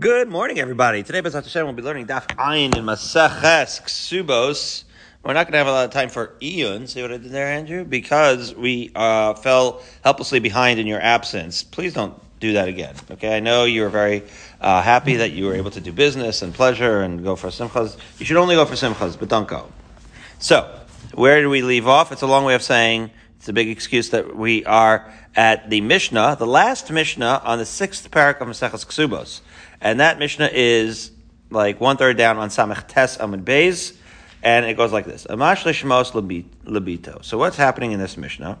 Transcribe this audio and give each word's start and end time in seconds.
Good 0.00 0.28
morning, 0.28 0.60
everybody. 0.60 1.02
Today, 1.02 1.22
Bezat 1.22 1.42
Hashem, 1.42 1.64
we'll 1.64 1.74
be 1.74 1.82
learning 1.82 2.06
Daf 2.06 2.28
Ayin 2.36 2.76
in 2.76 2.84
Maseches 2.84 3.82
Ksubos. 3.82 4.84
We're 5.24 5.32
not 5.32 5.46
going 5.46 5.54
to 5.54 5.58
have 5.58 5.66
a 5.66 5.72
lot 5.72 5.86
of 5.86 5.90
time 5.90 6.08
for 6.08 6.36
Iyun. 6.40 6.88
See 6.88 7.02
what 7.02 7.10
I 7.10 7.16
did 7.16 7.32
there, 7.32 7.48
Andrew? 7.48 7.84
Because 7.84 8.54
we 8.54 8.92
uh, 8.94 9.34
fell 9.34 9.82
helplessly 10.04 10.38
behind 10.38 10.78
in 10.78 10.86
your 10.86 11.00
absence. 11.00 11.64
Please 11.64 11.94
don't 11.94 12.14
do 12.38 12.52
that 12.52 12.68
again. 12.68 12.94
Okay, 13.10 13.36
I 13.36 13.40
know 13.40 13.64
you 13.64 13.82
were 13.82 13.88
very 13.88 14.22
uh, 14.60 14.82
happy 14.82 15.16
that 15.16 15.32
you 15.32 15.46
were 15.46 15.54
able 15.54 15.72
to 15.72 15.80
do 15.80 15.90
business 15.90 16.42
and 16.42 16.54
pleasure 16.54 17.00
and 17.00 17.24
go 17.24 17.34
for 17.34 17.48
simchas. 17.48 17.96
You 18.20 18.24
should 18.24 18.36
only 18.36 18.54
go 18.54 18.66
for 18.66 18.74
simchas, 18.74 19.18
but 19.18 19.28
don't 19.28 19.48
go. 19.48 19.68
So, 20.38 20.78
where 21.12 21.40
do 21.40 21.50
we 21.50 21.62
leave 21.62 21.88
off? 21.88 22.12
It's 22.12 22.22
a 22.22 22.28
long 22.28 22.44
way 22.44 22.54
of 22.54 22.62
saying 22.62 23.10
it's 23.38 23.48
a 23.48 23.52
big 23.52 23.68
excuse 23.68 24.10
that 24.10 24.36
we 24.36 24.64
are 24.64 25.12
at 25.34 25.70
the 25.70 25.80
Mishnah, 25.80 26.36
the 26.38 26.46
last 26.46 26.88
Mishnah 26.92 27.42
on 27.44 27.58
the 27.58 27.66
sixth 27.66 28.08
parak 28.12 28.40
of 28.40 28.46
Maseches 28.46 28.86
Ksubos. 28.86 29.40
And 29.80 30.00
that 30.00 30.18
Mishnah 30.18 30.50
is 30.52 31.12
like 31.50 31.80
one 31.80 31.96
third 31.96 32.16
down 32.16 32.36
on 32.38 32.48
Samech 32.48 32.88
Tes 32.88 33.18
Amud 33.18 33.44
Beis, 33.44 33.96
and 34.42 34.66
it 34.66 34.76
goes 34.76 34.92
like 34.92 35.04
this: 35.04 35.26
Amash 35.28 35.64
lishmos 35.64 36.12
labito. 36.64 37.24
So 37.24 37.38
what's 37.38 37.56
happening 37.56 37.92
in 37.92 37.98
this 37.98 38.16
Mishnah? 38.16 38.58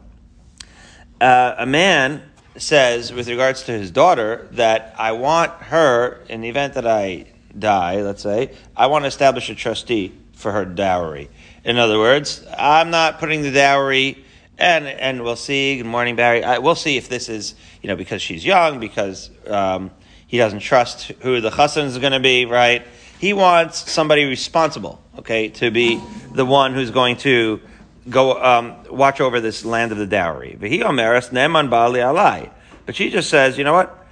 Uh, 1.20 1.54
a 1.58 1.66
man 1.66 2.22
says, 2.56 3.12
with 3.12 3.28
regards 3.28 3.64
to 3.64 3.72
his 3.72 3.90
daughter, 3.90 4.48
that 4.52 4.94
I 4.98 5.12
want 5.12 5.52
her, 5.64 6.24
in 6.28 6.40
the 6.40 6.48
event 6.48 6.74
that 6.74 6.86
I 6.86 7.26
die, 7.56 8.02
let's 8.02 8.22
say, 8.22 8.52
I 8.76 8.86
want 8.86 9.04
to 9.04 9.08
establish 9.08 9.50
a 9.50 9.54
trustee 9.54 10.12
for 10.34 10.52
her 10.52 10.64
dowry. 10.64 11.28
In 11.64 11.78
other 11.78 11.98
words, 11.98 12.44
I'm 12.56 12.90
not 12.90 13.18
putting 13.18 13.42
the 13.42 13.50
dowry. 13.50 14.24
And 14.60 14.88
and 14.88 15.22
we'll 15.22 15.36
see. 15.36 15.76
Good 15.76 15.86
morning, 15.86 16.16
Barry. 16.16 16.42
I, 16.42 16.58
we'll 16.58 16.74
see 16.74 16.96
if 16.96 17.08
this 17.08 17.28
is 17.28 17.54
you 17.80 17.86
know 17.86 17.94
because 17.94 18.20
she's 18.20 18.44
young, 18.44 18.80
because 18.80 19.30
um, 19.46 19.92
he 20.28 20.36
doesn't 20.36 20.60
trust 20.60 21.08
who 21.20 21.40
the 21.40 21.50
chassan 21.50 21.86
is 21.86 21.98
going 21.98 22.12
to 22.12 22.20
be, 22.20 22.44
right? 22.44 22.86
He 23.18 23.32
wants 23.32 23.90
somebody 23.90 24.26
responsible, 24.26 25.02
okay, 25.18 25.48
to 25.48 25.70
be 25.72 26.00
the 26.32 26.44
one 26.44 26.74
who's 26.74 26.90
going 26.90 27.16
to 27.18 27.60
go 28.08 28.40
um, 28.40 28.76
watch 28.90 29.20
over 29.20 29.40
this 29.40 29.64
land 29.64 29.90
of 29.90 29.98
the 29.98 30.06
dowry. 30.06 30.56
But 30.60 30.70
she 32.96 33.10
just 33.10 33.30
says, 33.30 33.58
you 33.58 33.64
know 33.64 33.72
what? 33.72 34.06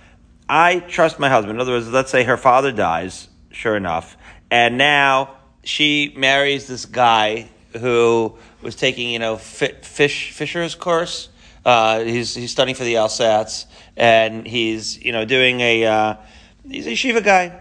I 0.49 0.81
trust 0.81 1.19
my 1.19 1.29
husband. 1.29 1.57
In 1.57 1.61
other 1.61 1.73
words, 1.73 1.89
let's 1.89 2.11
say 2.11 2.25
her 2.25 2.37
father 2.39 2.73
dies, 2.73 3.29
sure 3.51 3.77
enough, 3.77 4.17
and 4.51 4.79
now 4.79 5.37
she 5.65 6.15
marries 6.17 6.67
this 6.67 6.87
guy 6.87 7.49
who 7.73 8.39
was 8.63 8.75
taking, 8.75 9.11
you 9.11 9.19
know, 9.19 9.37
fish 9.37 10.31
fisher's 10.31 10.75
course. 10.75 11.29
Uh, 11.65 12.01
he's 12.05 12.35
he's 12.35 12.53
studying 12.53 12.77
for 12.77 12.85
the 12.85 12.95
LSATs 12.95 13.67
and 13.97 14.47
he's 14.47 15.03
you 15.03 15.13
know 15.13 15.25
doing 15.25 15.61
a 15.61 15.85
uh, 15.85 16.17
he's 16.69 16.87
a 16.87 16.95
shiva 16.95 17.21
guy, 17.21 17.61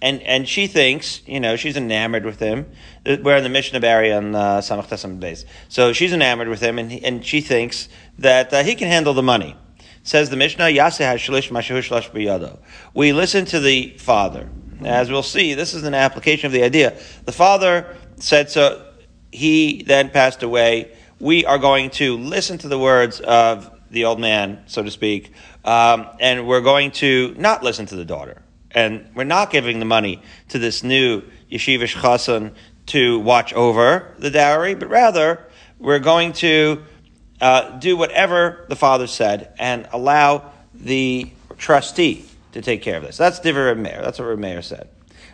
and 0.00 0.22
and 0.22 0.48
she 0.48 0.66
thinks 0.66 1.22
you 1.26 1.40
know 1.40 1.56
she's 1.56 1.76
enamored 1.76 2.24
with 2.24 2.38
him. 2.38 2.70
We're 3.04 3.36
in 3.36 3.42
the 3.42 3.48
Mishnah 3.48 3.80
Barry 3.80 4.12
on 4.12 4.34
uh, 4.34 4.58
Samach 4.58 5.20
base, 5.20 5.44
so 5.68 5.92
she's 5.92 6.12
enamored 6.12 6.48
with 6.48 6.60
him, 6.60 6.78
and 6.78 6.92
he, 6.92 7.04
and 7.04 7.24
she 7.24 7.40
thinks 7.40 7.88
that 8.18 8.52
uh, 8.52 8.62
he 8.62 8.74
can 8.74 8.88
handle 8.88 9.14
the 9.14 9.22
money. 9.22 9.56
Says 10.04 10.30
the 10.30 10.36
Mishnah, 10.36 10.64
Yaseh 10.64 11.04
has 11.04 11.20
Shlishi 11.20 11.50
Mashuushlash 11.50 12.10
byado. 12.10 12.58
We 12.92 13.12
listen 13.12 13.44
to 13.46 13.60
the 13.60 13.96
father. 13.98 14.48
As 14.84 15.12
we'll 15.12 15.22
see, 15.22 15.54
this 15.54 15.74
is 15.74 15.84
an 15.84 15.94
application 15.94 16.46
of 16.46 16.52
the 16.52 16.64
idea. 16.64 16.98
The 17.24 17.32
father 17.32 17.96
said 18.16 18.50
so. 18.50 18.84
He 19.30 19.84
then 19.84 20.10
passed 20.10 20.42
away. 20.42 20.92
We 21.20 21.44
are 21.44 21.58
going 21.58 21.90
to 21.90 22.18
listen 22.18 22.58
to 22.58 22.68
the 22.68 22.78
words 22.78 23.20
of 23.20 23.70
the 23.92 24.06
old 24.06 24.18
man, 24.18 24.64
so 24.66 24.82
to 24.82 24.90
speak, 24.90 25.32
um, 25.64 26.08
and 26.20 26.46
we're 26.46 26.60
going 26.60 26.90
to 26.92 27.34
not 27.38 27.62
listen 27.62 27.86
to 27.86 27.96
the 27.96 28.04
daughter. 28.04 28.42
And 28.70 29.10
we're 29.14 29.24
not 29.24 29.50
giving 29.50 29.78
the 29.78 29.84
money 29.84 30.22
to 30.48 30.58
this 30.58 30.82
new 30.82 31.22
yeshivish 31.50 31.94
chassan 31.94 32.54
to 32.86 33.20
watch 33.20 33.52
over 33.52 34.14
the 34.18 34.30
dowry, 34.30 34.74
but 34.74 34.88
rather 34.88 35.46
we're 35.78 35.98
going 35.98 36.32
to 36.34 36.82
uh, 37.40 37.78
do 37.78 37.96
whatever 37.96 38.64
the 38.68 38.76
father 38.76 39.06
said 39.06 39.52
and 39.58 39.88
allow 39.92 40.52
the 40.74 41.30
trustee 41.58 42.24
to 42.52 42.62
take 42.62 42.82
care 42.82 42.96
of 42.96 43.02
this. 43.02 43.16
That's 43.16 43.40
Divrei 43.40 43.76
Meir. 43.76 44.00
That's 44.02 44.18
what 44.18 44.38
Meir 44.38 44.62
said. 44.62 44.88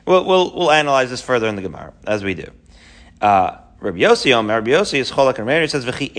We'll, 0.07 0.25
we'll, 0.25 0.57
we'll 0.57 0.71
analyze 0.71 1.11
this 1.11 1.21
further 1.21 1.49
in 1.49 1.57
the 1.57 1.63
Gemara, 1.63 1.93
as 2.07 2.25
we 2.25 2.35
do. 2.35 2.51
Uh, 3.21 3.59
Rabbi 3.81 3.99
Yossi, 3.99 4.33
Rabbi 4.49 4.71
Yossi 4.71 4.99
is 4.99 5.11
cholak 5.13 5.39
and 5.39 5.47
Meir. 5.47 5.61
He 5.61 5.69
says, 5.69 5.85
"V'chi 5.85 6.11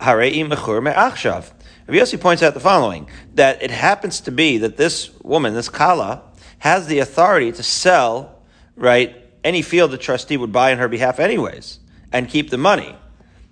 l'mochra." 0.00 0.06
Harei 0.06 0.48
mechur 0.48 0.82
me'achshav. 0.82 1.52
Rabbi 1.86 2.00
Yossi 2.00 2.20
points 2.20 2.42
out 2.42 2.54
the 2.54 2.60
following, 2.60 3.08
that 3.34 3.62
it 3.62 3.70
happens 3.70 4.20
to 4.20 4.30
be 4.30 4.58
that 4.58 4.76
this 4.76 5.10
woman, 5.22 5.54
this 5.54 5.68
Kala, 5.68 6.22
has 6.58 6.86
the 6.86 6.98
authority 6.98 7.50
to 7.52 7.62
sell, 7.62 8.42
right, 8.76 9.16
any 9.42 9.62
field 9.62 9.90
the 9.90 9.98
trustee 9.98 10.36
would 10.36 10.52
buy 10.52 10.72
on 10.72 10.78
her 10.78 10.88
behalf 10.88 11.18
anyways, 11.18 11.78
and 12.12 12.28
keep 12.28 12.50
the 12.50 12.58
money. 12.58 12.94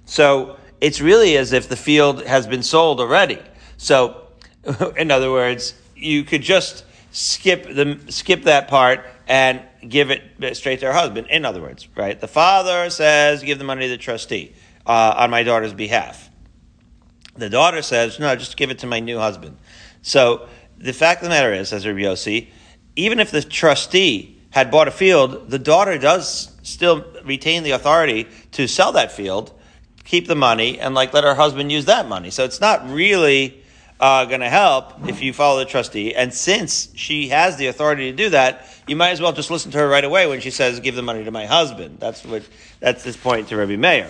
So, 0.05 0.59
it's 0.81 1.01
really 1.01 1.37
as 1.37 1.53
if 1.53 1.69
the 1.69 1.77
field 1.77 2.25
has 2.25 2.47
been 2.47 2.63
sold 2.63 3.01
already. 3.01 3.41
So, 3.79 4.27
in 4.97 5.11
other 5.11 5.31
words, 5.31 5.75
you 5.97 6.25
could 6.25 6.43
just 6.43 6.85
skip 7.13 7.65
the, 7.65 7.99
skip 8.09 8.43
that 8.43 8.69
part 8.69 9.07
and 9.27 9.63
give 9.89 10.11
it 10.11 10.23
straight 10.57 10.81
to 10.81 10.87
her 10.87 10.93
husband. 10.93 11.29
In 11.31 11.45
other 11.45 11.61
words, 11.61 11.89
right? 11.97 12.21
The 12.21 12.29
father 12.29 12.91
says, 12.91 13.43
give 13.43 13.59
the 13.59 13.65
money 13.65 13.87
to 13.87 13.89
the 13.89 13.97
trustee 13.97 14.55
uh, 14.85 15.15
on 15.17 15.31
my 15.31 15.43
daughter's 15.43 15.73
behalf. 15.73 16.26
The 17.39 17.51
daughter 17.51 17.83
says, 17.83 18.19
no, 18.19 18.35
just 18.37 18.57
give 18.57 18.71
it 18.71 18.79
to 18.81 18.87
my 18.87 19.01
new 19.01 19.19
husband. 19.19 19.57
So 20.03 20.49
the 20.79 20.93
fact 20.93 21.21
of 21.21 21.25
the 21.25 21.31
matter 21.31 21.53
is, 21.53 21.69
says 21.69 21.87
Rabbi 21.87 22.01
Yossi, 22.01 22.49
even 22.97 23.21
if 23.21 23.31
the 23.31 23.43
trustee 23.43 24.41
had 24.51 24.71
bought 24.71 24.89
a 24.89 24.91
field, 24.91 25.51
the 25.51 25.59
daughter 25.59 25.99
does 25.99 26.53
still 26.63 27.05
retain 27.25 27.63
the 27.63 27.73
authority 27.73 28.27
to 28.53 28.67
sell 28.67 28.93
that 28.93 29.13
field, 29.13 29.53
keep 30.05 30.27
the 30.27 30.35
money, 30.35 30.81
and 30.81 30.95
like 30.95 31.13
let 31.13 31.25
her 31.25 31.35
husband 31.35 31.71
use 31.71 31.85
that 31.85 32.09
money. 32.09 32.31
So 32.31 32.45
it's 32.45 32.61
not 32.61 32.89
really 32.89 33.63
uh, 34.01 34.25
going 34.27 34.41
to 34.41 34.49
help 34.49 35.09
if 35.09 35.23
you 35.23 35.33
follow 35.33 35.59
the 35.59 35.65
trustee. 35.65 36.15
And 36.15 36.33
since 36.33 36.91
she 36.95 37.29
has 37.29 37.57
the 37.57 37.67
authority 37.67 38.11
to 38.11 38.17
do 38.17 38.31
that, 38.31 38.67
you 38.87 38.97
might 38.97 39.11
as 39.11 39.21
well 39.21 39.33
just 39.33 39.51
listen 39.51 39.71
to 39.73 39.79
her 39.79 39.89
right 39.89 40.05
away 40.05 40.27
when 40.27 40.41
she 40.41 40.51
says, 40.51 40.81
"Give 40.81 40.95
the 40.95 41.03
money 41.03 41.25
to 41.25 41.31
my 41.31 41.47
husband." 41.47 41.99
That's 41.99 42.25
what. 42.25 42.43
That's 42.79 43.03
this 43.03 43.17
point 43.17 43.49
to 43.49 43.57
Rabbi 43.57 43.77
Meir. 43.77 44.09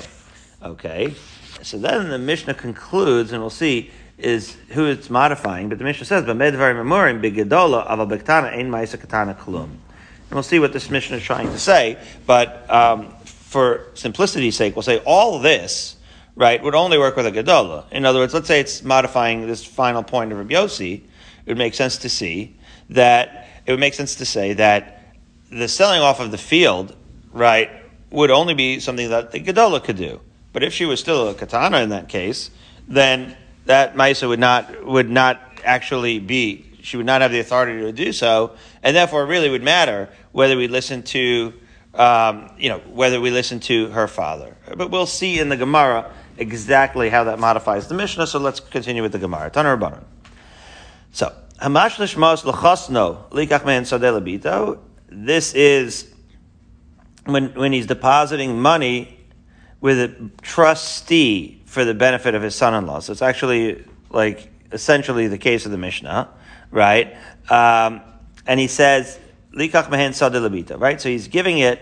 Okay. 0.62 1.14
So 1.62 1.78
then 1.78 2.08
the 2.08 2.18
Mishnah 2.18 2.54
concludes, 2.54 3.32
and 3.32 3.40
we'll 3.40 3.50
see 3.50 3.90
is 4.18 4.56
who 4.70 4.86
it's 4.86 5.10
modifying. 5.10 5.68
But 5.68 5.78
the 5.78 5.84
Mishnah 5.84 6.06
says, 6.06 6.24
"But 6.24 6.36
medvar 6.36 6.74
memorim 6.74 7.20
bigedola 7.20 7.84
of 7.86 8.00
a 8.00 8.06
bektana 8.06 8.52
ein 8.52 8.70
ma'isa 8.70 8.98
katana 8.98 9.34
klum." 9.34 9.64
And 9.64 10.32
we'll 10.32 10.42
see 10.42 10.58
what 10.58 10.72
this 10.72 10.90
Mishnah 10.90 11.18
is 11.18 11.22
trying 11.22 11.48
to 11.48 11.58
say. 11.58 11.98
But 12.26 12.70
um, 12.70 13.14
for 13.24 13.86
simplicity's 13.94 14.56
sake, 14.56 14.74
we'll 14.74 14.82
say 14.82 14.98
all 15.04 15.38
this 15.38 15.96
right 16.34 16.62
would 16.62 16.74
only 16.74 16.98
work 16.98 17.16
with 17.16 17.26
a 17.26 17.32
gedola. 17.32 17.84
In 17.90 18.04
other 18.04 18.20
words, 18.20 18.34
let's 18.34 18.48
say 18.48 18.60
it's 18.60 18.82
modifying 18.82 19.46
this 19.46 19.64
final 19.64 20.02
point 20.02 20.32
of 20.32 20.38
Rabbi 20.38 20.54
Yossi. 20.54 20.94
It 20.94 21.50
would 21.50 21.58
make 21.58 21.74
sense 21.74 21.98
to 21.98 22.08
see 22.08 22.56
that 22.90 23.48
it 23.64 23.70
would 23.70 23.80
make 23.80 23.94
sense 23.94 24.16
to 24.16 24.24
say 24.24 24.52
that 24.54 25.14
the 25.50 25.68
selling 25.68 26.00
off 26.00 26.20
of 26.20 26.30
the 26.30 26.38
field, 26.38 26.94
right, 27.32 27.70
would 28.10 28.30
only 28.30 28.54
be 28.54 28.80
something 28.80 29.10
that 29.10 29.32
the 29.32 29.40
gedola 29.40 29.82
could 29.82 29.96
do. 29.96 30.20
But 30.56 30.64
if 30.64 30.72
she 30.72 30.86
was 30.86 31.00
still 31.00 31.28
a 31.28 31.34
katana 31.34 31.82
in 31.82 31.90
that 31.90 32.08
case, 32.08 32.50
then 32.88 33.36
that 33.66 33.94
Maisa 33.94 34.26
would 34.26 34.40
not 34.40 34.86
would 34.86 35.10
not 35.10 35.38
actually 35.62 36.18
be 36.18 36.64
she 36.80 36.96
would 36.96 37.04
not 37.04 37.20
have 37.20 37.30
the 37.30 37.40
authority 37.40 37.78
to 37.82 37.92
do 37.92 38.10
so, 38.10 38.56
and 38.82 38.96
therefore 38.96 39.24
it 39.24 39.26
really 39.26 39.50
would 39.50 39.62
matter 39.62 40.08
whether 40.32 40.56
we 40.56 40.66
listen 40.66 41.02
to 41.02 41.52
um, 41.92 42.50
you 42.56 42.70
know 42.70 42.78
whether 42.78 43.20
we 43.20 43.30
listen 43.30 43.60
to 43.68 43.88
her 43.88 44.08
father. 44.08 44.56
But 44.74 44.90
we'll 44.90 45.04
see 45.04 45.38
in 45.38 45.50
the 45.50 45.58
Gemara 45.58 46.10
exactly 46.38 47.10
how 47.10 47.24
that 47.24 47.38
modifies 47.38 47.88
the 47.88 47.94
Mishnah. 47.94 48.26
So 48.26 48.38
let's 48.38 48.60
continue 48.60 49.02
with 49.02 49.12
the 49.12 49.18
Gemara. 49.18 49.50
Tanar 49.50 49.78
Rabbanon. 49.78 50.04
So 51.12 51.34
Hamash 51.60 51.96
lishmos 51.96 52.50
lechosno 52.50 53.28
likach 53.28 53.60
sadeh 53.60 54.78
This 55.10 55.52
is 55.52 56.14
when 57.26 57.48
when 57.48 57.74
he's 57.74 57.86
depositing 57.86 58.58
money 58.58 59.15
with 59.86 60.00
a 60.00 60.30
trustee 60.42 61.62
for 61.64 61.84
the 61.84 61.94
benefit 61.94 62.34
of 62.34 62.42
his 62.42 62.56
son-in-law. 62.56 62.98
So 62.98 63.12
it's 63.12 63.22
actually 63.22 63.84
like 64.10 64.50
essentially 64.72 65.28
the 65.28 65.38
case 65.38 65.64
of 65.64 65.70
the 65.70 65.78
Mishnah, 65.78 66.28
right? 66.72 67.16
Um, 67.48 68.00
and 68.48 68.58
he 68.58 68.66
says, 68.66 69.16
"Likach 69.54 69.88
mehen 69.88 70.10
sadilabita," 70.10 70.80
right? 70.80 71.00
So 71.00 71.08
he's 71.08 71.28
giving 71.28 71.60
it, 71.60 71.78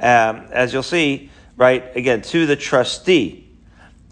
um, 0.00 0.48
as 0.50 0.72
you'll 0.72 0.82
see, 0.82 1.30
right 1.56 1.96
again 1.96 2.22
to 2.22 2.44
the 2.44 2.56
trustee, 2.56 3.48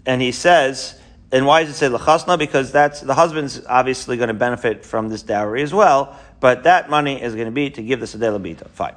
and 0.05 0.21
he 0.21 0.31
says. 0.31 0.95
And 1.33 1.47
why 1.47 1.63
does 1.63 1.71
it 1.71 1.77
say 1.77 1.89
lachasna? 1.89 2.37
Because 2.37 2.71
that's 2.71 3.01
the 3.01 3.15
husband's 3.15 3.65
obviously 3.65 4.17
going 4.17 4.27
to 4.27 4.35
benefit 4.35 4.85
from 4.85 5.09
this 5.09 5.23
dowry 5.23 5.63
as 5.63 5.73
well, 5.73 6.15
but 6.39 6.61
that 6.65 6.91
money 6.91 7.19
is 7.19 7.33
going 7.33 7.47
to 7.47 7.51
be 7.51 7.71
to 7.71 7.81
give 7.81 7.99
the 7.99 8.05
sadeh 8.05 8.31
labita. 8.37 8.69
Fine. 8.69 8.93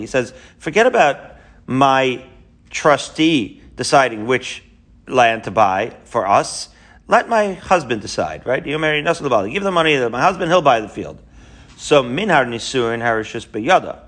He 0.00 0.06
says, 0.06 0.32
forget 0.58 0.86
about 0.86 1.16
my 1.66 2.24
trustee 2.70 3.62
deciding 3.76 4.26
which 4.26 4.62
land 5.06 5.44
to 5.44 5.50
buy 5.50 5.96
for 6.04 6.26
us. 6.26 6.68
let 7.06 7.28
my 7.28 7.54
husband 7.54 8.02
decide, 8.02 8.46
right? 8.46 8.66
You 8.66 8.78
marry 8.78 9.02
Nasul. 9.02 9.50
Give 9.50 9.62
the 9.62 9.70
money 9.70 9.96
to 9.96 10.10
my 10.10 10.20
husband, 10.20 10.50
he'll 10.50 10.62
buy 10.62 10.80
the 10.80 10.88
field. 10.88 11.18
So 11.76 12.02
Minhar 12.02 12.46
Nisuin 12.46 13.00
Harishus 13.00 13.46
Beyada. 13.46 14.00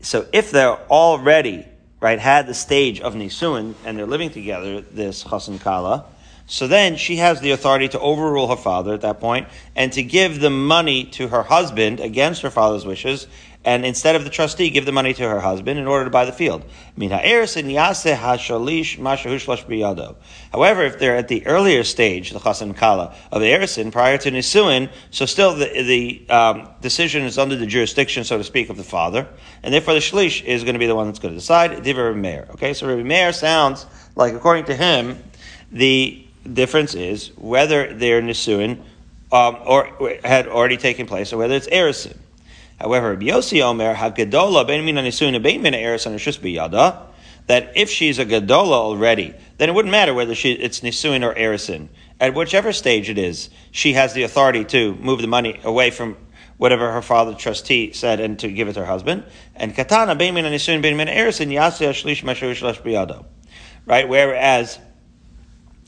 So 0.00 0.26
if 0.32 0.50
they're 0.50 0.78
already, 0.88 1.66
right, 2.00 2.18
had 2.18 2.46
the 2.46 2.54
stage 2.54 3.00
of 3.00 3.14
Nisuin 3.14 3.74
and 3.84 3.98
they're 3.98 4.06
living 4.06 4.30
together, 4.30 4.80
this 4.80 5.24
Chasan 5.24 5.60
Kala, 5.60 6.06
so 6.46 6.68
then 6.68 6.96
she 6.96 7.16
has 7.16 7.40
the 7.40 7.50
authority 7.50 7.88
to 7.88 7.98
overrule 7.98 8.46
her 8.48 8.56
father 8.56 8.94
at 8.94 9.00
that 9.00 9.18
point 9.18 9.48
and 9.74 9.92
to 9.94 10.02
give 10.02 10.40
the 10.40 10.50
money 10.50 11.04
to 11.04 11.28
her 11.28 11.42
husband 11.42 11.98
against 11.98 12.42
her 12.42 12.50
father's 12.50 12.86
wishes 12.86 13.26
and 13.66 13.84
instead 13.84 14.14
of 14.14 14.22
the 14.22 14.30
trustee, 14.30 14.70
give 14.70 14.86
the 14.86 14.92
money 14.92 15.12
to 15.12 15.28
her 15.28 15.40
husband 15.40 15.78
in 15.78 15.88
order 15.88 16.04
to 16.04 16.10
buy 16.10 16.24
the 16.24 16.32
field. 16.32 16.64
However, 20.52 20.82
if 20.84 20.98
they're 21.00 21.16
at 21.16 21.26
the 21.26 21.46
earlier 21.46 21.82
stage, 21.82 22.30
the 22.30 22.38
chasan 22.38 22.76
kala 22.76 23.12
of 23.32 23.40
the 23.40 23.48
erisin 23.48 23.90
prior 23.90 24.18
to 24.18 24.30
nisuin, 24.30 24.88
so 25.10 25.26
still 25.26 25.56
the, 25.56 25.66
the 25.82 26.24
um, 26.32 26.68
decision 26.80 27.24
is 27.24 27.38
under 27.38 27.56
the 27.56 27.66
jurisdiction, 27.66 28.22
so 28.22 28.38
to 28.38 28.44
speak, 28.44 28.70
of 28.70 28.76
the 28.76 28.84
father, 28.84 29.26
and 29.64 29.74
therefore 29.74 29.94
the 29.94 30.00
shlish 30.00 30.44
is 30.44 30.62
going 30.62 30.74
to 30.74 30.78
be 30.78 30.86
the 30.86 30.94
one 30.94 31.08
that's 31.08 31.18
going 31.18 31.34
to 31.34 31.40
decide. 31.40 31.82
Diva 31.82 32.14
Meir. 32.14 32.46
Okay, 32.52 32.72
so 32.72 32.86
Rabbi 32.86 33.02
Meir 33.02 33.32
sounds 33.32 33.84
like, 34.14 34.34
according 34.34 34.66
to 34.66 34.76
him, 34.76 35.20
the 35.72 36.24
difference 36.50 36.94
is 36.94 37.32
whether 37.36 37.92
they're 37.92 38.22
nisuin 38.22 38.78
um, 39.32 39.56
or 39.66 39.90
had 40.24 40.46
already 40.46 40.76
taken 40.76 41.06
place, 41.06 41.32
or 41.32 41.38
whether 41.38 41.56
it's 41.56 41.66
erisin. 41.66 42.16
However, 42.80 43.10
Rabbi 43.10 43.30
Omer 43.30 43.94
Hagadola 43.94 44.66
Ben 44.66 44.84
Mina 44.84 45.02
Nisuna 45.02 45.42
Ben 45.42 45.62
Mina 45.62 45.78
Anashus 45.78 46.38
Biyada 46.38 47.06
that 47.46 47.72
if 47.76 47.88
she's 47.88 48.18
a 48.18 48.26
Gadola 48.26 48.72
already, 48.72 49.34
then 49.58 49.68
it 49.68 49.74
wouldn't 49.74 49.92
matter 49.92 50.12
whether 50.12 50.34
she, 50.34 50.52
it's 50.52 50.80
Nisuin 50.80 51.24
or 51.24 51.34
Erison. 51.34 51.88
At 52.20 52.34
whichever 52.34 52.72
stage 52.72 53.08
it 53.08 53.18
is, 53.18 53.50
she 53.70 53.92
has 53.92 54.14
the 54.14 54.24
authority 54.24 54.64
to 54.66 54.94
move 54.96 55.20
the 55.20 55.28
money 55.28 55.60
away 55.62 55.90
from 55.90 56.16
whatever 56.56 56.90
her 56.92 57.02
father 57.02 57.34
trustee 57.34 57.92
said 57.92 58.18
and 58.18 58.38
to 58.38 58.48
give 58.48 58.68
it 58.68 58.72
to 58.72 58.80
her 58.80 58.86
husband. 58.86 59.24
And 59.54 59.74
Katana 59.74 60.14
Ben 60.14 60.34
Mina 60.34 60.50
Nisuin 60.50 60.82
Ben 60.82 60.96
Mina 60.96 61.12
Erison 61.12 61.48
Yasya. 61.52 63.24
Right? 63.84 64.08
Whereas 64.08 64.78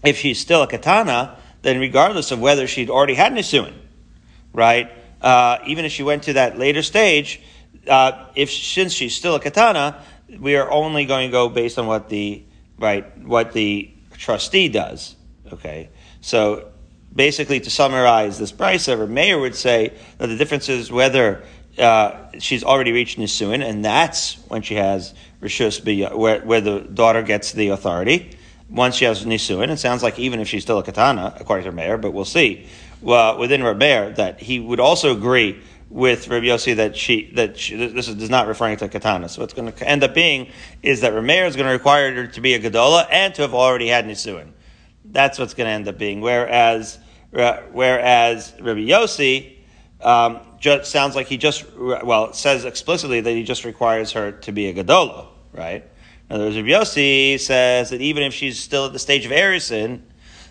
if 0.04 0.18
she's 0.18 0.38
still 0.38 0.62
a 0.62 0.66
Katana, 0.68 1.38
then 1.62 1.80
regardless 1.80 2.30
of 2.30 2.40
whether 2.40 2.66
she'd 2.68 2.90
already 2.90 3.14
had 3.14 3.32
Nisuin, 3.32 3.74
right? 4.52 4.90
Uh, 5.20 5.58
even 5.66 5.84
if 5.84 5.92
she 5.92 6.02
went 6.02 6.22
to 6.24 6.34
that 6.34 6.58
later 6.58 6.82
stage, 6.82 7.40
uh, 7.88 8.26
if 8.34 8.50
since 8.50 8.92
she's 8.92 9.14
still 9.14 9.34
a 9.34 9.40
katana, 9.40 10.02
we 10.38 10.56
are 10.56 10.70
only 10.70 11.04
going 11.04 11.28
to 11.28 11.32
go 11.32 11.48
based 11.48 11.78
on 11.78 11.86
what 11.86 12.08
the 12.08 12.42
right 12.78 13.18
what 13.18 13.52
the 13.52 13.90
trustee 14.16 14.68
does. 14.68 15.16
Okay, 15.52 15.88
so 16.20 16.68
basically 17.14 17.60
to 17.60 17.70
summarize 17.70 18.38
this 18.38 18.52
price, 18.52 18.88
ever 18.88 19.06
Meir 19.06 19.38
would 19.38 19.54
say 19.54 19.94
that 20.18 20.26
the 20.26 20.36
difference 20.36 20.68
is 20.68 20.92
whether 20.92 21.42
uh, 21.78 22.30
she's 22.38 22.62
already 22.64 22.92
reached 22.92 23.18
nisuin, 23.18 23.64
and 23.64 23.84
that's 23.84 24.34
when 24.48 24.62
she 24.62 24.74
has 24.74 25.14
rishus 25.40 25.82
where, 26.16 26.40
where 26.40 26.60
the 26.60 26.80
daughter 26.80 27.22
gets 27.22 27.52
the 27.52 27.68
authority. 27.68 28.36
Once 28.68 28.96
she 28.96 29.06
has 29.06 29.24
nisuin, 29.24 29.70
it 29.70 29.78
sounds 29.78 30.02
like 30.02 30.18
even 30.18 30.40
if 30.40 30.48
she's 30.48 30.62
still 30.62 30.78
a 30.78 30.82
katana, 30.82 31.34
according 31.40 31.64
to 31.64 31.72
Meir, 31.72 31.96
but 31.96 32.12
we'll 32.12 32.24
see 32.24 32.66
well, 33.00 33.38
within 33.38 33.60
Rabbeir 33.62 34.16
that 34.16 34.40
he 34.40 34.60
would 34.60 34.80
also 34.80 35.16
agree 35.16 35.60
with 35.90 36.28
Rabbi 36.28 36.46
Yossi 36.46 36.76
that 36.76 36.96
she 36.96 37.30
that 37.32 37.58
she, 37.58 37.74
this 37.74 38.08
is, 38.08 38.28
not 38.28 38.46
referring 38.46 38.76
to 38.78 38.88
katana. 38.88 39.28
So 39.28 39.40
what's 39.40 39.54
going 39.54 39.72
to 39.72 39.88
end 39.88 40.04
up 40.04 40.14
being 40.14 40.50
is 40.82 41.00
that 41.00 41.12
Rameir 41.12 41.46
is 41.46 41.56
going 41.56 41.66
to 41.66 41.72
require 41.72 42.14
her 42.14 42.26
to 42.26 42.40
be 42.40 42.54
a 42.54 42.60
gadola 42.60 43.06
and 43.10 43.34
to 43.36 43.42
have 43.42 43.54
already 43.54 43.88
had 43.88 44.04
nisuin. 44.04 44.48
That's 45.06 45.38
what's 45.38 45.54
going 45.54 45.66
to 45.66 45.72
end 45.72 45.88
up 45.88 45.96
being. 45.96 46.20
Whereas 46.20 46.98
uh, 47.32 47.58
whereas 47.72 48.52
Rabbi 48.60 48.80
Yossi 48.80 49.56
um, 50.02 50.40
just 50.58 50.90
sounds 50.90 51.16
like 51.16 51.26
he 51.26 51.38
just 51.38 51.64
well 51.76 52.32
says 52.32 52.64
explicitly 52.64 53.20
that 53.20 53.32
he 53.32 53.44
just 53.44 53.64
requires 53.64 54.12
her 54.12 54.32
to 54.32 54.52
be 54.52 54.66
a 54.66 54.74
gadola, 54.74 55.26
right? 55.52 55.84
In 56.28 56.36
other 56.36 56.44
words, 56.44 56.56
Rabbi 56.56 56.68
Yossi 56.68 57.40
says 57.40 57.90
that 57.90 58.02
even 58.02 58.22
if 58.22 58.34
she's 58.34 58.58
still 58.60 58.86
at 58.86 58.92
the 58.92 58.98
stage 58.98 59.24
of 59.24 59.32
erison, 59.32 60.02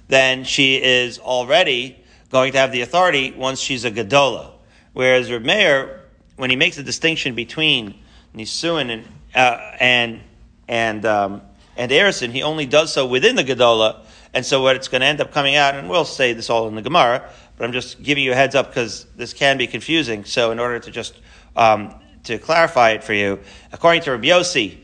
then 0.08 0.44
she 0.44 0.82
is 0.82 1.20
already 1.20 2.04
going 2.30 2.52
to 2.52 2.58
have 2.58 2.72
the 2.72 2.82
authority 2.82 3.32
once 3.32 3.60
she's 3.60 3.86
a 3.86 3.92
Gadola. 3.92 4.52
Whereas 4.94 5.32
Reb 5.32 5.44
Meir, 5.44 6.02
when 6.36 6.50
he 6.50 6.56
makes 6.56 6.78
a 6.78 6.84
distinction 6.84 7.36
between 7.36 7.96
Nisuin 8.36 8.90
and, 8.92 9.06
uh, 9.36 9.76
and, 9.80 10.22
and, 10.68 11.06
um, 11.06 11.42
and 11.76 11.92
Erison, 11.92 12.32
he 12.32 12.44
only 12.44 12.66
does 12.66 12.92
so 12.94 13.06
within 13.06 13.36
the 13.36 13.44
Gadola. 13.44 14.04
And 14.34 14.46
so 14.46 14.62
what 14.62 14.76
it's 14.76 14.88
going 14.88 15.02
to 15.02 15.08
end 15.08 15.22
up 15.22 15.32
coming 15.32 15.56
out, 15.56 15.76
and 15.76 15.90
we'll 15.90 16.06
say 16.06 16.34
this 16.34 16.50
all 16.50 16.68
in 16.68 16.76
the 16.76 16.82
Gemara, 16.82 17.30
but 17.58 17.66
I'm 17.66 17.72
just 17.72 18.02
giving 18.04 18.24
you 18.24 18.34
a 18.34 18.36
heads 18.36 18.56
up 18.56 18.68
because 18.68 19.06
this 19.16 19.34
can 19.34 19.58
be 19.58 19.68
confusing. 19.68 20.26
So 20.26 20.52
in 20.52 20.60
order 20.60 20.80
to 20.80 20.92
just, 20.92 21.20
um, 21.56 21.96
to 22.24 22.38
clarify 22.38 22.92
it 22.92 23.04
for 23.04 23.14
you, 23.14 23.40
according 23.72 24.04
to 24.04 24.12
Rabbi 24.12 24.28
Yossi, 24.28 24.78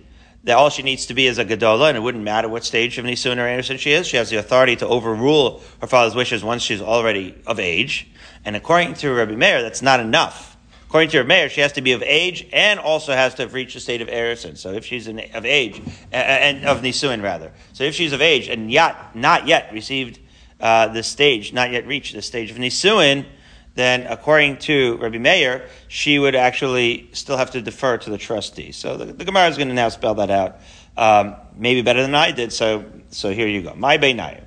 that 0.43 0.57
all 0.57 0.69
she 0.69 0.83
needs 0.83 1.05
to 1.05 1.13
be 1.13 1.25
is 1.25 1.37
a 1.37 1.45
Gadola, 1.45 1.87
and 1.87 1.97
it 1.97 2.01
wouldn't 2.01 2.23
matter 2.23 2.49
what 2.49 2.65
stage 2.65 2.97
of 2.97 3.05
Nisun 3.05 3.37
or 3.37 3.47
Anderson 3.47 3.77
she 3.77 3.93
is. 3.93 4.07
She 4.07 4.17
has 4.17 4.29
the 4.29 4.37
authority 4.37 4.75
to 4.77 4.87
overrule 4.87 5.61
her 5.79 5.87
father's 5.87 6.15
wishes 6.15 6.43
once 6.43 6.61
she's 6.61 6.81
already 6.81 7.35
of 7.47 7.59
age. 7.59 8.07
And 8.43 8.55
according 8.55 8.95
to 8.95 9.13
Rabbi 9.13 9.35
Meir, 9.35 9.61
that's 9.61 9.81
not 9.81 10.01
enough. 10.01 10.57
According 10.87 11.11
to 11.11 11.19
Rabbi 11.19 11.27
Meir, 11.29 11.49
she 11.49 11.61
has 11.61 11.71
to 11.73 11.81
be 11.81 11.93
of 11.93 12.03
age 12.03 12.45
and 12.51 12.79
also 12.79 13.13
has 13.13 13.35
to 13.35 13.43
have 13.43 13.53
reached 13.53 13.73
the 13.73 13.79
state 13.79 14.01
of 14.01 14.09
Erison. 14.09 14.57
So 14.57 14.73
if 14.73 14.85
she's 14.85 15.07
in, 15.07 15.19
of 15.33 15.45
age, 15.45 15.81
and 16.11 16.65
of 16.65 16.81
Nisuin 16.81 17.23
rather. 17.23 17.53
So 17.71 17.85
if 17.85 17.95
she's 17.95 18.11
of 18.11 18.21
age 18.21 18.49
and 18.49 18.69
yet, 18.69 19.15
not 19.15 19.47
yet 19.47 19.71
received 19.71 20.19
uh, 20.59 20.89
the 20.89 21.03
stage, 21.03 21.53
not 21.53 21.71
yet 21.71 21.87
reached 21.87 22.13
the 22.13 22.21
stage 22.21 22.51
of 22.51 22.57
Nisuin, 22.57 23.25
then 23.75 24.05
according 24.07 24.57
to 24.57 24.97
Rabbi 24.97 25.17
Meir, 25.17 25.67
she 25.87 26.19
would 26.19 26.35
actually 26.35 27.09
still 27.13 27.37
have 27.37 27.51
to 27.51 27.61
defer 27.61 27.97
to 27.97 28.09
the 28.09 28.17
trustee. 28.17 28.71
So 28.71 28.97
the, 28.97 29.05
the 29.05 29.25
Gemara 29.25 29.47
is 29.47 29.57
going 29.57 29.69
to 29.69 29.73
now 29.73 29.89
spell 29.89 30.15
that 30.15 30.29
out, 30.29 30.59
um, 30.95 31.35
maybe 31.55 31.81
better 31.81 32.01
than 32.01 32.13
I 32.13 32.31
did. 32.31 32.53
So, 32.53 32.85
so 33.09 33.31
here 33.31 33.47
you 33.47 33.63
go. 33.63 33.73
My 33.75 33.97
Beinayim. 33.97 34.43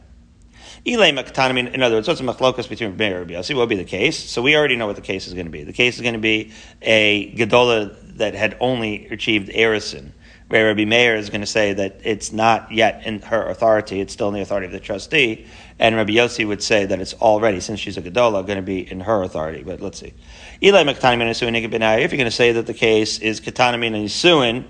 In 0.84 1.00
other 1.00 1.96
words, 1.96 2.06
what's 2.06 2.20
a 2.20 2.22
machlokas 2.22 2.68
between 2.68 2.90
Rabbi 2.90 3.08
Meir 3.08 3.20
and 3.20 3.30
Rabbi 3.30 3.40
Yossi? 3.40 3.56
What 3.56 3.62
would 3.62 3.70
be 3.70 3.76
the 3.76 3.84
case? 3.84 4.16
So 4.16 4.40
we 4.40 4.56
already 4.56 4.76
know 4.76 4.86
what 4.86 4.94
the 4.94 5.02
case 5.02 5.26
is 5.26 5.34
going 5.34 5.46
to 5.46 5.52
be. 5.52 5.64
The 5.64 5.72
case 5.72 5.96
is 5.96 6.02
going 6.02 6.14
to 6.14 6.20
be 6.20 6.52
a 6.80 7.34
Gedola 7.34 8.16
that 8.18 8.34
had 8.34 8.56
only 8.60 9.08
achieved 9.08 9.48
Erison 9.48 10.12
where 10.48 10.66
Rabbi 10.66 10.84
Meir 10.84 11.16
is 11.16 11.28
going 11.28 11.40
to 11.40 11.46
say 11.46 11.72
that 11.72 12.00
it's 12.04 12.32
not 12.32 12.70
yet 12.70 13.04
in 13.04 13.20
her 13.22 13.48
authority, 13.48 14.00
it's 14.00 14.12
still 14.12 14.28
in 14.28 14.34
the 14.34 14.40
authority 14.40 14.66
of 14.66 14.72
the 14.72 14.80
trustee, 14.80 15.46
and 15.78 15.94
Rabbi 15.94 16.12
Yossi 16.12 16.46
would 16.46 16.62
say 16.62 16.86
that 16.86 17.00
it's 17.00 17.14
already, 17.14 17.60
since 17.60 17.80
she's 17.80 17.96
a 17.96 18.02
Gadola, 18.02 18.46
going 18.46 18.56
to 18.56 18.62
be 18.62 18.90
in 18.90 19.00
her 19.00 19.22
authority. 19.22 19.62
But 19.62 19.80
let's 19.80 19.98
see. 19.98 20.14
Eli 20.62 20.84
Mekatanim 20.84 21.20
Nisuin 21.20 21.70
Benayir. 21.70 22.02
if 22.02 22.12
you're 22.12 22.18
going 22.18 22.24
to 22.24 22.30
say 22.30 22.52
that 22.52 22.66
the 22.66 22.74
case 22.74 23.18
is 23.18 23.40
Katanamin 23.40 23.94
and 23.94 24.06
Nisuin, 24.06 24.64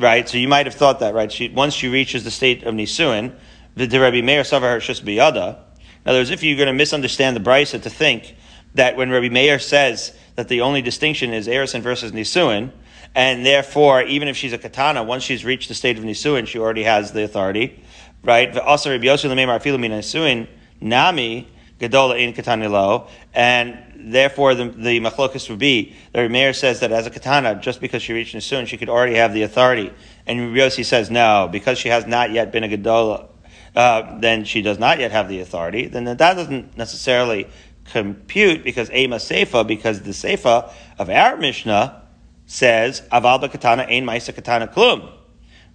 right? 0.00 0.28
So 0.28 0.38
you 0.38 0.48
might 0.48 0.66
have 0.66 0.74
thought 0.74 1.00
that, 1.00 1.14
right? 1.14 1.30
She, 1.30 1.48
once 1.48 1.74
she 1.74 1.88
reaches 1.88 2.24
the 2.24 2.30
state 2.30 2.62
of 2.62 2.74
Nisuin, 2.74 3.34
the 3.74 4.00
Rabbi 4.00 4.22
Meir 4.22 4.42
Savar 4.42 4.78
Shus 4.78 5.02
Biyada. 5.02 5.58
In 6.04 6.10
other 6.10 6.20
words, 6.20 6.30
if 6.30 6.42
you're 6.42 6.56
going 6.56 6.68
to 6.68 6.72
misunderstand 6.72 7.36
the 7.36 7.40
Brisa 7.40 7.82
to 7.82 7.90
think 7.90 8.34
that 8.74 8.96
when 8.96 9.10
Rabbi 9.10 9.28
Meir 9.28 9.58
says 9.58 10.16
that 10.36 10.48
the 10.48 10.62
only 10.62 10.80
distinction 10.80 11.34
is 11.34 11.48
Erison 11.48 11.82
versus 11.82 12.12
Nisuin, 12.12 12.72
and 13.14 13.44
therefore, 13.44 14.02
even 14.02 14.28
if 14.28 14.36
she's 14.36 14.52
a 14.52 14.58
katana, 14.58 15.02
once 15.02 15.24
she's 15.24 15.44
reached 15.44 15.68
the 15.68 15.74
state 15.74 15.98
of 15.98 16.04
nisuin, 16.04 16.46
she 16.46 16.58
already 16.58 16.84
has 16.84 17.12
the 17.12 17.24
authority, 17.24 17.82
right? 18.22 18.56
Also, 18.58 18.90
Rabbi 18.90 19.04
Yosef 19.04 19.30
nisuin 19.30 20.48
nami 20.80 21.48
gadola 21.78 22.18
in 22.18 22.32
katanilo, 22.32 23.08
and 23.34 24.12
therefore 24.12 24.54
the, 24.54 24.64
the 24.64 25.00
machlokus 25.00 25.48
would 25.48 25.58
be 25.58 25.94
the 26.12 26.28
Meir 26.28 26.52
says 26.52 26.80
that 26.80 26.92
as 26.92 27.06
a 27.06 27.10
katana, 27.10 27.54
just 27.56 27.80
because 27.80 28.02
she 28.02 28.12
reached 28.12 28.34
nisuin, 28.34 28.66
she 28.66 28.76
could 28.76 28.88
already 28.88 29.14
have 29.14 29.32
the 29.32 29.42
authority, 29.42 29.92
and 30.26 30.40
Rabbi 30.40 30.58
Yossi 30.58 30.84
says 30.84 31.10
no, 31.10 31.48
because 31.50 31.78
she 31.78 31.88
has 31.88 32.06
not 32.06 32.30
yet 32.30 32.52
been 32.52 32.64
a 32.64 32.68
gadola. 32.68 33.26
Uh, 33.74 34.18
then 34.18 34.44
she 34.44 34.62
does 34.62 34.80
not 34.80 34.98
yet 34.98 35.12
have 35.12 35.28
the 35.28 35.40
authority, 35.40 35.86
then 35.86 36.04
that 36.04 36.18
doesn't 36.18 36.76
necessarily 36.76 37.46
compute 37.84 38.64
because 38.64 38.90
Ema 38.90 39.16
Seifa, 39.16 39.66
because 39.66 40.02
the 40.02 40.10
Seifa 40.10 40.72
of 40.98 41.08
our 41.08 41.36
Mishnah 41.36 42.02
says, 42.46 43.02
Aval 43.12 43.48
katana 43.50 43.82
ein 43.84 44.04
maisa 44.04 44.34
katana 44.34 44.66
klum. 44.66 45.12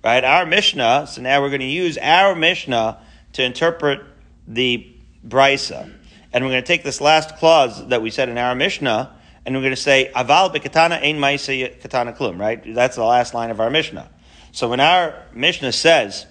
Right? 0.06 0.24
Our 0.24 0.46
Mishnah, 0.46 1.08
so 1.08 1.24
now 1.24 1.42
we're 1.42 1.50
going 1.50 1.62
to 1.62 1.66
use 1.66 1.98
our 1.98 2.36
Mishnah 2.36 3.00
to 3.34 3.44
interpret 3.44 4.04
the 4.48 4.96
Brisa. 5.28 5.92
And 6.32 6.46
we're 6.46 6.52
going 6.52 6.62
to 6.62 6.68
take 6.68 6.84
this 6.84 7.02
last 7.02 7.38
clause 7.38 7.88
that 7.88 8.04
we 8.04 8.12
said 8.12 8.30
in 8.30 8.38
our 8.38 8.54
Mishnah, 8.54 9.18
and 9.44 9.56
we're 9.56 9.62
going 9.62 9.74
to 9.74 9.82
say, 9.82 10.12
Aval 10.16 10.54
katana 10.62 10.98
ein 10.98 11.18
maisa 11.18 11.82
katana 11.82 12.14
klum, 12.14 12.40
right? 12.40 12.76
That's 12.76 12.96
the 12.96 13.04
last 13.04 13.34
line 13.34 13.50
of 13.50 13.60
our 13.60 13.72
Mishnah. 13.72 14.08
So 14.52 14.70
when 14.70 14.80
our 14.80 15.26
Mishnah 15.34 15.72
says 15.72 16.28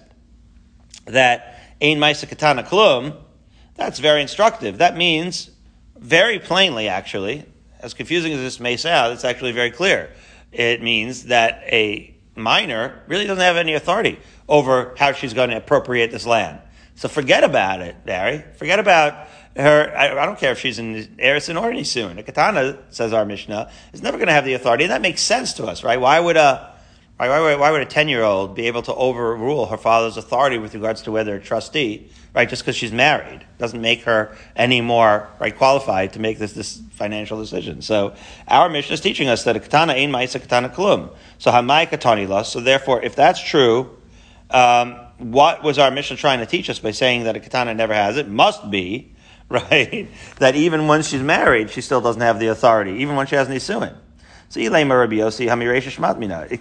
that 1.06 1.60
ein 1.82 1.98
maisa 1.98 2.28
katana 2.28 2.62
klum, 2.62 3.16
that's 3.74 3.98
very 3.98 4.22
instructive. 4.22 4.78
That 4.78 4.96
means, 4.96 5.50
very 5.98 6.38
plainly 6.38 6.86
actually, 6.86 7.44
as 7.80 7.92
confusing 7.92 8.32
as 8.34 8.38
this 8.38 8.60
may 8.60 8.76
sound, 8.76 9.14
it's 9.14 9.24
actually 9.24 9.50
very 9.50 9.72
clear 9.72 10.10
it 10.52 10.80
means 10.80 11.24
that 11.24 11.64
a 11.66 12.13
minor 12.36 13.02
really 13.06 13.26
doesn't 13.26 13.42
have 13.42 13.56
any 13.56 13.74
authority 13.74 14.18
over 14.48 14.94
how 14.98 15.12
she's 15.12 15.34
going 15.34 15.50
to 15.50 15.56
appropriate 15.56 16.10
this 16.10 16.26
land. 16.26 16.60
So 16.96 17.08
forget 17.08 17.44
about 17.44 17.80
it, 17.80 18.04
Barry. 18.04 18.44
Forget 18.56 18.78
about 18.78 19.28
her. 19.56 19.92
I, 19.96 20.22
I 20.22 20.26
don't 20.26 20.38
care 20.38 20.52
if 20.52 20.58
she's 20.58 20.78
in 20.78 20.94
Erison 21.18 21.60
or 21.60 21.72
Nisun. 21.72 22.18
A 22.18 22.22
katana, 22.22 22.78
says 22.90 23.12
our 23.12 23.24
Mishnah, 23.24 23.70
is 23.92 24.02
never 24.02 24.16
going 24.16 24.28
to 24.28 24.32
have 24.32 24.44
the 24.44 24.54
authority. 24.54 24.84
And 24.84 24.92
that 24.92 25.02
makes 25.02 25.20
sense 25.20 25.54
to 25.54 25.64
us, 25.66 25.82
right? 25.82 26.00
Why 26.00 26.20
would 26.20 26.36
a 26.36 26.74
why, 27.16 27.28
why, 27.28 27.54
why 27.54 27.70
would 27.70 27.80
a 27.80 27.86
10 27.86 28.08
year 28.08 28.22
old 28.22 28.56
be 28.56 28.66
able 28.66 28.82
to 28.82 28.94
overrule 28.94 29.66
her 29.66 29.76
father's 29.76 30.16
authority 30.16 30.58
with 30.58 30.74
regards 30.74 31.02
to 31.02 31.12
whether 31.12 31.36
a 31.36 31.40
trustee, 31.40 32.10
right, 32.34 32.48
just 32.48 32.62
because 32.62 32.76
she's 32.76 32.92
married, 32.92 33.46
doesn't 33.58 33.80
make 33.80 34.02
her 34.02 34.36
any 34.56 34.80
more, 34.80 35.28
right, 35.38 35.56
qualified 35.56 36.12
to 36.14 36.20
make 36.20 36.38
this, 36.38 36.52
this 36.52 36.82
financial 36.90 37.38
decision. 37.38 37.80
So 37.80 38.14
our 38.48 38.68
Mishnah 38.68 38.94
is 38.94 39.00
teaching 39.00 39.28
us 39.28 39.44
that 39.44 39.56
a 39.56 39.60
katana 39.60 39.92
ain't 39.92 40.12
ma'isa 40.12 40.40
katana 40.40 40.68
klum. 40.68 41.14
So 41.38 41.50
hamai 41.50 41.88
katani 41.88 42.28
lost. 42.28 42.52
So 42.52 42.60
therefore, 42.60 43.02
if 43.02 43.14
that's 43.14 43.40
true, 43.40 43.96
um, 44.50 44.96
what 45.18 45.62
was 45.62 45.78
our 45.78 45.90
Mishnah 45.90 46.16
trying 46.16 46.40
to 46.40 46.46
teach 46.46 46.68
us 46.68 46.78
by 46.80 46.90
saying 46.90 47.24
that 47.24 47.36
a 47.36 47.40
katana 47.40 47.72
never 47.72 47.94
has 47.94 48.16
it? 48.16 48.28
Must 48.28 48.68
be, 48.70 49.12
right, 49.48 50.08
that 50.38 50.56
even 50.56 50.88
when 50.88 51.02
she's 51.02 51.22
married, 51.22 51.70
she 51.70 51.80
still 51.80 52.00
doesn't 52.00 52.22
have 52.22 52.40
the 52.40 52.48
authority, 52.48 52.92
even 53.02 53.14
when 53.14 53.26
she 53.26 53.36
has 53.36 53.46
nisuin. 53.48 53.94
It 54.56 54.70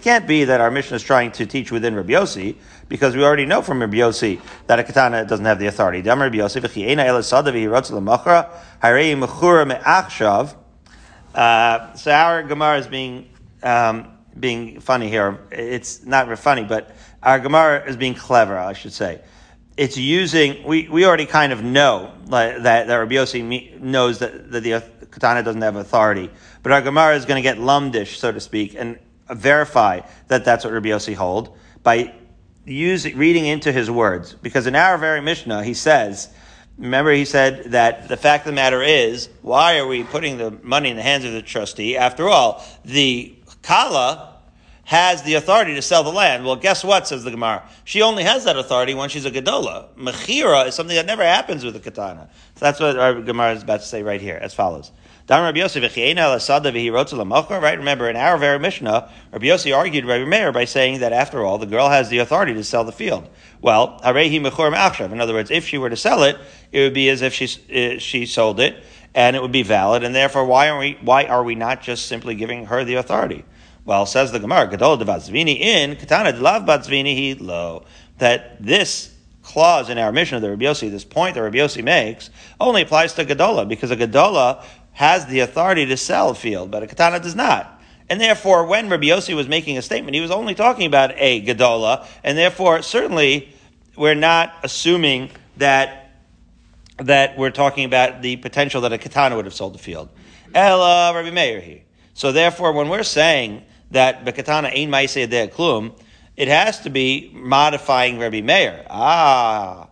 can't 0.02 0.26
be 0.26 0.44
that 0.44 0.60
our 0.60 0.70
Mishnah 0.70 0.96
is 0.96 1.02
trying 1.02 1.32
to 1.32 1.46
teach 1.46 1.70
within 1.70 1.94
Rabbi 1.94 2.12
Yossi, 2.12 2.56
because 2.88 3.16
we 3.16 3.24
already 3.24 3.46
know 3.46 3.62
from 3.62 3.80
Rabbi 3.80 3.96
Yossi 3.96 4.40
that 4.66 4.78
a 4.78 4.84
katana 4.84 5.24
doesn't 5.24 5.44
have 5.44 5.58
the 5.58 5.66
authority. 5.66 6.08
Uh, 11.34 11.94
so 11.94 12.12
our 12.12 12.42
Gemara 12.42 12.78
is 12.78 12.86
being 12.86 13.28
um, 13.62 14.14
being 14.38 14.80
funny 14.80 15.08
here. 15.08 15.40
It's 15.50 16.04
not 16.04 16.38
funny, 16.38 16.64
but 16.64 16.94
our 17.22 17.38
Gemara 17.38 17.88
is 17.88 17.96
being 17.96 18.14
clever, 18.14 18.58
I 18.58 18.72
should 18.72 18.92
say. 18.92 19.20
It's 19.76 19.96
using, 19.96 20.62
we, 20.64 20.88
we 20.88 21.04
already 21.04 21.26
kind 21.26 21.52
of 21.52 21.62
know 21.62 22.12
that, 22.26 22.62
that 22.62 22.86
Rabbi 22.88 23.14
Yossi 23.14 23.80
knows 23.80 24.20
that, 24.20 24.52
that 24.52 24.62
the 24.62 24.82
katana 25.14 25.42
doesn't 25.42 25.62
have 25.62 25.76
authority. 25.76 26.30
But 26.62 26.72
our 26.72 26.82
Gemara 26.82 27.16
is 27.16 27.24
going 27.24 27.42
to 27.42 27.42
get 27.42 27.58
lumdish, 27.58 28.16
so 28.16 28.32
to 28.32 28.40
speak, 28.40 28.74
and 28.76 28.98
verify 29.30 30.00
that 30.28 30.44
that's 30.44 30.64
what 30.64 30.72
Rabbi 30.72 30.88
Yossi 30.88 31.14
hold 31.14 31.56
by 31.82 32.12
using, 32.66 33.16
reading 33.16 33.46
into 33.46 33.72
his 33.72 33.90
words. 33.90 34.34
Because 34.34 34.66
in 34.66 34.74
our 34.74 34.98
very 34.98 35.20
Mishnah, 35.20 35.64
he 35.64 35.74
says, 35.74 36.28
remember 36.76 37.12
he 37.12 37.24
said 37.24 37.72
that 37.72 38.08
the 38.08 38.16
fact 38.16 38.46
of 38.46 38.52
the 38.52 38.56
matter 38.56 38.82
is, 38.82 39.28
why 39.42 39.78
are 39.78 39.86
we 39.86 40.04
putting 40.04 40.36
the 40.36 40.50
money 40.62 40.90
in 40.90 40.96
the 40.96 41.02
hands 41.02 41.24
of 41.24 41.32
the 41.32 41.42
trustee? 41.42 41.96
After 41.96 42.28
all, 42.28 42.64
the 42.84 43.34
Kala 43.62 44.34
has 44.84 45.22
the 45.22 45.34
authority 45.34 45.74
to 45.74 45.82
sell 45.82 46.02
the 46.02 46.12
land. 46.12 46.44
Well, 46.44 46.56
guess 46.56 46.84
what, 46.84 47.08
says 47.08 47.24
the 47.24 47.30
Gemara? 47.30 47.62
She 47.84 48.02
only 48.02 48.22
has 48.22 48.44
that 48.44 48.58
authority 48.58 48.94
when 48.94 49.08
she's 49.08 49.24
a 49.24 49.30
Gedola. 49.30 49.88
Mechira 49.96 50.66
is 50.66 50.74
something 50.74 50.94
that 50.94 51.06
never 51.06 51.22
happens 51.22 51.64
with 51.64 51.74
a 51.76 51.80
katana. 51.80 52.28
So 52.56 52.66
that's 52.66 52.80
what 52.80 52.98
our 52.98 53.20
Gemara 53.22 53.54
is 53.54 53.62
about 53.62 53.80
to 53.80 53.86
say 53.86 54.02
right 54.02 54.20
here, 54.20 54.38
as 54.40 54.52
follows. 54.52 54.92
Right? 55.26 55.38
Remember, 57.78 58.10
in 58.10 58.16
our 58.16 58.36
very 58.36 58.58
Mishnah, 58.58 59.10
Rabbi 59.32 59.46
Yossi 59.46 59.74
argued 59.74 60.04
Rabbi 60.04 60.24
Meir 60.26 60.52
by 60.52 60.66
saying 60.66 61.00
that 61.00 61.12
after 61.14 61.42
all, 61.42 61.56
the 61.56 61.66
girl 61.66 61.88
has 61.88 62.10
the 62.10 62.18
authority 62.18 62.52
to 62.54 62.62
sell 62.62 62.84
the 62.84 62.92
field. 62.92 63.28
Well, 63.62 63.98
in 64.04 65.20
other 65.20 65.32
words, 65.34 65.50
if 65.50 65.66
she 65.66 65.78
were 65.78 65.88
to 65.88 65.96
sell 65.96 66.24
it, 66.24 66.36
it 66.72 66.80
would 66.80 66.92
be 66.92 67.08
as 67.08 67.22
if 67.22 67.32
she, 67.32 67.46
uh, 67.46 67.98
she 67.98 68.26
sold 68.26 68.60
it, 68.60 68.82
and 69.14 69.34
it 69.34 69.40
would 69.40 69.52
be 69.52 69.62
valid, 69.62 70.04
and 70.04 70.14
therefore, 70.14 70.44
why 70.44 70.68
are 70.68 70.78
we, 70.78 70.98
why 71.00 71.24
are 71.24 71.42
we 71.42 71.54
not 71.54 71.80
just 71.80 72.06
simply 72.06 72.34
giving 72.34 72.66
her 72.66 72.84
the 72.84 72.94
authority? 72.94 73.44
Well, 73.86 74.06
says 74.06 74.32
the 74.32 74.40
Gemara, 74.40 74.68
Gadol 74.68 74.98
Devatzvini 74.98 75.58
in 75.58 75.96
Katana 75.96 76.32
Delav 76.32 76.66
Batzvini 76.66 77.14
he 77.14 77.34
lo. 77.34 77.84
That 78.18 78.62
this 78.62 79.14
clause 79.42 79.90
in 79.90 79.98
our 79.98 80.10
Mishnah 80.10 80.38
of 80.38 80.42
the 80.42 80.50
Rabbi 80.50 80.64
Yossi, 80.64 80.90
this 80.90 81.04
point 81.04 81.34
that 81.34 81.42
Rabbi 81.42 81.58
Yossi 81.58 81.84
makes, 81.84 82.30
only 82.58 82.82
applies 82.82 83.12
to 83.14 83.24
Gadola, 83.24 83.68
because 83.68 83.90
a 83.90 83.96
Gadola 83.96 84.64
has 84.94 85.26
the 85.26 85.40
authority 85.40 85.86
to 85.86 85.96
sell 85.96 86.34
field, 86.34 86.70
but 86.70 86.82
a 86.82 86.86
Katana 86.86 87.20
does 87.20 87.34
not. 87.34 87.82
And 88.08 88.20
therefore, 88.20 88.66
when 88.66 88.88
Rabbi 88.88 89.06
Yossi 89.06 89.34
was 89.34 89.48
making 89.48 89.76
a 89.78 89.82
statement, 89.82 90.14
he 90.14 90.20
was 90.20 90.30
only 90.30 90.54
talking 90.54 90.86
about 90.86 91.12
a 91.16 91.44
Gadola, 91.44 92.06
and 92.22 92.36
therefore, 92.38 92.82
certainly, 92.82 93.54
we're 93.96 94.14
not 94.14 94.54
assuming 94.62 95.30
that 95.56 96.00
that 96.98 97.36
we're 97.36 97.50
talking 97.50 97.84
about 97.84 98.22
the 98.22 98.36
potential 98.36 98.82
that 98.82 98.92
a 98.92 98.98
katana 98.98 99.34
would 99.34 99.46
have 99.46 99.54
sold 99.54 99.74
the 99.74 99.78
field. 99.78 100.08
Ella 100.54 101.12
Rabbi 101.12 101.30
Meir 101.30 101.60
here. 101.60 101.80
So 102.14 102.30
therefore, 102.30 102.72
when 102.72 102.88
we're 102.88 103.02
saying 103.02 103.64
that 103.90 104.24
Bekatana 104.24 104.68
Ein 104.68 104.90
Maisei 104.90 105.50
Klum, 105.50 105.98
it 106.36 106.46
has 106.46 106.80
to 106.80 106.90
be 106.90 107.32
modifying 107.34 108.20
Rabbi 108.20 108.42
Meir. 108.42 108.86
Ah. 108.88 109.88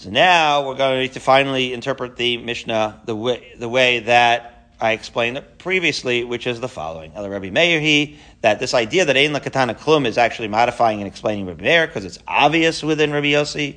So 0.00 0.08
now 0.08 0.66
we're 0.66 0.76
going 0.76 0.94
to 0.94 1.00
need 1.02 1.12
to 1.12 1.20
finally 1.20 1.74
interpret 1.74 2.16
the 2.16 2.38
Mishnah 2.38 3.02
the 3.04 3.14
way, 3.14 3.52
the 3.58 3.68
way 3.68 3.98
that 3.98 4.70
I 4.80 4.92
explained 4.92 5.36
it 5.36 5.58
previously, 5.58 6.24
which 6.24 6.46
is 6.46 6.58
the 6.58 6.70
following. 6.70 7.12
Rabbi 7.12 7.50
Meir, 7.50 7.80
he, 7.80 8.16
that 8.40 8.60
this 8.60 8.72
idea 8.72 9.04
that 9.04 9.14
Ein 9.18 9.34
Lakatana 9.34 9.78
Klum 9.78 10.06
is 10.06 10.16
actually 10.16 10.48
modifying 10.48 11.00
and 11.00 11.06
explaining 11.06 11.44
Rabbi 11.44 11.64
Meir 11.64 11.86
because 11.86 12.06
it's 12.06 12.18
obvious 12.26 12.82
within 12.82 13.12
Rabbi 13.12 13.26
Yossi. 13.26 13.76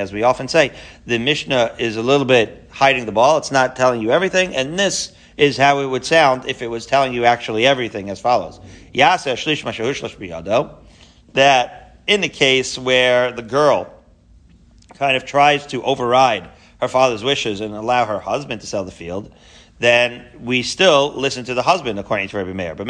As 0.00 0.12
we 0.12 0.22
often 0.24 0.48
say, 0.48 0.72
the 1.06 1.18
Mishnah 1.20 1.76
is 1.78 1.96
a 1.96 2.02
little 2.02 2.26
bit 2.26 2.68
hiding 2.72 3.06
the 3.06 3.12
ball. 3.12 3.38
It's 3.38 3.52
not 3.52 3.76
telling 3.76 4.02
you 4.02 4.10
everything. 4.10 4.56
And 4.56 4.76
this 4.76 5.12
is 5.36 5.56
how 5.56 5.78
it 5.78 5.86
would 5.86 6.04
sound 6.04 6.46
if 6.46 6.62
it 6.62 6.66
was 6.66 6.84
telling 6.84 7.14
you 7.14 7.26
actually 7.26 7.64
everything 7.64 8.10
as 8.10 8.18
follows. 8.18 8.58
That 11.32 12.00
in 12.08 12.20
the 12.20 12.28
case 12.28 12.76
where 12.76 13.30
the 13.30 13.42
girl 13.42 13.92
kind 14.98 15.16
of 15.16 15.24
tries 15.24 15.66
to 15.68 15.82
override 15.82 16.48
her 16.80 16.88
father's 16.88 17.24
wishes 17.24 17.60
and 17.60 17.74
allow 17.74 18.06
her 18.06 18.20
husband 18.20 18.60
to 18.60 18.66
sell 18.66 18.84
the 18.84 18.90
field, 18.90 19.32
then 19.78 20.26
we 20.40 20.62
still 20.62 21.12
listen 21.14 21.44
to 21.44 21.54
the 21.54 21.62
husband 21.62 21.98
according 21.98 22.28
to 22.28 22.36
Rabbi 22.38 22.52
Meir. 22.52 22.74
But 22.74 22.86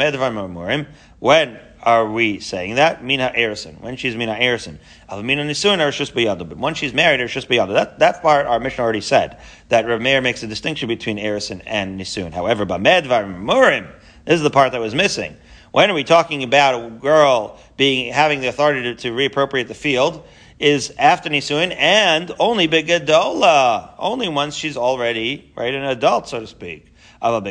when 1.19 1.59
are 1.83 2.09
we 2.09 2.39
saying 2.39 2.75
that? 2.75 3.03
Mina 3.03 3.33
Erison. 3.35 3.79
When 3.81 3.97
she's 3.97 4.15
Mina 4.15 4.35
Erison. 4.35 4.77
Mina 5.23 5.43
Nisun 5.43 5.79
or 5.79 5.91
Shus 5.91 6.13
But 6.49 6.57
when 6.57 6.73
she's 6.75 6.93
married 6.93 7.19
or 7.19 7.27
Shus. 7.27 7.47
That, 7.73 7.99
that 7.99 8.21
part 8.21 8.45
our 8.45 8.59
Mishnah 8.59 8.83
already 8.83 9.01
said. 9.01 9.37
That 9.69 9.85
Rabbi 9.85 10.01
Meir 10.01 10.21
makes 10.21 10.43
a 10.43 10.47
distinction 10.47 10.87
between 10.87 11.17
Erison 11.17 11.61
and 11.65 11.99
Nisun. 11.99 12.33
However, 12.33 12.65
Bamedvar 12.65 13.25
Murim, 13.37 13.87
this 14.25 14.35
is 14.35 14.41
the 14.41 14.49
part 14.49 14.71
that 14.71 14.81
was 14.81 14.95
missing. 14.95 15.35
When 15.71 15.91
are 15.91 15.93
we 15.93 16.05
talking 16.05 16.43
about 16.43 16.81
a 16.81 16.89
girl 16.89 17.59
being 17.75 18.13
having 18.13 18.39
the 18.39 18.47
authority 18.47 18.83
to, 18.83 18.95
to 18.95 19.11
reappropriate 19.11 19.67
the 19.67 19.75
field? 19.75 20.25
Is 20.59 20.91
after 20.97 21.29
Nisuin 21.29 21.75
and 21.77 22.31
only 22.39 22.67
Begadola. 22.67 23.91
Only 23.99 24.27
once 24.27 24.55
she's 24.55 24.75
already, 24.75 25.51
right, 25.55 25.73
an 25.73 25.83
adult, 25.83 26.27
so 26.27 26.39
to 26.39 26.47
speak. 26.47 26.93
And 27.19 27.45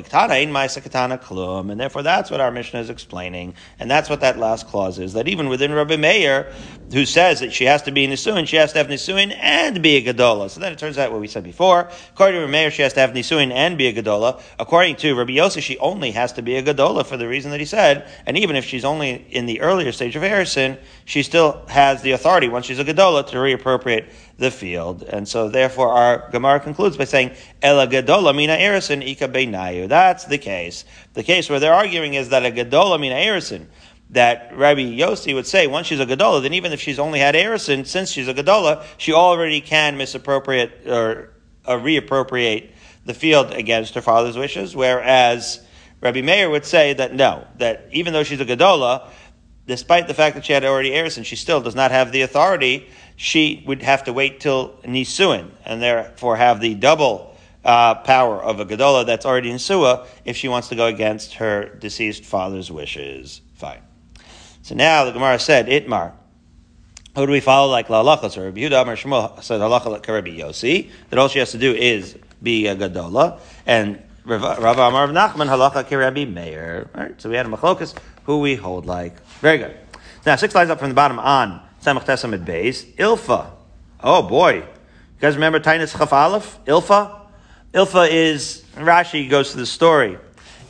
therefore, 1.80 2.02
that's 2.02 2.30
what 2.30 2.40
our 2.40 2.52
Mishnah 2.52 2.80
is 2.80 2.88
explaining. 2.88 3.54
And 3.80 3.90
that's 3.90 4.08
what 4.08 4.20
that 4.20 4.38
last 4.38 4.68
clause 4.68 5.00
is. 5.00 5.14
That 5.14 5.26
even 5.26 5.48
within 5.48 5.72
Rabbi 5.72 5.96
Meir, 5.96 6.52
who 6.92 7.04
says 7.04 7.40
that 7.40 7.52
she 7.52 7.64
has 7.64 7.82
to 7.82 7.90
be 7.90 8.06
Nisuin, 8.06 8.46
she 8.46 8.56
has 8.56 8.72
to 8.72 8.78
have 8.78 8.86
Nisuin 8.86 9.36
and 9.36 9.82
be 9.82 9.96
a 9.96 10.02
Gadola. 10.04 10.50
So 10.50 10.60
then 10.60 10.72
it 10.72 10.78
turns 10.78 10.98
out 10.98 11.10
what 11.10 11.20
we 11.20 11.26
said 11.26 11.42
before. 11.42 11.90
According 12.12 12.36
to 12.36 12.40
Rabbi 12.42 12.52
Meir, 12.52 12.70
she 12.70 12.82
has 12.82 12.92
to 12.92 13.00
have 13.00 13.10
Nisuin 13.10 13.50
and 13.50 13.76
be 13.76 13.88
a 13.88 13.92
Gadola. 13.92 14.40
According 14.58 14.96
to 14.96 15.14
Rabbi 15.16 15.32
Yosef, 15.32 15.64
she 15.64 15.78
only 15.78 16.12
has 16.12 16.32
to 16.34 16.42
be 16.42 16.54
a 16.56 16.62
Gadola 16.62 17.04
for 17.04 17.16
the 17.16 17.26
reason 17.26 17.50
that 17.50 17.58
he 17.58 17.66
said. 17.66 18.08
And 18.24 18.38
even 18.38 18.54
if 18.54 18.64
she's 18.64 18.84
only 18.84 19.26
in 19.30 19.46
the 19.46 19.60
earlier 19.62 19.90
stage 19.90 20.14
of 20.14 20.22
Erison, 20.22 20.78
she 21.06 21.22
still 21.22 21.64
has 21.68 22.02
the 22.02 22.10
authority, 22.10 22.48
once 22.48 22.66
she's 22.66 22.80
a 22.80 22.84
Gadola, 22.84 23.24
to 23.28 23.36
reappropriate 23.36 24.10
the 24.38 24.50
field. 24.50 25.04
And 25.04 25.26
so 25.26 25.48
therefore 25.48 25.92
our 25.92 26.28
Gemara 26.32 26.58
concludes 26.58 26.96
by 26.96 27.04
saying, 27.04 27.30
Ela 27.62 27.86
Gadola 27.86 28.34
mina 28.34 28.56
Erison 28.56 29.06
Ika 29.06 29.28
Beinayu. 29.28 29.88
That's 29.88 30.24
the 30.24 30.36
case. 30.36 30.84
The 31.14 31.22
case 31.22 31.48
where 31.48 31.60
they're 31.60 31.72
arguing 31.72 32.14
is 32.14 32.30
that 32.30 32.44
a 32.44 32.50
Gadola 32.50 33.00
mina 33.00 33.14
Erison, 33.14 33.66
that 34.10 34.50
Rabbi 34.52 34.80
Yossi 34.80 35.32
would 35.32 35.46
say, 35.46 35.68
once 35.68 35.86
she's 35.86 36.00
a 36.00 36.06
Gadola, 36.06 36.42
then 36.42 36.54
even 36.54 36.72
if 36.72 36.80
she's 36.80 36.98
only 36.98 37.20
had 37.20 37.36
Erison, 37.36 37.86
since 37.86 38.10
she's 38.10 38.26
a 38.26 38.34
Gadola, 38.34 38.84
she 38.98 39.12
already 39.12 39.60
can 39.60 39.96
misappropriate 39.96 40.88
or 40.88 41.30
uh, 41.64 41.74
reappropriate 41.74 42.70
the 43.04 43.14
field 43.14 43.52
against 43.52 43.94
her 43.94 44.02
father's 44.02 44.36
wishes, 44.36 44.74
whereas 44.74 45.64
Rabbi 46.00 46.20
Meir 46.20 46.50
would 46.50 46.64
say 46.64 46.92
that 46.94 47.14
no, 47.14 47.46
that 47.58 47.88
even 47.92 48.12
though 48.12 48.24
she's 48.24 48.40
a 48.40 48.44
Gadola, 48.44 49.08
despite 49.66 50.08
the 50.08 50.14
fact 50.14 50.36
that 50.36 50.44
she 50.44 50.52
had 50.52 50.64
already 50.64 50.90
Erison, 50.90 51.24
she 51.24 51.36
still 51.36 51.60
does 51.60 51.74
not 51.74 51.90
have 51.90 52.12
the 52.12 52.22
authority 52.22 52.88
she 53.16 53.64
would 53.66 53.82
have 53.82 54.04
to 54.04 54.12
wait 54.12 54.40
till 54.40 54.74
Nisuin 54.84 55.50
and 55.64 55.82
therefore 55.82 56.36
have 56.36 56.60
the 56.60 56.74
double 56.74 57.34
uh, 57.64 57.96
power 57.96 58.40
of 58.42 58.60
a 58.60 58.66
Gadola 58.66 59.04
that's 59.06 59.26
already 59.26 59.50
in 59.50 59.58
Suah 59.58 60.06
if 60.24 60.36
she 60.36 60.48
wants 60.48 60.68
to 60.68 60.76
go 60.76 60.86
against 60.86 61.34
her 61.34 61.74
deceased 61.80 62.24
father's 62.24 62.70
wishes. 62.70 63.40
Fine. 63.54 63.80
So 64.62 64.74
now 64.74 65.04
the 65.04 65.12
Gemara 65.12 65.38
said, 65.38 65.66
Itmar. 65.66 66.12
Who 67.16 67.24
do 67.24 67.32
we 67.32 67.40
follow 67.40 67.70
like 67.70 67.88
La 67.88 68.04
Lachas 68.04 68.36
or 68.36 68.44
Rabbi 68.44 68.60
Yehuda 68.60 68.82
Amar 68.82 68.94
Shmuel 68.94 69.42
said 69.42 69.58
Halacha 69.58 69.86
like 69.86 70.06
Rabbi 70.06 70.36
Yossi 70.36 70.90
that 71.08 71.18
all 71.18 71.28
she 71.28 71.38
has 71.38 71.50
to 71.52 71.58
do 71.58 71.72
is 71.72 72.14
be 72.42 72.66
a 72.66 72.76
Gadola 72.76 73.40
and 73.64 74.02
Rav 74.26 74.78
Amar 74.78 75.04
of 75.04 75.10
Nachman 75.12 75.48
Halacha 75.48 75.90
Rabbi 75.98 76.26
Meir. 76.26 76.90
All 76.94 77.00
right, 77.04 77.20
so 77.20 77.30
we 77.30 77.36
had 77.36 77.46
a 77.46 77.48
machlokas 77.48 77.96
who 78.24 78.40
we 78.40 78.54
hold 78.54 78.84
like. 78.84 79.16
Very 79.40 79.58
good. 79.58 79.76
Now 80.24 80.36
six 80.36 80.54
lines 80.54 80.70
up 80.70 80.78
from 80.78 80.88
the 80.88 80.94
bottom 80.94 81.18
on 81.18 81.60
Samech 81.82 82.04
Tes 82.04 82.22
Amud 82.24 82.44
Beis, 82.44 82.84
Ilfa. 82.96 83.50
Oh 84.00 84.22
boy. 84.22 84.54
You 84.56 84.64
guys 85.20 85.34
remember 85.34 85.60
Tainus 85.60 85.96
Chaf 85.96 86.12
Aleph? 86.12 86.58
Ilfa? 86.64 87.20
Ilfa 87.72 88.10
is, 88.10 88.64
Rashi 88.74 89.28
goes 89.28 89.52
to 89.52 89.56
the 89.58 89.66
story. 89.66 90.18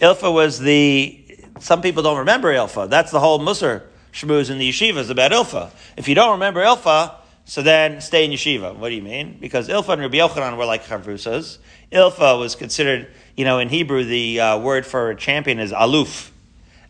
Ilfa 0.01 0.33
was 0.33 0.59
the, 0.59 1.25
some 1.61 1.81
people 1.81 2.03
don't 2.03 2.19
remember 2.19 2.53
Ilfa. 2.53 2.89
That's 2.91 3.11
the 3.11 3.21
whole 3.21 3.39
Musar 3.39 3.83
shmooze 4.13 4.51
in 4.51 4.59
the 4.59 4.69
yeshivas 4.69 5.11
about 5.11 5.33
Ilfa. 5.33 5.71
If 5.97 6.09
you 6.09 6.15
don't 6.15 6.33
remember 6.33 6.63
Ilfa, 6.63 7.15
so 7.45 7.63
then 7.63 8.01
stay 8.01 8.25
in 8.25 8.33
yeshiva. 8.33 8.77
What 8.77 8.89
do 8.89 8.95
you 8.95 9.03
mean? 9.03 9.39
Because 9.41 9.69
Ilfa 9.69 9.91
and 9.91 10.03
Rabbi 10.03 10.19
Yochanan 10.19 10.57
were 10.59 10.65
like 10.65 10.85
chavrusas. 10.85 11.59
Ilfa 11.93 12.39
was 12.39 12.57
considered, 12.57 13.09
you 13.37 13.45
know, 13.45 13.61
in 13.61 13.69
Hebrew, 13.69 14.05
the 14.05 14.41
uh, 14.41 14.59
word 14.59 14.85
for 14.85 15.11
a 15.11 15.17
champion 15.17 15.61
is 15.61 15.73
aluf. 15.73 16.31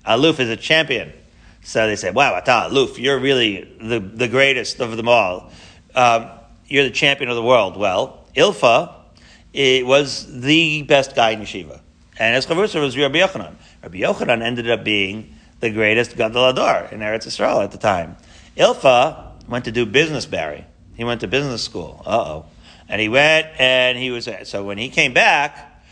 Aluf 0.06 0.40
is 0.40 0.48
a 0.48 0.56
champion. 0.56 1.12
So 1.66 1.86
they 1.86 1.96
say, 1.96 2.12
wow, 2.12 2.34
Ata 2.34 2.68
Luf, 2.72 2.98
you're 2.98 3.18
really 3.18 3.68
the, 3.80 3.98
the 3.98 4.28
greatest 4.28 4.80
of 4.80 4.96
them 4.96 5.08
all. 5.08 5.50
Um, 5.94 6.30
you're 6.68 6.84
the 6.84 6.90
champion 6.90 7.28
of 7.28 7.34
the 7.34 7.42
world. 7.42 7.76
Well, 7.76 8.24
Ilfa 8.36 8.94
it 9.56 9.86
was 9.86 10.26
the 10.42 10.82
best 10.82 11.16
guy 11.16 11.30
in 11.30 11.40
yeshiva. 11.40 11.80
And 12.18 12.34
his 12.34 12.44
chavrusa 12.44 12.78
was 12.78 12.96
Rabbi 12.96 13.18
Yochanan. 13.18 13.54
Rabbi 13.82 13.98
Yochanan 14.00 14.42
ended 14.42 14.70
up 14.70 14.84
being 14.84 15.34
the 15.60 15.70
greatest 15.70 16.14
Gadol 16.16 16.50
Ador 16.50 16.88
in 16.92 17.00
Eretz 17.00 17.26
Yisrael 17.26 17.64
at 17.64 17.72
the 17.72 17.78
time. 17.78 18.16
Ilfa 18.56 19.32
went 19.48 19.64
to 19.64 19.72
do 19.72 19.86
business, 19.86 20.26
Barry. 20.26 20.66
He 20.94 21.04
went 21.04 21.22
to 21.22 21.26
business 21.26 21.62
school. 21.62 22.02
Uh 22.04 22.18
oh. 22.18 22.46
And 22.86 23.00
he 23.00 23.08
went 23.08 23.48
and 23.58 23.96
he 23.96 24.10
was, 24.10 24.28
so 24.44 24.62
when 24.62 24.76
he 24.76 24.90
came 24.90 25.14
back, 25.14 25.82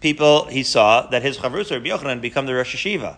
people, 0.00 0.46
he 0.46 0.62
saw 0.62 1.06
that 1.08 1.22
his 1.22 1.36
Chavrusa, 1.36 1.72
Rabbi 1.72 1.88
Yochanan, 1.88 2.22
become 2.22 2.46
the 2.46 2.54
Rosh 2.54 2.74
Hashiva. 2.74 3.16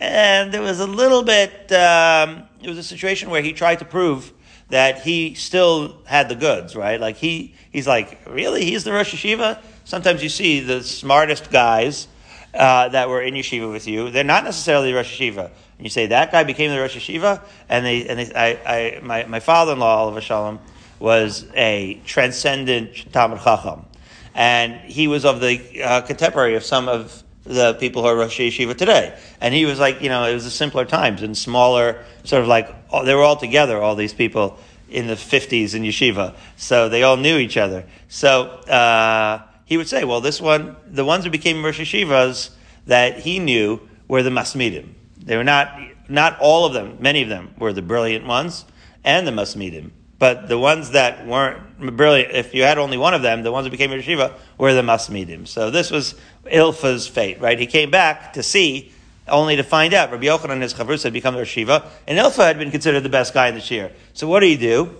And 0.00 0.50
there 0.50 0.62
was 0.62 0.80
a 0.80 0.86
little 0.86 1.22
bit, 1.22 1.70
um, 1.72 2.44
it 2.62 2.68
was 2.68 2.78
a 2.78 2.82
situation 2.82 3.28
where 3.30 3.42
he 3.42 3.52
tried 3.52 3.80
to 3.80 3.84
prove 3.84 4.32
that 4.70 5.02
he 5.02 5.34
still 5.34 5.98
had 6.06 6.28
the 6.28 6.34
goods, 6.34 6.74
right? 6.74 6.98
Like 6.98 7.16
he, 7.16 7.54
he's 7.70 7.86
like, 7.86 8.18
really? 8.26 8.64
He's 8.64 8.84
the 8.84 8.92
Rosh 8.92 9.14
Hashiva? 9.14 9.60
Sometimes 9.84 10.22
you 10.22 10.28
see 10.28 10.60
the 10.60 10.82
smartest 10.82 11.50
guys 11.50 12.08
uh, 12.54 12.88
that 12.88 13.08
were 13.08 13.20
in 13.20 13.34
yeshiva 13.34 13.70
with 13.70 13.86
you. 13.86 14.10
They're 14.10 14.24
not 14.24 14.44
necessarily 14.44 14.92
Rosh 14.92 15.20
Hashiva. 15.20 15.50
And 15.80 15.86
you 15.86 15.90
say 15.90 16.06
that 16.06 16.32
guy 16.32 16.44
became 16.44 16.70
the 16.70 16.80
Rosh 16.80 16.96
Hashiva, 16.96 17.42
and 17.68 17.84
they 17.84 18.06
and 18.06 18.18
they, 18.18 18.34
I, 18.34 18.96
I 18.96 19.00
my, 19.00 19.24
my 19.24 19.40
father-in-law, 19.40 20.10
alav 20.10 20.20
hashalom, 20.20 20.58
was 20.98 21.46
a 21.54 22.00
transcendent 22.04 23.12
Talmud 23.12 23.40
Chacham, 23.40 23.86
and 24.34 24.74
he 24.80 25.08
was 25.08 25.24
of 25.24 25.40
the 25.40 25.82
uh, 25.82 26.02
contemporary 26.02 26.54
of 26.54 26.64
some 26.64 26.88
of 26.88 27.22
the 27.44 27.74
people 27.74 28.02
who 28.02 28.08
are 28.08 28.16
Rosh 28.16 28.40
Yeshiva 28.40 28.76
today. 28.76 29.18
And 29.40 29.54
he 29.54 29.64
was 29.64 29.78
like, 29.78 30.02
you 30.02 30.08
know, 30.08 30.24
it 30.24 30.34
was 30.34 30.44
the 30.44 30.50
simpler 30.50 30.84
times 30.84 31.22
and 31.22 31.36
smaller, 31.36 32.04
sort 32.24 32.42
of 32.42 32.48
like 32.48 32.68
they 33.04 33.14
were 33.14 33.22
all 33.22 33.36
together, 33.36 33.80
all 33.80 33.94
these 33.96 34.14
people 34.14 34.58
in 34.90 35.06
the 35.06 35.14
50s 35.14 35.74
in 35.74 35.82
yeshiva. 35.82 36.34
So 36.56 36.88
they 36.88 37.02
all 37.02 37.16
knew 37.16 37.36
each 37.38 37.56
other. 37.56 37.86
So 38.08 38.42
uh, 38.42 39.42
he 39.64 39.76
would 39.76 39.88
say, 39.88 40.04
well, 40.04 40.20
this 40.20 40.40
one, 40.40 40.76
the 40.86 41.04
ones 41.04 41.24
who 41.24 41.30
became 41.30 41.64
Rosh 41.64 41.80
Yeshivas 41.80 42.50
that 42.86 43.20
he 43.20 43.38
knew 43.38 43.80
were 44.08 44.22
the 44.22 44.30
Masmidim. 44.30 44.94
They 45.16 45.36
were 45.36 45.44
not, 45.44 45.78
not 46.08 46.38
all 46.40 46.66
of 46.66 46.72
them, 46.72 46.96
many 47.00 47.22
of 47.22 47.28
them 47.28 47.54
were 47.58 47.72
the 47.72 47.82
brilliant 47.82 48.26
ones 48.26 48.64
and 49.04 49.26
the 49.26 49.30
Masmidim. 49.30 49.92
But 50.20 50.48
the 50.48 50.58
ones 50.58 50.90
that 50.90 51.26
weren't 51.26 51.96
brilliant, 51.96 52.34
if 52.34 52.54
you 52.54 52.62
had 52.62 52.76
only 52.76 52.98
one 52.98 53.14
of 53.14 53.22
them, 53.22 53.42
the 53.42 53.50
ones 53.50 53.64
that 53.64 53.70
became 53.70 53.90
Yeshiva 53.90 54.34
were 54.58 54.74
the 54.74 54.82
Masmidim. 54.82 55.48
So 55.48 55.70
this 55.70 55.90
was 55.90 56.14
Ilfa's 56.44 57.08
fate, 57.08 57.40
right? 57.40 57.58
He 57.58 57.66
came 57.66 57.90
back 57.90 58.34
to 58.34 58.42
see, 58.42 58.92
only 59.26 59.56
to 59.56 59.62
find 59.62 59.94
out 59.94 60.12
Rabbi 60.12 60.26
Yochanan 60.26 60.50
and 60.50 60.62
his 60.62 60.74
Chavrus 60.74 61.04
had 61.04 61.14
become 61.14 61.36
the 61.36 61.40
Yeshiva, 61.40 61.86
and 62.06 62.18
Ilfa 62.18 62.44
had 62.44 62.58
been 62.58 62.70
considered 62.70 63.00
the 63.00 63.08
best 63.08 63.32
guy 63.32 63.48
in 63.48 63.54
the 63.54 63.62
Shir. 63.62 63.90
So 64.12 64.28
what 64.28 64.40
do 64.40 64.46
you 64.46 64.58
do? 64.58 64.94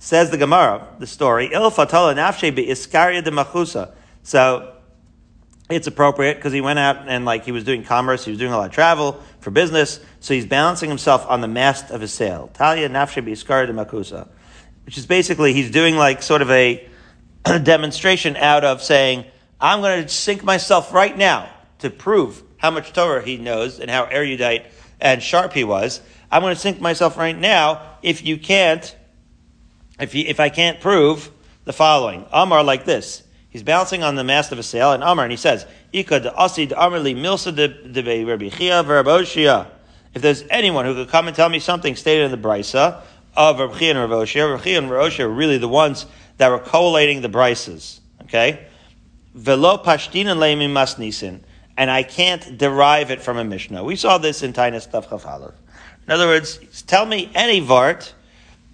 Says 0.00 0.28
the 0.30 0.36
Gemara, 0.36 0.86
the 0.98 1.06
story, 1.06 1.48
Ilfa 1.48 1.88
tala 1.88 2.14
nafshe 2.14 2.54
be 2.54 2.66
iskaria 2.66 3.24
de 3.24 3.30
machusa. 3.30 3.92
So 4.22 4.74
it's 5.70 5.86
appropriate 5.86 6.34
because 6.34 6.52
he 6.52 6.60
went 6.60 6.78
out 6.78 7.08
and 7.08 7.24
like 7.24 7.46
he 7.46 7.52
was 7.52 7.64
doing 7.64 7.84
commerce, 7.84 8.26
he 8.26 8.32
was 8.32 8.38
doing 8.38 8.52
a 8.52 8.56
lot 8.58 8.66
of 8.66 8.72
travel 8.72 9.18
for 9.40 9.50
business, 9.50 9.98
so 10.20 10.34
he's 10.34 10.44
balancing 10.44 10.90
himself 10.90 11.24
on 11.26 11.40
the 11.40 11.48
mast 11.48 11.90
of 11.90 12.02
his 12.02 12.12
sail. 12.12 12.50
Talia 12.52 12.90
nafshe 12.90 13.24
be 13.24 13.32
iskaria 13.32 13.66
de 13.66 13.72
machusa. 13.72 14.28
Which 14.88 14.96
is 14.96 15.04
basically 15.04 15.52
he's 15.52 15.70
doing 15.70 15.96
like 15.96 16.22
sort 16.22 16.40
of 16.40 16.50
a 16.50 16.88
demonstration 17.62 18.38
out 18.38 18.64
of 18.64 18.82
saying, 18.82 19.26
I'm 19.60 19.82
going 19.82 20.02
to 20.02 20.08
sink 20.08 20.42
myself 20.42 20.94
right 20.94 21.14
now 21.14 21.50
to 21.80 21.90
prove 21.90 22.42
how 22.56 22.70
much 22.70 22.94
Torah 22.94 23.22
he 23.22 23.36
knows 23.36 23.80
and 23.80 23.90
how 23.90 24.04
erudite 24.04 24.64
and 24.98 25.22
sharp 25.22 25.52
he 25.52 25.62
was. 25.62 26.00
I'm 26.32 26.40
going 26.40 26.54
to 26.54 26.60
sink 26.60 26.80
myself 26.80 27.18
right 27.18 27.36
now 27.36 27.98
if 28.00 28.24
you 28.24 28.38
can't, 28.38 28.96
if, 30.00 30.14
you, 30.14 30.24
if 30.26 30.40
I 30.40 30.48
can't 30.48 30.80
prove 30.80 31.30
the 31.66 31.74
following. 31.74 32.24
Amar 32.32 32.64
like 32.64 32.86
this. 32.86 33.24
He's 33.50 33.62
bouncing 33.62 34.02
on 34.02 34.14
the 34.14 34.24
mast 34.24 34.52
of 34.52 34.58
a 34.58 34.62
sail, 34.62 34.92
and 34.92 35.02
Amar, 35.02 35.26
and 35.26 35.30
he 35.30 35.36
says, 35.36 35.66
If 35.92 36.08
there's 40.22 40.44
anyone 40.48 40.86
who 40.86 40.94
could 40.94 41.08
come 41.10 41.26
and 41.26 41.36
tell 41.36 41.50
me 41.50 41.58
something 41.58 41.94
stated 41.94 42.24
in 42.24 42.30
the 42.30 42.38
Brisa 42.38 43.02
of 43.38 43.78
Chia 43.78 43.90
and 43.96 44.26
Chia, 44.26 44.48
Rabbi 44.48 44.60
Chia 44.62 44.78
and 44.78 44.90
Rabbi 44.90 45.08
Chia 45.10 45.26
are 45.26 45.30
really 45.30 45.58
the 45.58 45.68
ones 45.68 46.06
that 46.38 46.48
were 46.50 46.58
collating 46.58 47.20
the 47.20 47.28
Brises. 47.28 48.00
Okay? 48.24 48.66
Velo 49.32 49.78
pashtinan 49.78 50.36
leimim 50.36 50.72
masnisin. 50.72 51.40
And 51.76 51.90
I 51.90 52.02
can't 52.02 52.58
derive 52.58 53.12
it 53.12 53.22
from 53.22 53.38
a 53.38 53.44
Mishnah. 53.44 53.84
We 53.84 53.94
saw 53.94 54.18
this 54.18 54.42
in 54.42 54.52
Tainus 54.52 54.90
Tav 54.90 55.06
Chafalev. 55.06 55.54
In 56.06 56.12
other 56.12 56.26
words, 56.26 56.58
tell 56.88 57.06
me 57.06 57.30
any 57.34 57.60
Vart. 57.60 58.12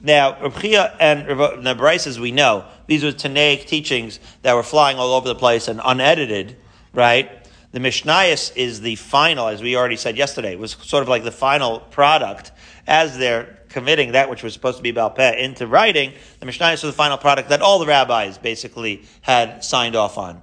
Now, 0.00 0.40
Reb 0.40 0.58
Chia 0.58 0.96
and 0.98 1.28
the 1.28 1.74
Brises, 1.74 2.18
we 2.18 2.32
know, 2.32 2.64
these 2.86 3.04
were 3.04 3.12
Tanaic 3.12 3.66
teachings 3.66 4.18
that 4.40 4.54
were 4.54 4.62
flying 4.62 4.96
all 4.96 5.12
over 5.12 5.28
the 5.28 5.34
place 5.34 5.68
and 5.68 5.80
unedited, 5.84 6.56
right? 6.94 7.30
The 7.72 7.80
Mishnayos 7.80 8.56
is 8.56 8.80
the 8.80 8.94
final, 8.94 9.48
as 9.48 9.62
we 9.62 9.76
already 9.76 9.96
said 9.96 10.16
yesterday, 10.16 10.56
was 10.56 10.72
sort 10.72 11.02
of 11.02 11.08
like 11.08 11.24
the 11.24 11.32
final 11.32 11.80
product 11.80 12.52
as 12.86 13.18
they're 13.18 13.58
committing 13.74 14.12
that 14.12 14.30
which 14.30 14.44
was 14.44 14.54
supposed 14.54 14.76
to 14.76 14.82
be 14.82 14.92
Balpeh 14.92 15.36
into 15.36 15.66
writing. 15.66 16.12
The 16.38 16.46
Mishnah 16.46 16.70
was 16.70 16.82
the 16.82 16.92
final 16.92 17.18
product 17.18 17.48
that 17.48 17.60
all 17.60 17.80
the 17.80 17.86
rabbis 17.86 18.38
basically 18.38 19.02
had 19.20 19.64
signed 19.64 19.96
off 19.96 20.16
on. 20.16 20.40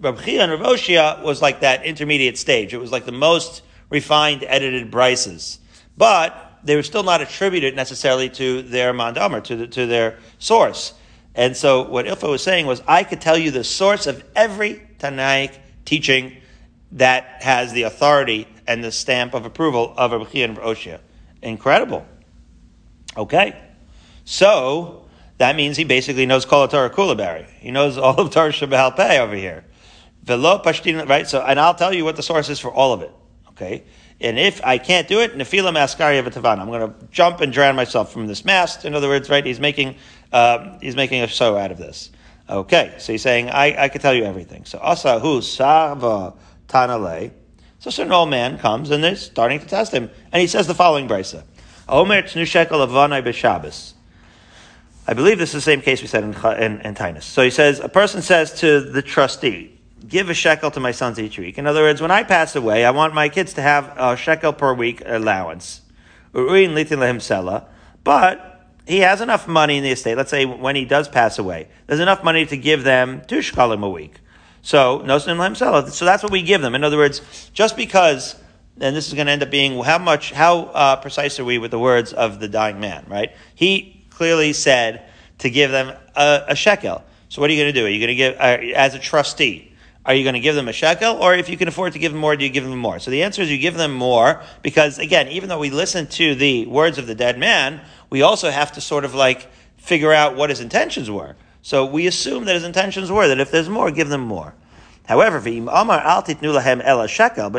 Rab 0.00 0.18
and 0.26 0.50
Rav 0.50 0.60
Oshia 0.60 1.22
was 1.22 1.42
like 1.42 1.60
that 1.60 1.84
intermediate 1.84 2.38
stage. 2.38 2.72
It 2.72 2.78
was 2.78 2.90
like 2.90 3.04
the 3.04 3.12
most 3.12 3.62
refined, 3.90 4.42
edited 4.42 4.90
brises. 4.90 5.58
But 5.98 6.60
they 6.64 6.74
were 6.74 6.82
still 6.82 7.02
not 7.02 7.20
attributed 7.20 7.76
necessarily 7.76 8.30
to 8.30 8.62
their 8.62 8.94
mandamar, 8.94 9.42
to, 9.42 9.56
the, 9.56 9.66
to 9.66 9.86
their 9.86 10.18
source. 10.38 10.94
And 11.34 11.54
so 11.54 11.82
what 11.82 12.06
Ilfa 12.06 12.30
was 12.30 12.42
saying 12.42 12.64
was, 12.64 12.82
I 12.88 13.04
could 13.04 13.20
tell 13.20 13.36
you 13.36 13.50
the 13.50 13.64
source 13.64 14.06
of 14.06 14.24
every 14.34 14.82
Tanaic 14.98 15.58
teaching 15.84 16.38
that 16.92 17.42
has 17.42 17.74
the 17.74 17.82
authority 17.82 18.48
and 18.66 18.82
the 18.82 18.92
stamp 18.92 19.34
of 19.34 19.44
approval 19.44 19.92
of 19.98 20.12
Rabbi 20.12 20.38
and 20.38 20.56
Rabbi. 20.56 20.96
Incredible. 21.42 22.06
Okay. 23.16 23.60
So, 24.24 25.04
that 25.38 25.56
means 25.56 25.76
he 25.76 25.84
basically 25.84 26.26
knows 26.26 26.44
Kol 26.44 26.68
Torah 26.68 26.90
Kulabari. 26.90 27.46
He 27.58 27.70
knows 27.70 27.98
all 27.98 28.20
of 28.20 28.30
Torah 28.30 28.52
Shabbat 28.52 29.18
over 29.18 29.34
here. 29.34 29.64
Velo 30.22 30.62
pashtin, 30.62 31.08
right? 31.08 31.26
So, 31.26 31.42
and 31.42 31.58
I'll 31.58 31.74
tell 31.74 31.92
you 31.92 32.04
what 32.04 32.16
the 32.16 32.22
source 32.22 32.48
is 32.48 32.60
for 32.60 32.72
all 32.72 32.92
of 32.92 33.02
it. 33.02 33.10
Okay? 33.48 33.82
And 34.20 34.38
if 34.38 34.64
I 34.64 34.78
can't 34.78 35.08
do 35.08 35.20
it, 35.20 35.36
nefila 35.36 35.72
maskaria 35.72 36.22
v'tavan. 36.22 36.60
I'm 36.60 36.68
going 36.68 36.92
to 36.92 37.06
jump 37.10 37.40
and 37.40 37.52
drown 37.52 37.74
myself 37.74 38.12
from 38.12 38.28
this 38.28 38.44
mast. 38.44 38.84
In 38.84 38.94
other 38.94 39.08
words, 39.08 39.28
right? 39.28 39.44
He's 39.44 39.58
making, 39.58 39.96
uh, 40.32 40.78
he's 40.80 40.94
making 40.94 41.22
a 41.22 41.26
show 41.26 41.56
out 41.56 41.72
of 41.72 41.78
this. 41.78 42.12
Okay. 42.48 42.94
So 42.98 43.12
he's 43.12 43.22
saying, 43.22 43.50
I, 43.50 43.84
I 43.84 43.88
can 43.88 44.00
tell 44.00 44.14
you 44.14 44.24
everything. 44.24 44.64
So, 44.64 44.78
Asa 44.78 45.20
asahu 45.20 45.42
sava 45.42 46.34
tanale. 46.68 47.32
So, 47.80 47.88
a 47.88 47.92
certain 47.92 48.12
old 48.12 48.30
man 48.30 48.58
comes 48.58 48.92
and 48.92 49.02
they're 49.02 49.16
starting 49.16 49.58
to 49.58 49.66
test 49.66 49.92
him. 49.92 50.08
And 50.30 50.40
he 50.40 50.46
says 50.46 50.68
the 50.68 50.74
following 50.74 51.08
brisa. 51.08 51.42
Omer 51.92 52.22
tnu 52.22 52.46
shekel 52.46 52.78
avonai 52.78 53.22
b'Shabbos. 53.22 53.92
I 55.06 55.12
believe 55.12 55.38
this 55.38 55.50
is 55.50 55.56
the 55.56 55.60
same 55.60 55.82
case 55.82 56.00
we 56.00 56.08
said 56.08 56.24
in, 56.24 56.32
in, 56.32 56.80
in 56.80 56.94
Tainus. 56.94 57.24
So 57.24 57.42
he 57.42 57.50
says, 57.50 57.80
a 57.80 57.88
person 57.88 58.22
says 58.22 58.54
to 58.60 58.80
the 58.80 59.02
trustee, 59.02 59.78
give 60.08 60.30
a 60.30 60.34
shekel 60.34 60.70
to 60.70 60.80
my 60.80 60.92
sons 60.92 61.18
each 61.18 61.38
week. 61.38 61.58
In 61.58 61.66
other 61.66 61.82
words, 61.82 62.00
when 62.00 62.10
I 62.10 62.22
pass 62.22 62.56
away, 62.56 62.86
I 62.86 62.92
want 62.92 63.12
my 63.12 63.28
kids 63.28 63.52
to 63.54 63.62
have 63.62 63.92
a 63.98 64.16
shekel 64.16 64.54
per 64.54 64.72
week 64.72 65.02
allowance. 65.04 65.82
But 66.32 66.48
he 68.86 68.98
has 69.00 69.20
enough 69.20 69.46
money 69.46 69.76
in 69.76 69.82
the 69.82 69.90
estate. 69.90 70.16
Let's 70.16 70.30
say 70.30 70.46
when 70.46 70.76
he 70.76 70.86
does 70.86 71.08
pass 71.08 71.38
away, 71.38 71.68
there's 71.88 72.00
enough 72.00 72.24
money 72.24 72.46
to 72.46 72.56
give 72.56 72.84
them 72.84 73.20
two 73.26 73.40
shekalim 73.40 73.84
a 73.84 73.90
week. 73.90 74.14
So, 74.62 75.04
So 75.06 76.04
that's 76.06 76.22
what 76.22 76.32
we 76.32 76.40
give 76.40 76.62
them. 76.62 76.74
In 76.74 76.84
other 76.84 76.96
words, 76.96 77.50
just 77.52 77.76
because, 77.76 78.36
and 78.80 78.96
this 78.96 79.08
is 79.08 79.14
going 79.14 79.26
to 79.26 79.32
end 79.32 79.42
up 79.42 79.50
being 79.50 79.82
how 79.82 79.98
much, 79.98 80.32
how 80.32 80.60
uh, 80.60 80.96
precise 80.96 81.38
are 81.38 81.44
we 81.44 81.58
with 81.58 81.70
the 81.70 81.78
words 81.78 82.12
of 82.12 82.40
the 82.40 82.48
dying 82.48 82.80
man, 82.80 83.04
right? 83.08 83.32
He 83.54 84.04
clearly 84.10 84.52
said 84.52 85.08
to 85.38 85.50
give 85.50 85.70
them 85.70 85.96
a, 86.16 86.44
a 86.48 86.56
shekel. 86.56 87.04
So 87.28 87.40
what 87.40 87.50
are 87.50 87.52
you 87.52 87.62
going 87.62 87.72
to 87.74 87.80
do? 87.80 87.86
Are 87.86 87.88
you 87.88 87.98
going 87.98 88.08
to 88.08 88.14
give, 88.14 88.34
uh, 88.36 88.58
as 88.76 88.94
a 88.94 88.98
trustee, 88.98 89.72
are 90.04 90.14
you 90.14 90.24
going 90.24 90.34
to 90.34 90.40
give 90.40 90.54
them 90.54 90.68
a 90.68 90.72
shekel? 90.72 91.14
Or 91.14 91.34
if 91.34 91.48
you 91.48 91.56
can 91.56 91.68
afford 91.68 91.92
to 91.92 91.98
give 91.98 92.12
them 92.12 92.20
more, 92.20 92.36
do 92.36 92.44
you 92.44 92.50
give 92.50 92.64
them 92.64 92.78
more? 92.78 92.98
So 92.98 93.10
the 93.10 93.22
answer 93.22 93.42
is 93.42 93.50
you 93.50 93.58
give 93.58 93.74
them 93.74 93.92
more 93.92 94.42
because, 94.62 94.98
again, 94.98 95.28
even 95.28 95.48
though 95.48 95.58
we 95.58 95.70
listen 95.70 96.06
to 96.08 96.34
the 96.34 96.66
words 96.66 96.98
of 96.98 97.06
the 97.06 97.14
dead 97.14 97.38
man, 97.38 97.80
we 98.10 98.22
also 98.22 98.50
have 98.50 98.72
to 98.72 98.80
sort 98.80 99.04
of 99.04 99.14
like 99.14 99.48
figure 99.76 100.12
out 100.12 100.36
what 100.36 100.50
his 100.50 100.60
intentions 100.60 101.10
were. 101.10 101.36
So 101.62 101.86
we 101.86 102.06
assume 102.08 102.46
that 102.46 102.54
his 102.54 102.64
intentions 102.64 103.10
were 103.12 103.28
that 103.28 103.38
if 103.38 103.50
there's 103.52 103.68
more, 103.68 103.90
give 103.92 104.08
them 104.08 104.22
more. 104.22 104.54
However, 105.06 105.38
but 105.40 105.50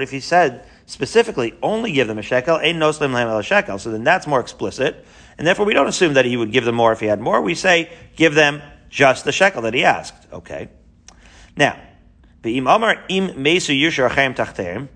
if 0.04 0.12
he 0.12 0.20
said 0.20 0.66
specifically 0.86 1.54
only 1.62 1.92
give 1.92 2.08
them 2.08 2.18
a 2.18 2.22
shekel, 2.22 2.58
ein 2.58 2.78
noslim 2.78 3.12
lahem 3.12 3.40
a 3.40 3.44
shekel, 3.44 3.80
so 3.80 3.92
then 3.92 4.04
that's 4.04 4.28
more 4.28 4.40
explicit, 4.40 5.06
and 5.38 5.48
therefore 5.48 5.66
we 5.66 5.74
don't 5.74 5.88
assume 5.88 6.14
that 6.14 6.26
he 6.26 6.38
would 6.38 6.52
give 6.52 6.66
them 6.66 6.76
more 6.76 6.92
if 6.92 7.00
he 7.00 7.08
had 7.08 7.20
more. 7.20 7.42
We 7.42 7.56
say 7.56 7.92
give 8.16 8.36
them 8.36 8.62
just 8.90 9.26
the 9.26 9.32
shekel 9.32 9.64
that 9.64 9.74
he 9.74 9.84
asked. 9.84 10.28
Okay. 10.32 10.70
Now, 11.56 11.80
im 12.44 12.64
mesu 12.66 13.74
yushar 13.74 14.88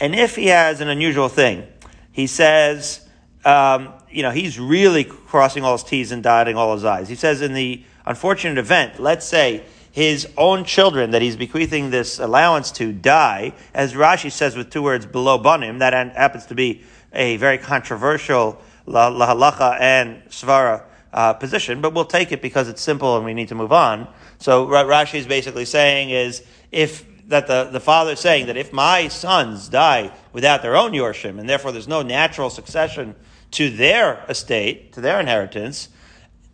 and 0.00 0.14
if 0.14 0.34
he 0.36 0.46
has 0.46 0.80
an 0.80 0.88
unusual 0.88 1.28
thing, 1.28 1.66
he 2.10 2.26
says, 2.26 3.06
um, 3.44 3.92
you 4.10 4.22
know, 4.22 4.30
he's 4.30 4.58
really 4.58 5.04
crossing 5.04 5.64
all 5.64 5.72
his 5.72 5.84
T's 5.84 6.12
and 6.12 6.22
dotting 6.22 6.56
all 6.56 6.74
his 6.74 6.84
I's. 6.84 7.08
He 7.08 7.14
says 7.14 7.40
in 7.40 7.54
the 7.54 7.84
unfortunate 8.04 8.58
event, 8.58 9.00
let's 9.00 9.26
say 9.26 9.64
his 9.92 10.26
own 10.36 10.64
children 10.64 11.10
that 11.10 11.22
he's 11.22 11.36
bequeathing 11.36 11.90
this 11.90 12.18
allowance 12.18 12.72
to 12.72 12.92
die, 12.92 13.52
as 13.74 13.92
Rashi 13.92 14.32
says 14.32 14.56
with 14.56 14.70
two 14.70 14.82
words 14.82 15.06
below 15.06 15.38
banim, 15.38 15.78
that 15.78 15.92
happens 15.92 16.46
to 16.46 16.54
be 16.54 16.82
a 17.12 17.36
very 17.36 17.58
controversial 17.58 18.60
lahalacha 18.86 19.78
and 19.80 20.22
svara 20.28 20.84
uh, 21.12 21.34
position, 21.34 21.82
but 21.82 21.92
we'll 21.92 22.06
take 22.06 22.32
it 22.32 22.40
because 22.40 22.68
it's 22.68 22.80
simple 22.80 23.16
and 23.16 23.24
we 23.24 23.34
need 23.34 23.48
to 23.48 23.54
move 23.54 23.72
on. 23.72 24.08
So 24.38 24.66
Rashi 24.66 25.16
is 25.16 25.26
basically 25.26 25.66
saying 25.66 26.10
is 26.10 26.42
if 26.72 27.04
that 27.28 27.46
the, 27.46 27.64
the 27.70 27.80
father 27.80 28.12
is 28.12 28.20
saying 28.20 28.46
that 28.46 28.56
if 28.56 28.72
my 28.72 29.08
sons 29.08 29.68
die 29.68 30.12
without 30.32 30.62
their 30.62 30.76
own 30.76 30.92
yorshim, 30.92 31.38
and 31.38 31.48
therefore 31.48 31.72
there's 31.72 31.88
no 31.88 32.02
natural 32.02 32.50
succession 32.50 33.14
to 33.52 33.70
their 33.70 34.24
estate, 34.28 34.92
to 34.94 35.00
their 35.00 35.20
inheritance, 35.20 35.88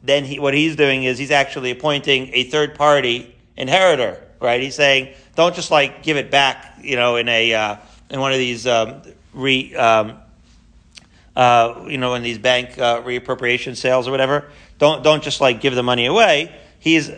then 0.02 0.24
he, 0.24 0.38
what 0.38 0.54
he's 0.54 0.76
doing 0.76 1.04
is 1.04 1.18
he's 1.18 1.30
actually 1.30 1.70
appointing 1.70 2.30
a 2.32 2.44
third 2.44 2.74
party 2.74 3.34
inheritor, 3.56 4.22
right? 4.40 4.60
He's 4.60 4.74
saying, 4.74 5.14
don't 5.34 5.54
just 5.54 5.70
like 5.70 6.02
give 6.02 6.16
it 6.16 6.30
back, 6.30 6.78
you 6.80 6.96
know, 6.96 7.16
in 7.16 7.28
a, 7.28 7.54
uh, 7.54 7.76
in 8.10 8.20
one 8.20 8.32
of 8.32 8.38
these, 8.38 8.66
um, 8.66 9.02
re, 9.34 9.74
um, 9.74 10.18
uh, 11.36 11.84
you 11.86 11.98
know, 11.98 12.14
in 12.14 12.22
these 12.22 12.38
bank 12.38 12.78
uh, 12.78 13.00
reappropriation 13.02 13.76
sales 13.76 14.08
or 14.08 14.10
whatever. 14.10 14.50
Don't 14.78 15.02
don't 15.02 15.22
just 15.22 15.40
like 15.40 15.60
give 15.60 15.74
the 15.74 15.82
money 15.82 16.06
away. 16.06 16.54
He's 16.80 17.10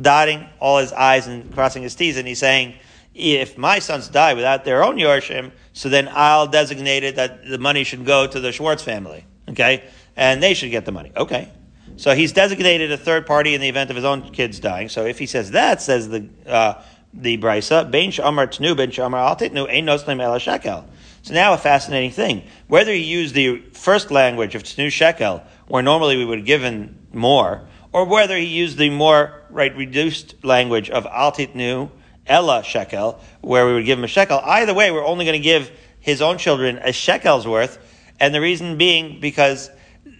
dotting 0.00 0.46
all 0.60 0.78
his 0.78 0.92
I's 0.92 1.26
and 1.26 1.52
crossing 1.52 1.82
his 1.82 1.94
T's, 1.94 2.16
and 2.16 2.26
he's 2.26 2.38
saying, 2.38 2.74
if 3.14 3.56
my 3.56 3.78
sons 3.78 4.08
die 4.08 4.34
without 4.34 4.64
their 4.64 4.84
own 4.84 4.96
Yorshim, 4.96 5.52
so 5.72 5.88
then 5.88 6.08
I'll 6.12 6.46
designate 6.46 7.02
it 7.02 7.16
that 7.16 7.46
the 7.46 7.58
money 7.58 7.84
should 7.84 8.04
go 8.04 8.26
to 8.26 8.40
the 8.40 8.52
Schwartz 8.52 8.82
family, 8.82 9.24
okay? 9.48 9.84
And 10.16 10.42
they 10.42 10.54
should 10.54 10.70
get 10.70 10.84
the 10.84 10.92
money, 10.92 11.12
okay? 11.16 11.50
So 11.96 12.14
he's 12.14 12.32
designated 12.32 12.92
a 12.92 12.96
third 12.98 13.26
party 13.26 13.54
in 13.54 13.60
the 13.60 13.68
event 13.68 13.90
of 13.90 13.96
his 13.96 14.04
own 14.04 14.30
kids 14.30 14.60
dying. 14.60 14.88
So 14.88 15.06
if 15.06 15.18
he 15.18 15.26
says 15.26 15.52
that, 15.52 15.80
says 15.80 16.08
the 16.08 16.28
uh, 16.46 16.82
the 17.14 17.38
brisa, 17.38 17.90
ben 17.90 18.10
shamar 18.10 18.48
tnu 18.48 18.76
ben 18.76 18.90
shamar 18.90 19.18
al 19.18 19.36
titnu 19.36 19.68
ein 19.68 19.86
noslim 19.86 20.20
el 20.20 20.38
shekel. 20.38 20.84
So 21.22 21.32
now 21.32 21.54
a 21.54 21.58
fascinating 21.58 22.10
thing. 22.10 22.44
Whether 22.68 22.94
you 22.94 23.04
use 23.04 23.32
the 23.32 23.60
first 23.72 24.10
language 24.10 24.54
of 24.54 24.62
tnu 24.62 24.90
shekel, 24.90 25.42
where 25.68 25.82
normally 25.82 26.18
we 26.18 26.24
would 26.26 26.38
have 26.38 26.46
given 26.46 26.98
more, 27.12 27.66
or 27.92 28.04
whether 28.04 28.36
he 28.36 28.44
used 28.44 28.76
the 28.76 28.90
more 28.90 29.42
right 29.48 29.74
reduced 29.74 30.34
language 30.44 30.90
of 30.90 31.06
al 31.06 31.32
titnu 31.32 31.90
ella 32.26 32.62
shekel, 32.62 33.20
where 33.40 33.66
we 33.66 33.72
would 33.72 33.86
give 33.86 33.98
him 33.98 34.04
a 34.04 34.08
shekel. 34.08 34.40
Either 34.44 34.74
way, 34.74 34.90
we're 34.90 35.04
only 35.04 35.24
going 35.24 35.40
to 35.40 35.42
give 35.42 35.70
his 36.00 36.20
own 36.20 36.36
children 36.36 36.78
a 36.82 36.92
shekel's 36.92 37.46
worth, 37.46 37.78
and 38.20 38.34
the 38.34 38.40
reason 38.40 38.76
being 38.76 39.18
because 39.20 39.70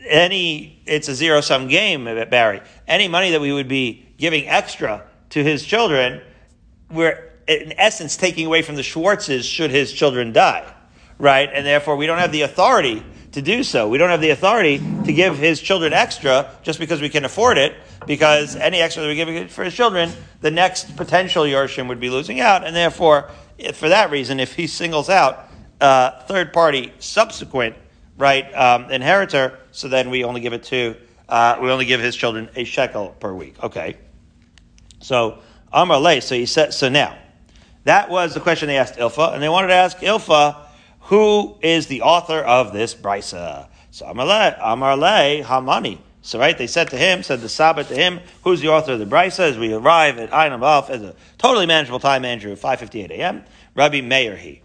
any 0.06 0.82
it's 0.86 1.08
a 1.08 1.14
zero 1.14 1.40
sum 1.40 1.68
game, 1.68 2.04
Barry. 2.04 2.62
Any 2.86 3.08
money 3.08 3.30
that 3.32 3.40
we 3.40 3.52
would 3.52 3.68
be 3.68 4.06
giving 4.16 4.46
extra 4.48 5.06
to 5.30 5.42
his 5.42 5.64
children, 5.64 6.22
we're 6.90 7.32
in 7.46 7.74
essence 7.78 8.16
taking 8.16 8.46
away 8.46 8.62
from 8.62 8.76
the 8.76 8.82
Schwartzes 8.82 9.44
should 9.44 9.70
his 9.70 9.92
children 9.92 10.32
die, 10.32 10.72
right? 11.18 11.48
And 11.52 11.66
therefore, 11.66 11.96
we 11.96 12.06
don't 12.06 12.18
have 12.18 12.32
the 12.32 12.42
authority 12.42 13.04
to 13.32 13.42
do 13.42 13.62
so. 13.62 13.88
We 13.88 13.98
don't 13.98 14.10
have 14.10 14.20
the 14.20 14.30
authority 14.30 14.78
to 14.78 15.12
give 15.12 15.36
his 15.36 15.60
children 15.60 15.92
extra 15.92 16.50
just 16.62 16.78
because 16.78 17.00
we 17.00 17.08
can 17.08 17.24
afford 17.24 17.58
it, 17.58 17.74
because 18.06 18.56
any 18.56 18.80
extra 18.80 19.02
that 19.02 19.08
we're 19.08 19.14
giving 19.14 19.48
for 19.48 19.62
his 19.62 19.74
children, 19.74 20.10
the 20.40 20.50
next 20.50 20.96
potential 20.96 21.44
Yorshim 21.44 21.88
would 21.88 22.00
be 22.00 22.10
losing 22.10 22.40
out, 22.40 22.64
and 22.66 22.74
therefore, 22.74 23.30
for 23.74 23.88
that 23.88 24.10
reason, 24.10 24.40
if 24.40 24.54
he 24.54 24.66
singles 24.66 25.10
out 25.10 25.48
uh, 25.80 26.22
third 26.22 26.52
party 26.52 26.92
subsequent 26.98 27.76
right 28.16 28.52
um, 28.54 28.90
inheritor, 28.90 29.58
so 29.72 29.88
then 29.88 30.10
we 30.10 30.24
only 30.24 30.40
give 30.40 30.52
it 30.52 30.64
to 30.64 30.96
uh, 31.28 31.58
we 31.60 31.70
only 31.70 31.84
give 31.84 32.00
his 32.00 32.14
children 32.14 32.48
a 32.54 32.64
shekel 32.64 33.16
per 33.20 33.32
week. 33.32 33.62
Okay, 33.62 33.96
so 35.00 35.38
Amar 35.72 36.00
Le. 36.00 36.20
So 36.20 36.34
he 36.34 36.46
said. 36.46 36.72
So 36.74 36.88
now 36.88 37.16
that 37.84 38.10
was 38.10 38.34
the 38.34 38.40
question 38.40 38.68
they 38.68 38.78
asked 38.78 38.96
Ilfa, 38.96 39.34
and 39.34 39.42
they 39.42 39.48
wanted 39.48 39.68
to 39.68 39.74
ask 39.74 39.98
Ilfa 39.98 40.66
who 41.06 41.56
is 41.62 41.86
the 41.86 42.02
author 42.02 42.38
of 42.38 42.72
this 42.72 42.94
brisa. 42.94 43.68
So 43.90 44.06
Amar 44.06 44.26
Le, 44.26 44.56
Amar 44.60 44.96
Le 44.96 45.42
Hamani. 45.42 45.98
So 46.22 46.40
right, 46.40 46.58
they 46.58 46.66
said 46.66 46.90
to 46.90 46.96
him, 46.96 47.22
said 47.22 47.40
the 47.40 47.48
Sabbath 47.48 47.88
to 47.88 47.94
him, 47.94 48.20
who's 48.42 48.60
the 48.60 48.68
author 48.68 48.92
of 48.92 48.98
the 48.98 49.06
brisa? 49.06 49.40
As 49.40 49.58
we 49.58 49.72
arrive 49.72 50.18
at 50.18 50.30
Einam 50.30 50.62
Alf 50.62 50.90
as 50.90 51.02
a 51.02 51.14
totally 51.38 51.66
manageable 51.66 52.00
time, 52.00 52.24
Andrew, 52.24 52.56
5:58 52.56 53.10
a.m. 53.10 53.44
Rabbi 53.76 54.00
Meir 54.00 54.36
he. 54.36 54.62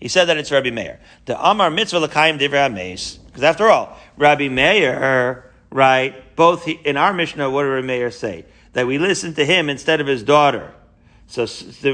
He 0.00 0.08
said 0.08 0.24
that 0.26 0.38
it's 0.38 0.50
Rabbi 0.50 0.70
Meir. 0.70 0.98
The 1.26 1.38
Amar 1.38 1.70
mitzvah 1.70 2.00
l'kayim 2.00 2.38
divrei. 2.38 3.18
Because 3.26 3.42
after 3.42 3.68
all, 3.68 3.96
Rabbi 4.16 4.48
Meir, 4.48 5.44
right, 5.70 6.36
both 6.36 6.64
he, 6.64 6.72
in 6.72 6.96
our 6.96 7.12
Mishnah, 7.12 7.50
what 7.50 7.64
did 7.64 7.68
Rabbi 7.68 7.86
Meir 7.86 8.10
say? 8.10 8.46
That 8.72 8.86
we 8.86 8.98
listen 8.98 9.34
to 9.34 9.44
him 9.44 9.68
instead 9.68 10.00
of 10.00 10.06
his 10.06 10.22
daughter. 10.22 10.72
So, 11.26 11.46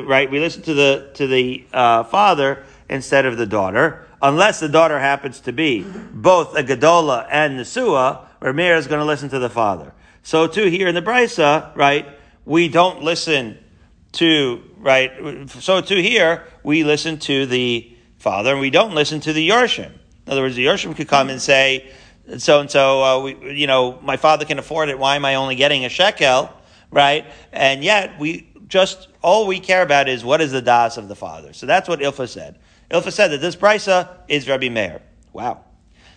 right, 0.05 0.31
we 0.31 0.41
listen 0.41 0.63
to 0.63 0.73
the, 0.73 1.11
to 1.15 1.27
the, 1.27 1.67
uh, 1.73 2.05
father 2.05 2.65
instead 2.89 3.27
of 3.27 3.37
the 3.37 3.47
daughter. 3.47 4.07
Unless 4.23 4.61
the 4.61 4.69
daughter 4.69 4.99
happens 4.99 5.41
to 5.41 5.53
be 5.53 5.85
both 6.13 6.57
a 6.57 6.63
Gadola 6.63 7.27
and 7.31 7.59
Nesua, 7.59 8.27
Rabbi 8.41 8.57
Meir 8.57 8.77
is 8.77 8.87
going 8.87 9.01
to 9.01 9.05
listen 9.05 9.29
to 9.31 9.39
the 9.39 9.51
father. 9.51 9.93
So 10.23 10.47
too 10.47 10.67
here 10.67 10.89
in 10.89 10.95
the 10.95 11.03
Brisa, 11.03 11.75
right, 11.77 12.07
we 12.45 12.69
don't 12.69 13.03
listen 13.03 13.59
to, 14.13 14.63
right, 14.79 15.51
so 15.51 15.81
too 15.81 16.01
here, 16.01 16.45
we 16.63 16.85
listen 16.85 17.19
to 17.19 17.47
the 17.47 17.96
father, 18.27 18.51
and 18.51 18.61
we 18.61 18.71
don't 18.71 18.93
listen 18.93 19.21
to 19.21 19.33
the 19.33 19.49
Yorshim. 19.49 19.87
In 19.87 20.33
other 20.33 20.43
words, 20.43 20.57
the 20.57 20.67
Yorshim 20.67 20.97
could 20.97 21.07
come 21.07 21.31
and 21.31 21.41
say, 21.41 21.89
so 22.39 22.59
and 22.59 22.69
so, 22.69 23.29
you 23.29 23.69
know, 23.69 24.01
my 24.03 24.17
father 24.17 24.45
can 24.45 24.59
afford 24.59 24.89
it. 24.89 24.99
Why 24.99 25.15
am 25.15 25.25
I 25.25 25.37
only 25.37 25.55
getting 25.55 25.85
a 25.85 25.89
shekel, 25.89 26.51
right? 26.91 27.25
And 27.53 27.85
yet 27.85 28.19
we 28.19 28.49
just 28.67 29.07
all 29.23 29.47
we 29.47 29.61
care 29.61 29.81
about 29.81 30.09
is 30.09 30.25
what 30.25 30.41
is 30.41 30.51
the 30.51 30.61
das 30.61 30.97
of 30.97 31.07
the 31.07 31.15
father. 31.15 31.53
So 31.53 31.67
that's 31.67 31.89
what 31.89 32.01
Ilfa 32.01 32.29
said. 32.29 32.59
Ilfa 32.91 33.13
said 33.13 33.29
that 33.29 33.41
this 33.41 33.55
brisa 33.55 34.09
is 34.27 34.49
Rabbi 34.49 34.71
Meir. 34.71 35.03
Wow. 35.33 35.63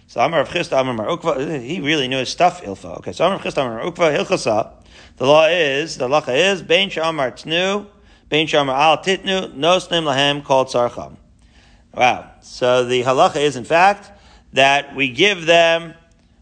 So 0.08 0.20
Amar 0.20 0.40
Rav 0.40 0.50
Chisda, 0.50 0.82
Amar 0.82 1.06
Ukva, 1.06 1.62
he 1.62 1.80
really 1.80 2.08
knew 2.08 2.18
his 2.18 2.30
stuff, 2.30 2.64
Ilfa. 2.64 2.98
Okay, 2.98 3.12
so 3.12 3.28
Amar 3.28 3.38
Rav 3.38 3.46
Chisda, 3.46 3.62
Amar 3.64 3.84
Ukva, 3.84 4.18
Hilchasa. 4.18 4.72
The 5.18 5.28
law 5.28 5.46
is, 5.46 6.00
the 6.00 6.08
lacha 6.08 6.36
is, 6.36 6.64
Bein 6.64 6.90
Shamar 6.90 7.34
Tnu, 7.34 7.86
Bein 8.30 8.48
Shamar 8.48 8.74
Al 8.74 8.98
Titnu, 8.98 9.54
Nosnim 9.54 10.06
Lahem 10.06 10.44
called 10.44 10.70
Sarcham. 10.70 11.18
Wow. 12.00 12.32
So 12.40 12.86
the 12.86 13.04
halacha 13.04 13.42
is, 13.42 13.58
in 13.58 13.66
fact, 13.66 14.10
that 14.54 14.96
we 14.96 15.10
give 15.10 15.46
them 15.46 15.96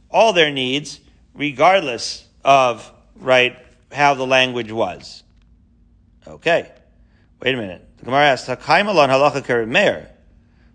all 0.08 0.32
their 0.32 0.52
needs, 0.52 1.00
regardless 1.34 2.28
of, 2.46 2.94
right, 3.16 3.58
how 3.92 4.14
the 4.14 4.28
language 4.28 4.72
was. 4.72 5.24
Okay. 6.28 6.72
Wait 7.42 7.56
a 7.56 7.58
minute. 7.58 7.84
The 7.98 8.06
Gemara 8.06 8.26
asks, 8.26 8.48
Hakaimalon 8.48 9.10
halacha 9.10 9.44
karim 9.44 9.72
meir. 9.72 10.12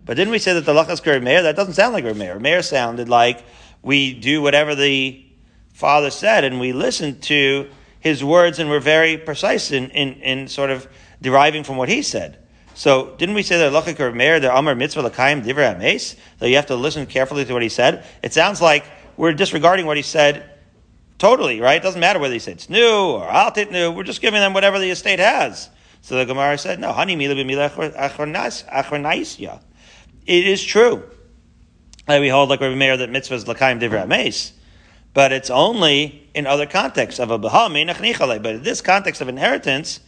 But 0.04 0.16
didn't 0.16 0.32
we 0.32 0.40
say 0.40 0.52
that 0.54 0.62
the 0.62 0.72
halacha 0.72 0.94
is 0.94 1.22
meir? 1.22 1.42
That 1.44 1.54
doesn't 1.54 1.74
sound 1.74 1.92
like 1.94 2.04
a 2.04 2.12
meir. 2.12 2.40
Meir 2.40 2.60
sounded 2.60 3.08
like 3.08 3.44
we 3.82 4.12
do 4.12 4.42
whatever 4.42 4.74
the 4.74 5.24
father 5.74 6.10
said 6.10 6.42
and 6.42 6.58
we 6.58 6.72
listen 6.72 7.20
to 7.20 7.70
his 8.00 8.24
words 8.24 8.58
and 8.58 8.68
we're 8.68 8.80
very 8.80 9.16
precise 9.16 9.70
in, 9.70 9.90
in, 9.90 10.14
in 10.14 10.48
sort 10.48 10.70
of 10.70 10.88
deriving 11.20 11.62
from 11.62 11.76
what 11.76 11.88
he 11.88 12.02
said. 12.02 12.41
So 12.82 13.14
didn't 13.16 13.36
we 13.36 13.44
say 13.44 13.58
that 13.58 13.72
Lachik 13.72 14.00
or 14.00 14.10
Meir, 14.10 14.40
the 14.40 14.52
Amar 14.52 14.74
Mitzvah 14.74 15.08
Lakayim 15.08 15.44
Divrei 15.44 15.80
Ames? 15.80 16.16
That 16.40 16.48
you 16.48 16.56
have 16.56 16.66
to 16.66 16.74
listen 16.74 17.06
carefully 17.06 17.44
to 17.44 17.52
what 17.52 17.62
he 17.62 17.68
said. 17.68 18.04
It 18.24 18.32
sounds 18.32 18.60
like 18.60 18.84
we're 19.16 19.34
disregarding 19.34 19.86
what 19.86 19.96
he 19.96 20.02
said 20.02 20.50
totally, 21.16 21.60
right? 21.60 21.76
It 21.76 21.84
doesn't 21.84 22.00
matter 22.00 22.18
whether 22.18 22.34
he 22.34 22.40
said 22.40 22.54
it's 22.54 22.68
new 22.68 23.12
or 23.12 23.24
altit 23.28 23.70
new. 23.70 23.92
We're 23.92 24.02
just 24.02 24.20
giving 24.20 24.40
them 24.40 24.52
whatever 24.52 24.80
the 24.80 24.90
estate 24.90 25.20
has. 25.20 25.70
So 26.00 26.16
the 26.16 26.24
Gemara 26.24 26.58
said, 26.58 26.80
no, 26.80 26.92
honey 26.92 27.14
mila 27.14 27.36
be 27.36 27.44
mila 27.44 27.70
achronaisya. 27.70 29.62
It 30.26 30.46
is 30.48 30.60
true. 30.60 31.04
Like 32.08 32.20
we 32.20 32.30
hold 32.30 32.48
like 32.48 32.60
Rabbi 32.60 32.74
Meir 32.74 32.96
that 32.96 33.10
mitzvah 33.10 33.36
is 33.36 33.44
Lakayim 33.44 33.80
Divrei 33.80 34.02
Ames. 34.12 34.54
But 35.14 35.30
it's 35.30 35.50
only 35.50 36.28
in 36.34 36.48
other 36.48 36.66
contexts 36.66 37.20
of 37.20 37.30
a 37.30 37.38
Bahal 37.38 38.42
But 38.42 38.54
in 38.56 38.62
this 38.64 38.80
context 38.80 39.20
of 39.20 39.28
inheritance, 39.28 40.00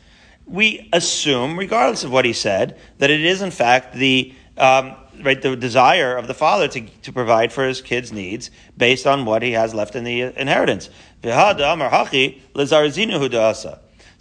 we 0.47 0.89
assume, 0.93 1.59
regardless 1.59 2.05
of 2.05 2.13
what 2.13 2.25
he 2.25 2.33
said, 2.33 2.79
that 2.99 3.11
it 3.11 3.21
is 3.21 3.43
in 3.43 3.51
fact 3.51 3.95
the 3.95 4.33
um, 4.57 4.95
right 5.23 5.41
the 5.41 5.57
desire 5.57 6.17
of 6.17 6.27
the 6.27 6.35
father 6.35 6.69
to, 6.69 6.81
to 6.81 7.13
provide 7.13 7.53
for 7.53 7.67
his 7.67 7.81
kids' 7.81 8.13
needs 8.13 8.51
based 8.77 9.07
on 9.07 9.25
what 9.25 9.43
he 9.43 9.53
has 9.53 9.75
left 9.75 9.97
in 9.97 10.05
the 10.05 10.23
inheritance. 10.23 10.91
So 11.23 11.31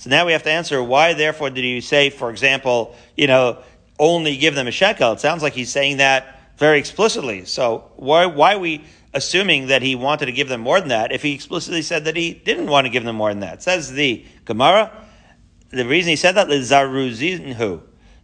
now 0.09 0.25
we 0.25 0.31
have 0.31 0.43
to 0.43 0.51
answer 0.51 0.83
why, 0.83 1.13
therefore, 1.13 1.49
did 1.49 1.63
he 1.63 1.81
say, 1.81 2.09
for 2.09 2.29
example, 2.29 2.95
you 3.15 3.27
know, 3.27 3.59
only 3.99 4.38
give 4.38 4.55
them 4.55 4.67
a 4.67 4.71
shekel? 4.71 5.13
It 5.13 5.19
sounds 5.19 5.43
like 5.43 5.53
he's 5.53 5.71
saying 5.71 5.97
that 5.97 6.39
very 6.57 6.79
explicitly. 6.79 7.45
So 7.45 7.91
why 7.95 8.25
why 8.25 8.55
are 8.55 8.59
we 8.59 8.83
assuming 9.13 9.67
that 9.67 9.81
he 9.81 9.95
wanted 9.95 10.27
to 10.27 10.31
give 10.31 10.49
them 10.49 10.62
more 10.62 10.79
than 10.79 10.89
that 10.89 11.12
if 11.12 11.21
he 11.21 11.33
explicitly 11.33 11.81
said 11.81 12.05
that 12.05 12.15
he 12.15 12.33
didn't 12.33 12.67
want 12.67 12.86
to 12.86 12.89
give 12.89 13.03
them 13.03 13.15
more 13.15 13.29
than 13.29 13.41
that? 13.41 13.62
Says 13.62 13.91
the 13.91 14.25
Gemara. 14.45 14.91
The 15.73 15.86
reason 15.86 16.12
he 16.12 16.15
said 16.15 16.36
that. 16.36 16.49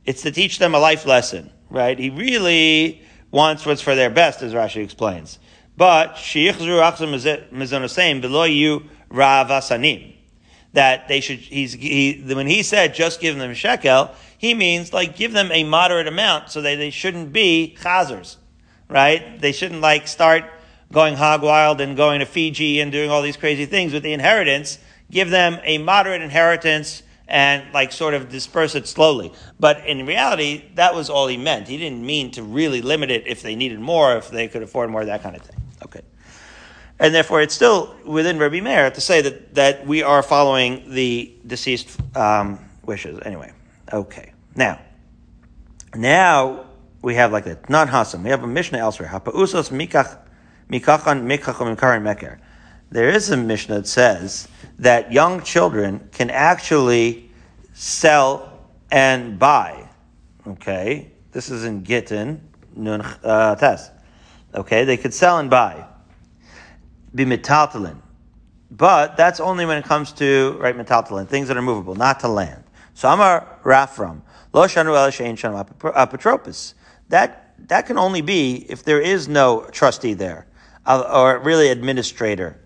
It's 0.05 0.21
to 0.21 0.31
teach 0.31 0.59
them 0.59 0.75
a 0.75 0.79
life 0.79 1.05
lesson, 1.05 1.51
right? 1.69 1.97
He 1.97 2.09
really 2.09 3.01
wants 3.31 3.65
what's 3.65 3.81
for 3.81 3.95
their 3.95 4.09
best, 4.09 4.41
as 4.41 4.53
Rashi 4.53 4.83
explains. 4.83 5.39
But 5.75 6.15
sheichzru 6.15 6.81
achzum 6.81 8.21
below 8.21 8.43
you 8.43 8.83
ravasanim. 9.09 10.15
that 10.73 11.07
they 11.07 11.21
should. 11.21 11.39
He's 11.39 11.73
he 11.73 12.21
when 12.27 12.47
he 12.47 12.63
said 12.63 12.93
just 12.93 13.19
give 13.19 13.37
them 13.37 13.53
shekel, 13.53 14.11
he 14.37 14.53
means 14.53 14.93
like 14.93 15.15
give 15.15 15.33
them 15.33 15.51
a 15.51 15.63
moderate 15.63 16.07
amount 16.07 16.51
so 16.51 16.61
that 16.61 16.75
they 16.75 16.89
shouldn't 16.89 17.33
be 17.33 17.75
chazers, 17.79 18.35
right? 18.89 19.39
They 19.41 19.51
shouldn't 19.51 19.81
like 19.81 20.07
start 20.07 20.43
going 20.91 21.15
hog 21.15 21.43
wild 21.43 21.81
and 21.81 21.95
going 21.95 22.19
to 22.19 22.25
Fiji 22.25 22.79
and 22.79 22.91
doing 22.91 23.09
all 23.09 23.21
these 23.21 23.37
crazy 23.37 23.65
things 23.65 23.93
with 23.93 24.03
the 24.03 24.13
inheritance. 24.13 24.79
Give 25.09 25.29
them 25.29 25.59
a 25.63 25.77
moderate 25.79 26.21
inheritance 26.21 27.03
and 27.29 27.71
like 27.73 27.91
sort 27.91 28.13
of 28.15 28.29
disperse 28.29 28.75
it 28.75 28.87
slowly. 28.87 29.31
But 29.59 29.85
in 29.85 30.05
reality, 30.05 30.65
that 30.75 30.95
was 30.95 31.09
all 31.09 31.27
he 31.27 31.37
meant. 31.37 31.67
He 31.67 31.77
didn't 31.77 32.05
mean 32.05 32.31
to 32.31 32.43
really 32.43 32.81
limit 32.81 33.11
it 33.11 33.27
if 33.27 33.41
they 33.43 33.55
needed 33.55 33.79
more, 33.79 34.17
if 34.17 34.29
they 34.29 34.47
could 34.47 34.63
afford 34.63 34.89
more, 34.89 35.05
that 35.05 35.21
kind 35.23 35.35
of 35.35 35.43
thing. 35.43 35.61
Okay. 35.83 36.01
And 36.99 37.15
therefore, 37.15 37.41
it's 37.41 37.53
still 37.53 37.95
within 38.03 38.39
Rabbi 38.39 38.59
Meir 38.59 38.91
to 38.91 38.99
say 38.99 39.21
that, 39.21 39.55
that 39.55 39.87
we 39.87 40.03
are 40.03 40.21
following 40.21 40.91
the 40.91 41.33
deceased 41.47 41.97
um, 42.17 42.59
wishes. 42.83 43.19
Anyway, 43.23 43.53
okay. 43.93 44.33
Now, 44.55 44.81
now 45.95 46.65
we 47.01 47.15
have 47.15 47.31
like 47.31 47.45
that. 47.45 47.69
Non 47.69 47.87
hasam. 47.87 48.23
We 48.23 48.31
have 48.31 48.43
a 48.43 48.47
Mishnah 48.47 48.79
elsewhere. 48.79 49.07
Hapa'usos 49.07 49.71
mikach 49.71 50.17
mikachan 50.69 51.23
mikachom 51.23 52.01
meker. 52.01 52.39
There 52.91 53.07
is 53.07 53.29
a 53.29 53.37
Mishnah 53.37 53.75
that 53.75 53.87
says 53.87 54.47
that 54.79 55.11
young 55.11 55.43
children 55.43 56.09
can 56.11 56.29
actually 56.29 57.29
sell 57.73 58.67
and 58.91 59.37
buy. 59.37 59.87
Okay, 60.47 61.11
this 61.31 61.51
is 61.51 61.65
in 61.65 61.83
Gittin 61.83 62.41
Nun 62.75 63.01
uh, 63.01 63.55
Tes. 63.55 63.91
Okay, 64.55 64.85
they 64.85 64.97
could 64.97 65.13
sell 65.13 65.37
and 65.37 65.49
buy. 65.49 65.85
Be 67.13 67.25
metaltalin. 67.25 68.01
But 68.71 69.17
that's 69.17 69.39
only 69.39 69.65
when 69.65 69.77
it 69.77 69.83
comes 69.83 70.11
to 70.13 70.57
right 70.59 70.75
metaltalin, 70.75 71.27
things 71.27 71.47
that 71.49 71.57
are 71.57 71.61
movable, 71.61 71.95
not 71.95 72.19
to 72.21 72.27
land. 72.27 72.63
So 72.93 73.09
Amar 73.09 73.59
Rafram, 73.63 74.21
lo 74.53 74.63
shanu 74.63 74.95
el 74.95 75.09
shein 75.09 75.33
shanam 75.33 75.67
apotropos. 75.93 76.73
That 77.09 77.53
that 77.67 77.85
can 77.85 77.97
only 77.97 78.21
be 78.21 78.65
if 78.69 78.83
there 78.83 79.01
is 79.01 79.27
no 79.27 79.67
trustee 79.71 80.13
there, 80.13 80.47
or 80.87 81.39
really 81.39 81.69
administrator. 81.69 82.61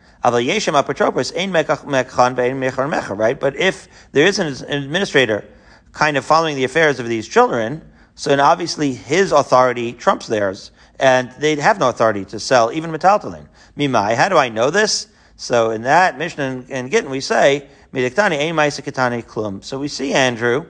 Right? 3.15 3.39
But 3.39 3.55
if 3.55 3.87
there 4.11 4.25
is 4.25 4.39
an 4.39 4.47
administrator 4.69 5.45
kind 5.91 6.17
of 6.17 6.25
following 6.25 6.55
the 6.55 6.63
affairs 6.63 6.99
of 6.99 7.07
these 7.07 7.27
children, 7.27 7.81
so 8.15 8.29
then 8.29 8.39
obviously 8.39 8.93
his 8.93 9.31
authority 9.31 9.93
trumps 9.93 10.27
theirs, 10.27 10.71
and 10.99 11.31
they 11.39 11.55
have 11.55 11.79
no 11.79 11.89
authority 11.89 12.25
to 12.25 12.39
sell 12.39 12.71
even 12.71 12.91
metaltalin. 12.91 13.47
Mimai, 13.77 14.15
how 14.15 14.29
do 14.29 14.37
I 14.37 14.49
know 14.49 14.69
this? 14.69 15.07
So 15.35 15.71
in 15.71 15.81
that 15.81 16.17
Mishnah 16.17 16.65
and 16.69 16.91
Gittin, 16.91 17.09
we 17.09 17.19
say, 17.19 17.67
So 17.91 19.79
we 19.79 19.87
see, 19.87 20.13
Andrew, 20.13 20.65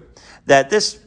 that 0.46 0.70
this 0.70 1.00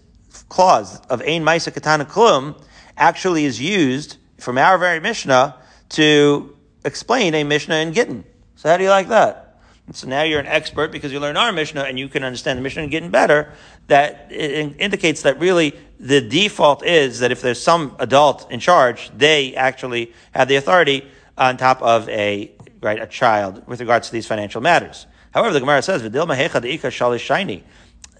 clause 0.48 1.00
of 1.06 1.20
Ein 1.22 1.42
Maisa 1.42 1.72
Katana 1.72 2.04
Klum 2.04 2.62
actually 2.96 3.44
is 3.44 3.60
used 3.60 4.16
from 4.38 4.58
our 4.58 4.78
very 4.78 5.00
Mishnah 5.00 5.56
to 5.90 6.56
explain 6.84 7.34
a 7.34 7.44
Mishnah 7.44 7.76
in 7.76 7.92
Gittin. 7.92 8.24
How 8.66 8.76
do 8.76 8.84
you 8.84 8.90
like 8.90 9.08
that? 9.08 9.58
So 9.92 10.08
now 10.08 10.22
you're 10.22 10.40
an 10.40 10.46
expert 10.46 10.90
because 10.90 11.12
you 11.12 11.20
learn 11.20 11.36
our 11.36 11.52
Mishnah 11.52 11.82
and 11.82 11.96
you 11.96 12.08
can 12.08 12.24
understand 12.24 12.58
the 12.58 12.62
Mishnah 12.62 12.82
and 12.82 12.90
Gittin 12.90 13.10
better. 13.10 13.52
That 13.86 14.32
indicates 14.32 15.22
that 15.22 15.38
really 15.38 15.74
the 16.00 16.20
default 16.20 16.84
is 16.84 17.20
that 17.20 17.30
if 17.30 17.40
there's 17.40 17.62
some 17.62 17.94
adult 18.00 18.50
in 18.50 18.58
charge, 18.58 19.10
they 19.16 19.54
actually 19.54 20.12
have 20.32 20.48
the 20.48 20.56
authority 20.56 21.06
on 21.38 21.56
top 21.56 21.80
of 21.82 22.08
a 22.08 22.50
right 22.82 23.00
a 23.00 23.06
child 23.06 23.66
with 23.68 23.78
regards 23.78 24.08
to 24.08 24.12
these 24.12 24.26
financial 24.26 24.60
matters. 24.60 25.06
However, 25.30 25.52
the 25.52 25.60
Gemara 25.60 25.82
says, 25.82 26.02
"V'dil 26.02 26.26
mehecha 26.26 26.60
deika 26.60 26.90
shalish 26.90 27.20
shiny." 27.20 27.62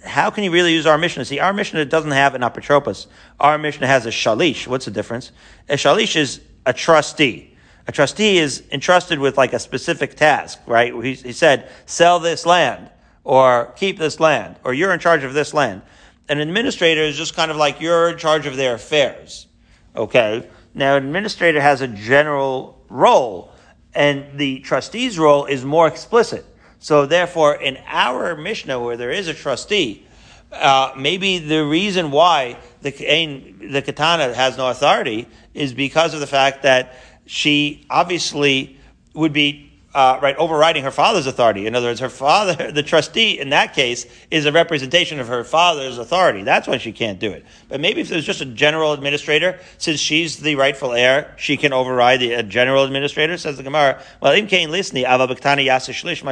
How 0.05 0.31
can 0.31 0.45
you 0.45 0.53
really 0.53 0.73
use 0.73 0.87
our 0.87 0.99
Mishnah? 0.99 1.25
See, 1.25 1.41
our 1.41 1.53
Mishnah 1.53 1.85
doesn't 1.87 2.13
have 2.13 2.37
an 2.37 2.43
apotropos. 2.43 3.07
Our 3.41 3.59
Mishnah 3.59 3.89
has 3.89 4.07
a 4.07 4.11
shalish. 4.11 4.69
What's 4.69 4.85
the 4.85 4.93
difference? 4.93 5.33
A 5.69 5.75
shalish 5.75 6.15
is 6.15 6.41
a 6.65 6.73
trustee. 6.73 7.56
A 7.89 7.93
trustee 7.93 8.39
is 8.39 8.65
entrusted 8.73 9.19
with 9.19 9.37
like 9.37 9.53
a 9.53 9.59
specific 9.59 10.17
task, 10.17 10.61
right? 10.67 10.93
He, 10.95 11.15
he 11.15 11.33
said, 11.33 11.71
sell 11.87 12.19
this 12.19 12.45
land 12.45 12.91
or 13.23 13.73
keep 13.77 13.99
this 13.99 14.19
land 14.19 14.57
or 14.65 14.75
you're 14.75 14.93
in 14.93 14.99
charge 14.99 15.25
of 15.25 15.35
this 15.35 15.55
land. 15.55 15.83
An 16.29 16.39
administrator 16.39 17.03
is 17.03 17.17
just 17.17 17.37
kind 17.37 17.51
of 17.51 17.57
like 17.57 17.81
you're 17.81 18.11
in 18.11 18.19
charge 18.19 18.47
of 18.47 18.57
their 18.57 18.75
affairs. 18.75 19.47
Okay. 19.95 20.49
Now, 20.75 20.97
an 20.97 21.07
administrator 21.07 21.61
has 21.61 21.81
a 21.81 21.89
general 21.89 22.83
role 22.89 23.53
and 23.95 24.39
the 24.39 24.61
trustee's 24.61 25.19
role 25.19 25.47
is 25.47 25.65
more 25.65 25.87
explicit. 25.87 26.45
So 26.81 27.07
therefore, 27.07 27.55
in 27.55 27.79
our 27.87 28.37
Mishnah, 28.37 28.79
where 28.81 28.97
there 28.97 29.11
is 29.11 29.29
a 29.29 29.35
trustee, 29.35 30.07
uh, 30.53 30.93
maybe 30.97 31.39
the 31.39 31.65
reason 31.65 32.11
why 32.11 32.59
the, 32.83 32.91
the 32.91 33.83
katana 33.83 34.35
has 34.35 34.57
no 34.57 34.71
authority 34.71 35.29
is 35.55 35.73
because 35.73 36.15
of 36.15 36.21
the 36.21 36.27
fact 36.27 36.63
that 36.63 36.95
she 37.27 37.87
obviously 37.91 38.79
would 39.15 39.33
be 39.33 39.67
uh, 39.97 40.21
right 40.21 40.37
overriding 40.37 40.85
her 40.85 40.91
father's 40.91 41.27
authority. 41.27 41.67
In 41.67 41.75
other 41.75 41.87
words, 41.87 42.01
her 42.01 42.11
father, 42.11 42.71
the 42.73 42.83
trustee 42.83 43.41
in 43.41 43.49
that 43.49 43.73
case, 43.73 44.05
is 44.31 44.45
a 44.45 44.53
representation 44.53 45.19
of 45.19 45.29
her 45.29 45.43
father's 45.43 45.97
authority. 45.97 46.43
That's 46.43 46.69
why 46.69 46.77
she 46.77 46.93
can't 46.93 47.19
do 47.19 47.33
it. 47.33 47.47
But 47.71 47.81
maybe 47.81 48.03
if 48.03 48.11
there's 48.11 48.27
just 48.27 48.43
a 48.43 48.45
general 48.45 48.93
administrator, 48.93 49.59
since 49.79 49.99
she's 49.99 50.37
the 50.37 50.55
rightful 50.57 50.93
heir, 50.93 51.35
she 51.39 51.57
can 51.57 51.73
override 51.73 52.21
the 52.21 52.43
general 52.43 52.85
administrator. 52.85 53.39
Says 53.39 53.57
the 53.57 53.63
Gemara. 53.63 54.03
Well, 54.21 54.35
im 54.35 54.47
kain 54.47 54.69
lisni 54.69 55.05
shlish 55.05 56.23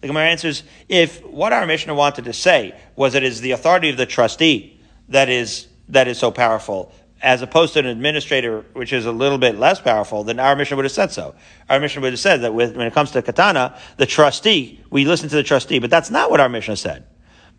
The 0.00 0.06
Gemara 0.06 0.24
answers, 0.24 0.62
if 0.88 1.22
what 1.26 1.52
our 1.52 1.66
Mishnah 1.66 1.94
wanted 1.94 2.24
to 2.24 2.32
say 2.32 2.74
was 2.96 3.14
it 3.14 3.22
is 3.22 3.42
the 3.42 3.50
authority 3.50 3.90
of 3.90 3.98
the 3.98 4.06
trustee 4.06 4.80
that 5.10 5.28
is 5.28 5.68
that 5.90 6.08
is 6.08 6.18
so 6.18 6.30
powerful, 6.30 6.90
as 7.24 7.40
opposed 7.40 7.72
to 7.72 7.78
an 7.78 7.86
administrator, 7.86 8.66
which 8.74 8.92
is 8.92 9.06
a 9.06 9.10
little 9.10 9.38
bit 9.38 9.58
less 9.58 9.80
powerful, 9.80 10.24
then 10.24 10.38
our 10.38 10.54
Mishnah 10.54 10.76
would 10.76 10.84
have 10.84 10.92
said 10.92 11.10
so. 11.10 11.34
Our 11.70 11.80
Mishnah 11.80 12.02
would 12.02 12.12
have 12.12 12.20
said 12.20 12.42
that 12.42 12.52
with, 12.52 12.76
when 12.76 12.86
it 12.86 12.92
comes 12.92 13.12
to 13.12 13.22
katana, 13.22 13.78
the 13.96 14.04
trustee, 14.04 14.84
we 14.90 15.06
listen 15.06 15.30
to 15.30 15.36
the 15.36 15.42
trustee, 15.42 15.78
but 15.78 15.88
that's 15.88 16.10
not 16.10 16.30
what 16.30 16.38
our 16.38 16.50
Mishnah 16.50 16.76
said. 16.76 17.06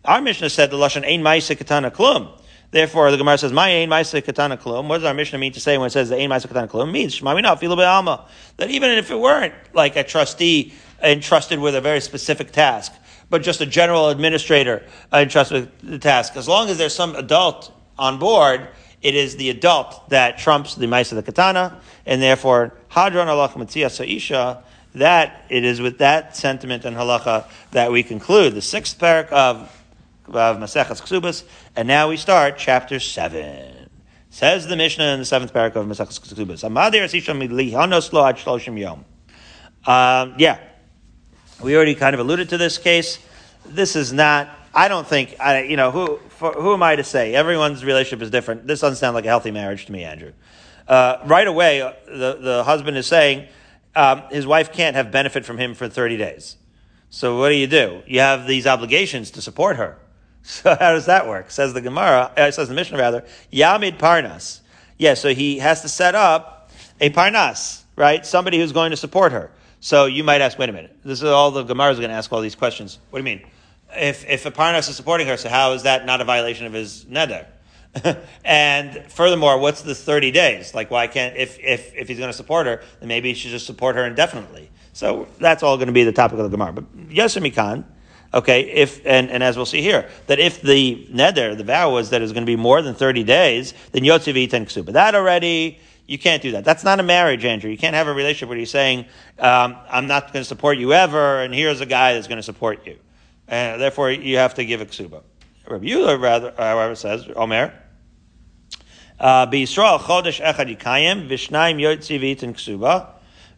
Our 0.04 0.22
Mishnah 0.22 0.50
said 0.50 0.70
the 0.70 0.76
lashon 0.76 1.04
ein 1.04 1.20
ma'isa 1.20 1.58
katana 1.58 1.90
klum. 1.90 2.30
Therefore, 2.70 3.10
the 3.10 3.16
Gemara 3.16 3.38
says, 3.38 3.52
"My 3.52 3.68
ein 3.68 3.90
ma'isa 3.90 4.24
katana 4.24 4.56
klum." 4.56 4.86
What 4.86 4.98
does 4.98 5.04
our 5.04 5.14
Mishnah 5.14 5.38
mean 5.40 5.52
to 5.52 5.60
say 5.60 5.76
when 5.78 5.88
it 5.88 5.90
says 5.90 6.10
the 6.10 6.16
ein 6.16 6.30
ma'isa 6.30 6.46
katana 6.46 6.68
klum? 6.68 6.88
It 6.88 6.92
means 6.92 7.14
shema 7.14 7.56
feel 7.56 7.72
alma. 7.80 8.24
That 8.58 8.70
even 8.70 8.92
if 8.92 9.10
it 9.10 9.18
weren't 9.18 9.54
like 9.72 9.96
a 9.96 10.04
trustee 10.04 10.74
entrusted 11.02 11.58
with 11.58 11.74
a 11.74 11.80
very 11.80 12.00
specific 12.00 12.52
task, 12.52 12.92
but 13.30 13.42
just 13.42 13.60
a 13.60 13.66
general 13.66 14.10
administrator 14.10 14.84
entrusted 15.12 15.62
with 15.62 15.90
the 15.90 15.98
task, 15.98 16.36
as 16.36 16.46
long 16.46 16.68
as 16.68 16.78
there's 16.78 16.94
some 16.94 17.16
adult 17.16 17.72
on 17.98 18.20
board 18.20 18.68
it 19.02 19.14
is 19.14 19.36
the 19.36 19.50
adult 19.50 20.08
that 20.10 20.38
trumps 20.38 20.74
the 20.74 20.86
mice 20.86 21.12
of 21.12 21.16
the 21.16 21.22
katana, 21.22 21.80
and 22.04 22.20
therefore 22.20 22.74
hadron 22.88 23.28
halacha 23.28 23.54
mitzia 23.54 23.90
sa'isha. 23.90 24.62
That 24.94 25.44
it 25.50 25.62
is 25.62 25.80
with 25.80 25.98
that 25.98 26.36
sentiment 26.36 26.86
and 26.86 26.96
halacha 26.96 27.44
that 27.72 27.92
we 27.92 28.02
conclude 28.02 28.54
the 28.54 28.62
sixth 28.62 28.98
parak 28.98 29.28
of 29.28 29.70
of 30.28 30.56
Maseches 30.56 31.02
Ksubas, 31.02 31.44
and 31.76 31.86
now 31.86 32.08
we 32.08 32.16
start 32.16 32.56
chapter 32.58 32.98
seven. 32.98 33.90
Says 34.30 34.66
the 34.66 34.76
Mishnah 34.76 35.04
in 35.12 35.18
the 35.20 35.24
seventh 35.24 35.52
parak 35.52 35.76
of 35.76 35.86
Maseches 35.86 36.18
Ksubas. 36.20 36.64
Um, 39.86 40.34
yeah, 40.38 40.58
we 41.62 41.76
already 41.76 41.94
kind 41.94 42.14
of 42.14 42.20
alluded 42.20 42.48
to 42.48 42.58
this 42.58 42.78
case. 42.78 43.18
This 43.64 43.96
is 43.96 44.12
not. 44.12 44.48
I 44.74 44.88
don't 44.88 45.06
think. 45.06 45.36
I, 45.38 45.62
you 45.62 45.76
know 45.76 45.90
who 45.90 46.18
for, 46.36 46.52
who 46.52 46.74
am 46.74 46.82
I 46.82 46.96
to 46.96 47.04
say? 47.04 47.34
Everyone's 47.34 47.84
relationship 47.84 48.22
is 48.22 48.30
different. 48.30 48.66
This 48.66 48.80
doesn't 48.80 48.98
sound 48.98 49.14
like 49.14 49.24
a 49.24 49.28
healthy 49.28 49.50
marriage 49.50 49.86
to 49.86 49.92
me, 49.92 50.04
Andrew. 50.04 50.32
Uh, 50.86 51.18
right 51.24 51.46
away, 51.46 51.78
the, 52.06 52.38
the 52.40 52.64
husband 52.64 52.96
is 52.96 53.06
saying 53.06 53.48
um, 53.94 54.22
his 54.30 54.46
wife 54.46 54.72
can't 54.72 54.94
have 54.94 55.10
benefit 55.10 55.46
from 55.46 55.56
him 55.58 55.74
for 55.74 55.88
30 55.88 56.18
days. 56.18 56.56
So 57.08 57.38
what 57.38 57.48
do 57.48 57.54
you 57.54 57.66
do? 57.66 58.02
You 58.06 58.20
have 58.20 58.46
these 58.46 58.66
obligations 58.66 59.30
to 59.32 59.42
support 59.42 59.76
her. 59.76 59.98
So 60.48 60.76
how 60.76 60.92
does 60.92 61.06
that 61.06 61.26
work? 61.26 61.50
Says 61.50 61.74
the 61.74 61.80
Gemara, 61.80 62.30
uh, 62.36 62.52
says 62.52 62.68
the 62.68 62.74
Mishnah 62.74 62.96
rather, 62.96 63.24
Yamid 63.52 63.98
Parnas. 63.98 64.60
Yeah, 64.96 65.14
so 65.14 65.34
he 65.34 65.58
has 65.58 65.82
to 65.82 65.88
set 65.88 66.14
up 66.14 66.70
a 67.00 67.10
Parnas, 67.10 67.82
right? 67.96 68.24
Somebody 68.24 68.60
who's 68.60 68.70
going 68.70 68.92
to 68.92 68.96
support 68.96 69.32
her. 69.32 69.50
So 69.80 70.06
you 70.06 70.22
might 70.22 70.40
ask, 70.42 70.56
wait 70.56 70.68
a 70.68 70.72
minute. 70.72 70.96
This 71.04 71.18
is 71.18 71.24
all 71.24 71.50
the 71.50 71.64
Gemara 71.64 71.90
is 71.90 71.98
going 71.98 72.10
to 72.10 72.16
ask 72.16 72.32
all 72.32 72.40
these 72.40 72.54
questions. 72.54 73.00
What 73.10 73.18
do 73.20 73.28
you 73.28 73.36
mean? 73.36 73.48
If, 73.96 74.28
if 74.28 74.46
a 74.46 74.50
Parnas 74.50 74.88
is 74.88 74.96
supporting 74.96 75.26
her, 75.28 75.36
so 75.36 75.48
how 75.48 75.72
is 75.72 75.84
that 75.84 76.06
not 76.06 76.20
a 76.20 76.24
violation 76.24 76.66
of 76.66 76.72
his 76.72 77.04
neder? 77.06 77.46
and 78.44 79.04
furthermore, 79.08 79.58
what's 79.58 79.82
the 79.82 79.94
30 79.94 80.30
days? 80.30 80.74
Like, 80.74 80.90
why 80.90 81.06
can't, 81.06 81.36
if, 81.36 81.58
if, 81.60 81.94
if 81.94 82.08
he's 82.08 82.18
going 82.18 82.30
to 82.30 82.36
support 82.36 82.66
her, 82.66 82.82
then 83.00 83.08
maybe 83.08 83.28
he 83.30 83.34
should 83.34 83.50
just 83.50 83.66
support 83.66 83.96
her 83.96 84.04
indefinitely. 84.04 84.70
So 84.92 85.28
that's 85.38 85.62
all 85.62 85.76
going 85.76 85.88
to 85.88 85.92
be 85.92 86.04
the 86.04 86.12
topic 86.12 86.38
of 86.38 86.50
the 86.50 86.56
Gemara. 86.56 86.72
But 86.72 86.84
yes, 87.10 87.36
Mikan, 87.36 87.84
okay, 88.32 88.62
if, 88.62 89.04
and, 89.06 89.30
and 89.30 89.42
as 89.42 89.56
we'll 89.56 89.66
see 89.66 89.82
here, 89.82 90.08
that 90.26 90.38
if 90.38 90.62
the 90.62 91.06
neder, 91.10 91.56
the 91.56 91.64
vow 91.64 91.92
was 91.92 92.10
that 92.10 92.22
it's 92.22 92.32
going 92.32 92.44
to 92.44 92.50
be 92.50 92.56
more 92.56 92.82
than 92.82 92.94
30 92.94 93.24
days, 93.24 93.74
then 93.92 94.02
yotziv 94.02 94.52
and 94.52 94.66
ksuba. 94.66 94.92
That 94.92 95.14
already, 95.14 95.78
you 96.06 96.18
can't 96.18 96.42
do 96.42 96.52
that. 96.52 96.64
That's 96.64 96.84
not 96.84 97.00
a 97.00 97.02
marriage, 97.02 97.44
Andrew. 97.44 97.70
You 97.70 97.78
can't 97.78 97.94
have 97.94 98.08
a 98.08 98.14
relationship 98.14 98.48
where 98.48 98.58
you're 98.58 98.66
saying, 98.66 99.06
um, 99.38 99.76
I'm 99.90 100.06
not 100.06 100.32
going 100.32 100.42
to 100.42 100.48
support 100.48 100.78
you 100.78 100.92
ever, 100.92 101.42
and 101.42 101.54
here's 101.54 101.80
a 101.80 101.86
guy 101.86 102.14
that's 102.14 102.26
going 102.26 102.38
to 102.38 102.42
support 102.42 102.86
you. 102.86 102.98
And 103.48 103.80
therefore, 103.80 104.10
you 104.10 104.38
have 104.38 104.54
to 104.54 104.64
give 104.64 104.80
a 104.80 104.86
ksuba. 104.86 105.22
Rabbi 105.68 105.86
Yehuda, 105.86 106.20
rather, 106.20 106.54
however, 106.56 106.94
says, 106.94 107.28
Omer, 107.34 107.72
uh, 109.18 109.46
chodesh 109.46 110.44
echad 110.44 110.76
yikayim 110.76 111.28
v'shnayim 111.28 111.80
yotzi 111.80 112.20
v'itin 112.20 112.54
ksuba. 112.54 113.08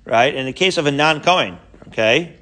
Right? 0.04 0.34
In 0.34 0.46
the 0.46 0.52
case 0.52 0.78
of 0.78 0.86
a 0.86 0.90
non-Kohen, 0.90 1.58
okay, 1.88 2.36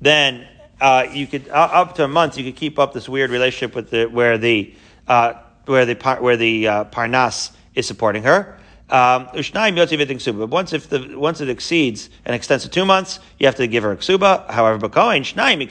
then 0.00 0.46
uh, 0.80 1.06
you 1.10 1.26
could 1.26 1.48
uh, 1.48 1.52
up 1.72 1.94
to 1.94 2.04
a 2.04 2.08
month 2.08 2.36
you 2.36 2.44
could 2.44 2.56
keep 2.56 2.78
up 2.78 2.92
this 2.92 3.08
weird 3.08 3.30
relationship 3.30 3.74
with 3.74 3.90
the 3.90 4.04
where 4.06 4.36
the 4.36 4.74
uh, 5.08 5.34
where 5.64 5.86
the 5.86 5.94
where 6.20 6.36
the 6.36 6.68
uh, 6.68 6.84
parnas 6.84 7.52
is 7.74 7.86
supporting 7.86 8.22
her. 8.24 8.58
Um, 8.88 9.28
but 9.32 10.48
once 10.50 10.72
if 10.72 10.88
the 10.90 11.14
once 11.16 11.40
it 11.40 11.48
exceeds 11.48 12.10
and 12.24 12.34
extends 12.36 12.64
to 12.64 12.70
two 12.70 12.84
months, 12.84 13.18
you 13.38 13.46
have 13.46 13.56
to 13.56 13.66
give 13.66 13.82
her 13.82 13.92
a 13.92 13.96
ksuba. 13.96 14.48
However, 14.50 14.88
b'kohen 14.88 15.22
shnayim 15.22 15.62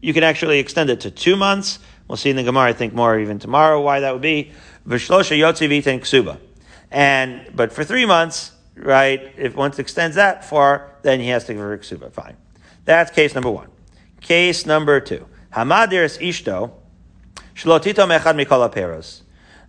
you 0.00 0.12
can 0.12 0.22
actually 0.22 0.58
extend 0.58 0.90
it 0.90 1.00
to 1.00 1.10
two 1.10 1.36
months. 1.36 1.78
We'll 2.08 2.16
see 2.16 2.30
in 2.30 2.36
the 2.36 2.44
Gemara, 2.44 2.70
I 2.70 2.72
think 2.72 2.94
more 2.94 3.18
even 3.18 3.38
tomorrow 3.38 3.80
why 3.80 4.00
that 4.00 4.12
would 4.12 4.22
be. 4.22 4.52
V'shlosha 4.86 5.36
yotzi 5.36 5.68
ksuba. 5.82 6.38
And, 6.90 7.50
but 7.54 7.72
for 7.72 7.82
three 7.82 8.06
months, 8.06 8.52
right, 8.76 9.32
if 9.36 9.56
once 9.56 9.78
extends 9.78 10.16
that 10.16 10.44
far, 10.44 10.92
then 11.02 11.20
he 11.20 11.28
has 11.28 11.44
to 11.44 11.54
give 11.54 11.62
her 11.62 11.76
ksuba. 11.78 12.12
Fine. 12.12 12.36
That's 12.84 13.10
case 13.10 13.34
number 13.34 13.50
one. 13.50 13.68
Case 14.20 14.66
number 14.66 15.00
two. 15.00 15.26
Hamadiris 15.52 16.20
ishto, 16.20 16.72
shlotito 17.54 18.06
mechad 18.06 18.40
mikol 18.40 18.72
peros. 18.72 19.22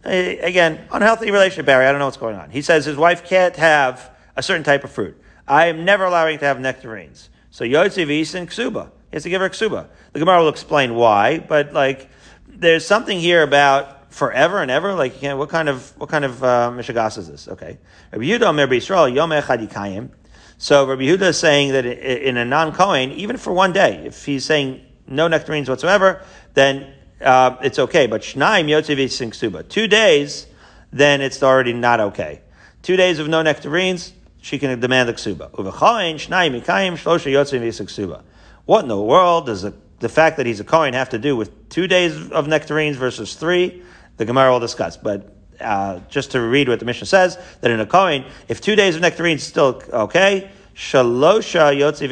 Again, 0.04 0.88
unhealthy 0.92 1.32
relationship, 1.32 1.66
Barry. 1.66 1.86
I 1.86 1.92
don't 1.92 2.00
know 2.00 2.06
what's 2.06 2.18
going 2.18 2.36
on. 2.36 2.52
He 2.52 2.62
says 2.62 2.86
his 2.86 2.96
wife 2.96 3.26
can't 3.26 3.56
have 3.56 4.12
a 4.36 4.44
certain 4.44 4.64
type 4.64 4.84
of 4.84 4.92
fruit. 4.92 5.20
I 5.48 5.66
am 5.68 5.86
never 5.86 6.06
allowing 6.06 6.40
to 6.40 6.46
have 6.46 6.60
nectarines. 6.60 7.30
So 7.50 7.66
yotzi 7.66 8.06
v'isen 8.06 8.46
ksuba. 8.46 8.92
He 9.10 9.16
has 9.16 9.24
to 9.24 9.30
give 9.30 9.42
her 9.42 9.50
ksuba. 9.50 9.88
The 10.14 10.20
Gemara 10.20 10.42
will 10.42 10.50
explain 10.50 10.96
why, 10.96 11.40
but 11.40 11.74
like, 11.74 12.10
there's 12.48 12.86
something 12.86 13.20
here 13.20 13.44
about 13.44 13.98
forever 14.18 14.62
and 14.62 14.72
ever? 14.72 14.94
Like, 14.94 15.22
you 15.22 15.30
know, 15.30 15.38
what 15.38 15.50
kind 15.50 15.70
of 15.70 15.94
what 15.98 16.10
kind 16.10 16.26
of 16.26 16.44
uh, 16.44 16.74
is 16.78 16.88
this? 17.28 17.48
Okay, 17.48 17.78
Rabbi 18.12 18.26
Yehuda 18.26 18.68
Yisrael 18.68 19.14
Yom. 19.14 20.12
So 20.58 20.88
Rabbi 20.88 21.04
Yehuda 21.04 21.22
is 21.22 21.40
saying 21.40 21.72
that 21.74 21.86
in 21.86 22.38
a 22.38 22.46
non 22.46 22.74
Kohen, 22.74 23.12
even 23.12 23.38
for 23.38 23.54
one 23.54 23.74
day, 23.74 24.06
if 24.06 24.26
he's 24.26 24.44
saying 24.44 24.82
no 25.06 25.28
nectarines 25.28 25.70
whatsoever, 25.70 26.22
then 26.56 26.94
uh, 27.22 27.58
it's 27.62 27.80
okay. 27.80 28.08
But 28.08 28.22
Shnaim 28.22 28.66
Yotzev 28.66 29.34
Suba, 29.34 29.64
two 29.64 29.88
days, 29.88 30.48
then 30.92 31.22
it's 31.22 31.42
already 31.44 31.74
not 31.74 32.00
okay. 32.00 32.42
Two 32.82 32.96
days 32.96 33.20
of 33.20 33.28
no 33.28 33.42
nectarines, 33.44 34.14
she 34.42 34.58
can 34.58 34.80
demand 34.80 35.10
the 35.10 35.14
ksuba. 35.14 35.52
Uvachayin 35.52 36.16
Shnaim 36.16 36.60
Yikayim 36.60 36.94
Shlosha 36.94 37.32
Yotzev 37.32 37.90
Suba. 37.90 38.24
What 38.68 38.84
in 38.84 38.90
the 38.90 39.02
world 39.02 39.46
does 39.46 39.62
the, 39.62 39.74
the 40.00 40.10
fact 40.10 40.36
that 40.38 40.46
he's 40.46 40.60
a 40.60 40.66
Kohen 40.66 40.94
have 40.94 41.10
to 41.12 41.18
do 41.18 41.38
with 41.38 41.70
two 41.70 41.88
days 41.88 42.30
of 42.32 42.50
nectarines 42.50 42.98
versus 42.98 43.34
three? 43.34 43.82
The 44.18 44.26
Gemara 44.26 44.52
will 44.52 44.60
discuss, 44.60 44.98
but 44.98 45.34
uh, 45.62 46.02
just 46.10 46.32
to 46.32 46.42
read 46.42 46.68
what 46.68 46.80
the 46.80 46.86
Mishnah 46.86 47.08
says, 47.08 47.38
that 47.62 47.72
in 47.72 47.80
a 47.80 47.86
Kohen, 47.86 48.26
if 48.50 48.60
two 48.60 48.76
days 48.76 48.98
of 48.98 49.02
nectarines 49.02 49.42
is 49.42 49.48
still 49.48 49.82
okay, 49.94 50.52
shalosha 50.76 51.74
yotzi. 51.78 52.12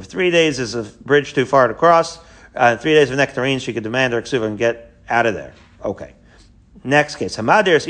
If 0.00 0.04
three 0.06 0.30
days 0.30 0.60
is 0.60 0.76
a 0.76 0.84
bridge 0.84 1.34
too 1.34 1.44
far 1.44 1.66
to 1.66 1.74
cross, 1.74 2.20
uh, 2.54 2.76
three 2.76 2.94
days 2.94 3.10
of 3.10 3.16
nectarines, 3.16 3.64
she 3.64 3.72
could 3.72 3.82
demand 3.82 4.12
her 4.12 4.22
ksuba 4.22 4.46
and 4.46 4.56
get 4.56 4.94
out 5.10 5.26
of 5.26 5.34
there. 5.34 5.54
Okay. 5.84 6.14
Next 6.84 7.16
case. 7.16 7.36
Hamadir. 7.36 7.84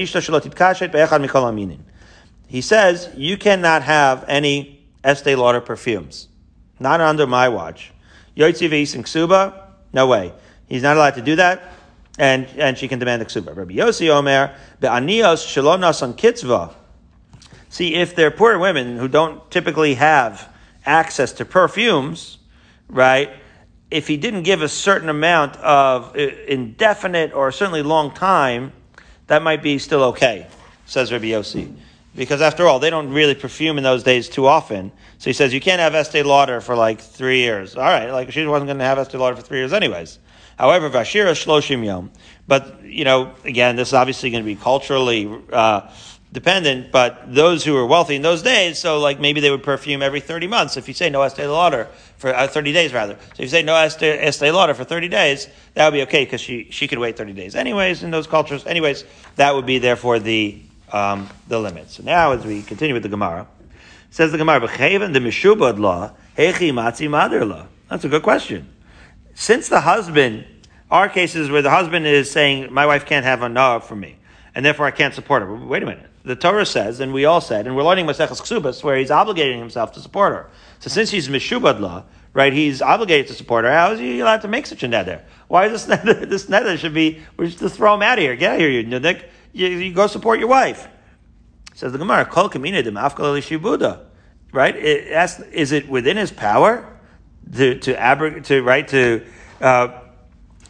He 2.49 2.61
says, 2.63 3.11
you 3.15 3.37
cannot 3.37 3.83
have 3.83 4.25
any 4.27 4.87
Estee 5.05 5.37
Lauder 5.37 5.61
perfumes. 5.61 6.29
Not 6.81 7.03
under 7.03 7.27
my 7.27 7.51
watch. 7.51 7.93
Yotzi 8.37 8.69
v'yisin 8.69 9.03
ksuba? 9.03 9.55
No 9.93 10.07
way. 10.07 10.33
He's 10.69 10.83
not 10.83 10.97
allowed 10.97 11.15
to 11.15 11.23
do 11.23 11.37
that 11.37 11.63
and 12.19 12.47
and 12.57 12.79
she 12.79 12.89
can 12.89 12.99
demand 12.99 13.23
the 13.23 13.27
ksuba. 13.27 13.57
Rabbi 13.57 13.75
Yossi 13.75 14.09
Omer 14.09 14.55
be'anios 14.81 15.45
shalonas 15.45 16.03
on 16.03 16.15
kitzva. 16.15 16.75
See, 17.69 17.95
if 17.95 18.15
they're 18.15 18.31
poor 18.31 18.59
women 18.59 18.97
who 18.97 19.09
don't 19.09 19.51
typically 19.51 19.95
have 19.95 20.49
access 20.85 21.33
to 21.33 21.45
perfumes, 21.45 22.39
right? 22.89 23.31
If 23.91 24.09
he 24.09 24.17
didn't 24.17 24.45
give 24.45 24.63
a 24.63 24.69
certain 24.69 25.09
amount 25.09 25.57
of 25.57 26.17
indefinite 26.17 27.33
or 27.33 27.53
certainly 27.53 27.83
long 27.83 28.13
time, 28.13 28.73
that 29.27 29.43
might 29.43 29.63
be 29.63 29.79
still 29.79 30.03
okay, 30.05 30.47
says 30.87 31.13
Rabbi 31.13 31.27
Yossi. 31.27 31.75
Because 32.17 32.41
after 32.41 32.67
all, 32.67 32.79
they 32.79 32.91
don't 32.91 33.13
really 33.13 33.35
perfume 33.35 33.79
in 33.79 33.85
those 33.85 34.03
days 34.03 34.29
too 34.29 34.47
often. 34.47 34.91
So 35.19 35.31
he 35.31 35.35
says 35.35 35.53
you 35.53 35.61
can't 35.61 35.81
have 35.81 35.95
Estee 35.95 36.23
Lauder 36.23 36.61
for 36.61 36.75
like 36.75 37.01
three 37.01 37.39
years. 37.39 37.77
All 37.77 37.85
right, 37.85 38.11
like 38.11 38.33
she 38.33 38.45
wasn't 38.47 38.69
going 38.69 38.79
to 38.79 38.85
have 38.85 38.99
Estee 38.99 39.19
Lauder 39.19 39.37
for 39.37 39.43
three 39.43 39.59
years 39.59 39.73
anyways. 39.73 40.19
However, 40.59 40.89
Vashira 40.89 41.33
Shloshim 41.33 41.85
Yom. 41.85 42.11
But, 42.49 42.85
you 42.85 43.05
know, 43.05 43.33
again, 43.45 43.77
this 43.77 43.89
is 43.89 43.95
obviously 43.95 44.31
going 44.31 44.43
to 44.43 44.47
be 44.47 44.57
culturally 44.57 45.31
uh, 45.53 45.91
dependent, 46.33 46.93
but 46.93 47.35
those 47.35 47.65
who 47.65 47.75
were 47.75 47.87
wealthy 47.87 48.15
in 48.15 48.23
those 48.23 48.43
days, 48.43 48.79
so 48.79 48.99
like 48.99 49.21
maybe 49.21 49.41
they 49.41 49.51
would 49.51 49.63
perfume 49.63 50.03
every 50.03 50.21
30 50.21 50.47
months. 50.47 50.77
If 50.77 50.89
you 50.89 50.95
say 50.95 51.11
no 51.11 51.23
Estee 51.23 51.47
Lauder 51.47 51.89
for 52.19 52.35
uh, 52.35 52.47
30 52.47 52.73
days 52.73 52.93
rather. 52.93 53.15
So 53.15 53.35
if 53.35 53.41
you 53.41 53.49
say 53.49 53.63
no 53.63 53.75
Estee, 53.75 54.07
Estee 54.07 54.51
Lauder 54.51 54.75
for 54.75 54.85
30 54.85 55.09
days, 55.09 55.49
that 55.75 55.87
would 55.87 55.97
be 55.97 56.03
okay 56.03 56.25
because 56.25 56.41
she, 56.41 56.69
she 56.71 56.89
could 56.89 56.99
wait 56.99 57.17
30 57.17 57.33
days 57.33 57.55
anyways 57.55 58.03
in 58.03 58.11
those 58.11 58.27
cultures. 58.27 58.67
Anyways, 58.67 59.05
that 59.37 59.55
would 59.55 59.67
be 59.67 59.79
therefore 59.79 60.19
the, 60.19 60.61
um, 60.93 61.29
the 61.49 61.59
limit. 61.59 61.91
So 61.91 62.03
now 62.03 62.33
as 62.33 62.45
we 62.45 62.63
continue 62.63 62.95
with 62.95 63.03
the 63.03 63.09
Gemara, 63.09 63.47
says 64.11 64.33
the 64.33 64.39
Gemara, 64.39 64.61
B'cheven 64.61 65.13
the 65.13 65.19
Mishubad 65.21 65.79
law, 65.79 66.13
Hechi 66.37 66.73
Matzi 66.73 67.49
law. 67.49 67.67
That's 67.89 68.05
a 68.05 68.09
good 68.09 68.23
question 68.23 68.69
since 69.37 69.69
the 69.69 69.81
husband, 69.81 70.47
our 70.91 71.11
cases 71.11 71.51
where 71.51 71.61
the 71.61 71.71
husband 71.71 72.07
is 72.07 72.31
saying, 72.31 72.73
my 72.73 72.87
wife 72.87 73.05
can't 73.05 73.25
have 73.25 73.43
a 73.43 73.49
na'ah 73.49 73.83
for 73.83 73.95
me, 73.95 74.17
and 74.55 74.65
therefore 74.65 74.87
I 74.87 74.91
can't 74.91 75.15
support 75.15 75.43
her. 75.43 75.55
Wait 75.55 75.83
a 75.83 75.87
minute. 75.87 76.11
The 76.25 76.35
Torah 76.35 76.65
says, 76.65 77.01
and 77.01 77.13
we 77.13 77.27
all 77.27 77.43
said, 77.43 77.67
and 77.67 77.77
we're 77.77 77.85
learning 77.85 78.07
Maseches 78.07 78.41
Ksubas, 78.41 78.83
where 78.83 78.97
he's 78.97 79.11
obligating 79.11 79.59
himself 79.59 79.93
to 79.93 80.01
support 80.01 80.33
her. 80.33 80.51
So 80.81 80.89
since 80.89 81.11
he's 81.11 81.29
mishubad 81.29 81.79
law, 81.79 82.05
right, 82.33 82.53
he's 82.53 82.81
obligated 82.81 83.29
to 83.29 83.35
support 83.35 83.67
her, 83.67 83.71
how 83.71 83.93
is 83.93 84.01
he 84.01 84.21
allowed 84.21 84.41
to 84.41 84.49
make 84.49 84.67
such 84.67 84.83
a 84.83 84.89
nether? 84.89 85.23
Why 85.49 85.67
is 85.67 85.73
this 85.73 85.89
nether, 86.05 86.27
this 86.27 86.49
nether 86.49 86.79
should 86.79 86.95
be, 86.95 87.21
we're 87.37 87.47
just 87.47 87.59
to 87.59 87.69
throw 87.69 87.95
him 87.95 88.03
out 88.03 88.19
of 88.19 88.23
here. 88.23 88.35
Get 88.37 88.53
out 88.53 88.55
of 88.55 88.61
here, 88.61 88.71
you 88.71 88.85
nudik. 88.85 89.23
You, 89.57 89.69
you 89.69 89.95
go 89.95 90.07
support 90.07 90.39
your 90.39 90.49
wife. 90.49 90.87
Says 91.75 91.93
the 91.93 91.99
Gemara, 91.99 92.27
Kol 92.27 92.51
Kamina 92.51 92.83
Shibuda. 92.83 94.05
Right? 94.53 94.77
It 94.77 95.13
asks, 95.13 95.41
is 95.41 95.73
it 95.73 95.89
within 95.89 96.19
his 96.19 96.31
power 96.31 96.99
to 97.55 97.79
to 97.81 97.99
abrogate 97.99 98.45
to 98.45 98.63
right 98.63 98.87
to 98.89 99.25
uh, 99.61 99.89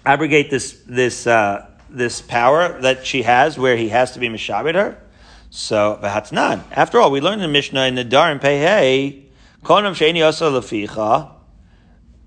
abrogate 0.04 0.50
this 0.50 0.80
this 0.86 1.26
uh, 1.26 1.66
this 1.90 2.20
power 2.22 2.80
that 2.82 3.04
she 3.04 3.22
has, 3.22 3.58
where 3.58 3.76
he 3.76 3.88
has 3.88 4.12
to 4.12 4.20
be 4.20 4.28
mishabed 4.28 4.74
her. 4.74 5.02
So 5.50 5.98
v'hatnan. 6.02 6.62
After 6.70 7.00
all, 7.00 7.10
we 7.10 7.20
learned 7.20 7.42
in 7.42 7.50
Mishnah 7.50 7.86
in 7.86 7.96
the 7.96 8.02
and 8.02 8.40
Pehei 8.40 9.24
konam 9.64 9.94
sheini 9.94 10.22
osa 10.22 10.44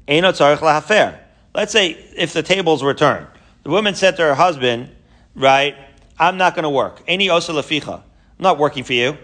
lahafer. 0.08 1.20
Let's 1.56 1.72
say 1.72 1.92
if 2.16 2.34
the 2.34 2.44
tables 2.44 2.84
were 2.84 2.94
turned, 2.94 3.28
the 3.64 3.70
woman 3.70 3.96
said 3.96 4.18
to 4.18 4.24
her 4.24 4.36
husband, 4.36 4.90
"Right, 5.36 5.76
I'm 6.20 6.38
not 6.38 6.56
going 6.56 6.64
to 6.64 6.70
work. 6.70 7.02
Any 7.08 7.30
osa 7.30 7.52
leficha. 7.54 7.96
I'm 7.96 8.44
not 8.44 8.58
working 8.58 8.84
for 8.84 8.94
you." 8.94 9.18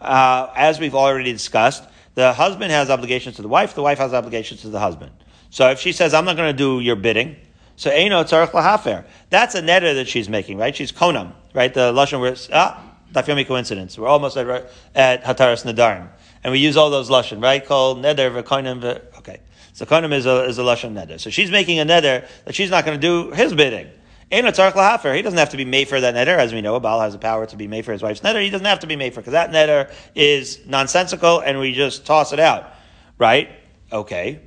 Uh, 0.00 0.50
as 0.56 0.80
we've 0.80 0.94
already 0.94 1.32
discussed, 1.32 1.84
the 2.14 2.32
husband 2.32 2.72
has 2.72 2.90
obligations 2.90 3.36
to 3.36 3.42
the 3.42 3.48
wife, 3.48 3.74
the 3.74 3.82
wife 3.82 3.98
has 3.98 4.14
obligations 4.14 4.62
to 4.62 4.68
the 4.68 4.80
husband. 4.80 5.12
So 5.50 5.70
if 5.70 5.78
she 5.78 5.92
says, 5.92 6.14
I'm 6.14 6.24
not 6.24 6.36
going 6.36 6.50
to 6.50 6.56
do 6.56 6.80
your 6.80 6.96
bidding, 6.96 7.36
so 7.76 7.90
Eino 7.90 8.24
Tzarech 8.24 8.50
Lahafer, 8.50 9.04
that's 9.30 9.54
a 9.54 9.62
neder 9.62 9.94
that 9.94 10.08
she's 10.08 10.28
making, 10.28 10.58
right? 10.58 10.74
She's 10.74 10.92
Konam, 10.92 11.32
right? 11.54 11.72
The 11.72 11.92
Lashon 11.92 12.20
where, 12.20 12.36
ah, 12.52 12.82
Dafyomi 13.12 13.46
coincidence. 13.46 13.98
We're 13.98 14.08
almost 14.08 14.36
at, 14.36 14.70
at 14.94 15.24
Hataras 15.24 15.64
Nadarim. 15.64 16.08
And 16.44 16.52
we 16.52 16.58
use 16.58 16.76
all 16.76 16.90
those 16.90 17.10
Lashon, 17.10 17.42
right? 17.42 17.64
Called 17.64 17.98
neder 17.98 18.42
v'koinam, 18.42 18.84
okay. 19.18 19.40
So 19.72 19.86
konim 19.86 20.12
is 20.12 20.26
a, 20.26 20.44
is 20.44 20.58
a 20.58 20.62
lashon 20.62 20.92
neder. 20.92 21.18
So 21.18 21.30
she's 21.30 21.50
making 21.50 21.78
a 21.78 21.84
neder 21.86 22.28
that 22.44 22.54
she's 22.54 22.70
not 22.70 22.84
going 22.84 23.00
to 23.00 23.06
do 23.06 23.30
his 23.30 23.54
bidding. 23.54 23.88
He 24.30 24.42
doesn't 24.42 25.38
have 25.38 25.50
to 25.50 25.56
be 25.56 25.64
made 25.64 25.88
for 25.88 26.00
that 26.00 26.14
neder, 26.14 26.38
as 26.38 26.52
we 26.52 26.60
know. 26.60 26.76
A 26.76 26.80
Baal 26.80 27.00
has 27.00 27.14
the 27.14 27.18
power 27.18 27.46
to 27.46 27.56
be 27.56 27.66
made 27.66 27.84
for 27.84 27.92
his 27.92 28.00
wife's 28.00 28.20
neder. 28.20 28.40
He 28.40 28.50
doesn't 28.50 28.66
have 28.66 28.80
to 28.80 28.86
be 28.86 28.94
made 28.94 29.12
for 29.12 29.20
because 29.20 29.32
that 29.32 29.50
neder 29.50 29.92
is 30.14 30.64
nonsensical, 30.66 31.40
and 31.40 31.58
we 31.58 31.72
just 31.72 32.06
toss 32.06 32.32
it 32.32 32.38
out, 32.38 32.72
right? 33.18 33.50
Okay. 33.92 34.40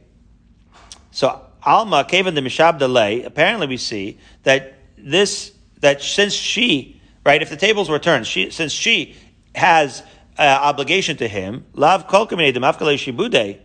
So 1.11 1.45
Alma 1.65 2.05
Kavan 2.05 2.34
the 2.34 2.41
Mishab 2.41 2.79
delay. 2.79 3.23
Apparently, 3.23 3.67
we 3.67 3.75
see 3.75 4.19
that 4.43 4.75
this 4.97 5.51
that 5.81 6.01
since 6.01 6.34
she 6.34 7.01
right, 7.25 7.41
if 7.41 7.49
the 7.49 7.57
tables 7.57 7.89
were 7.89 7.99
turned, 7.99 8.25
she 8.25 8.51
since 8.51 8.71
she 8.71 9.17
has 9.53 10.01
uh, 10.38 10.41
obligation 10.43 11.17
to 11.17 11.27
him, 11.27 11.65
lav 11.73 12.07
kol 12.07 12.25
shibude. 12.27 13.59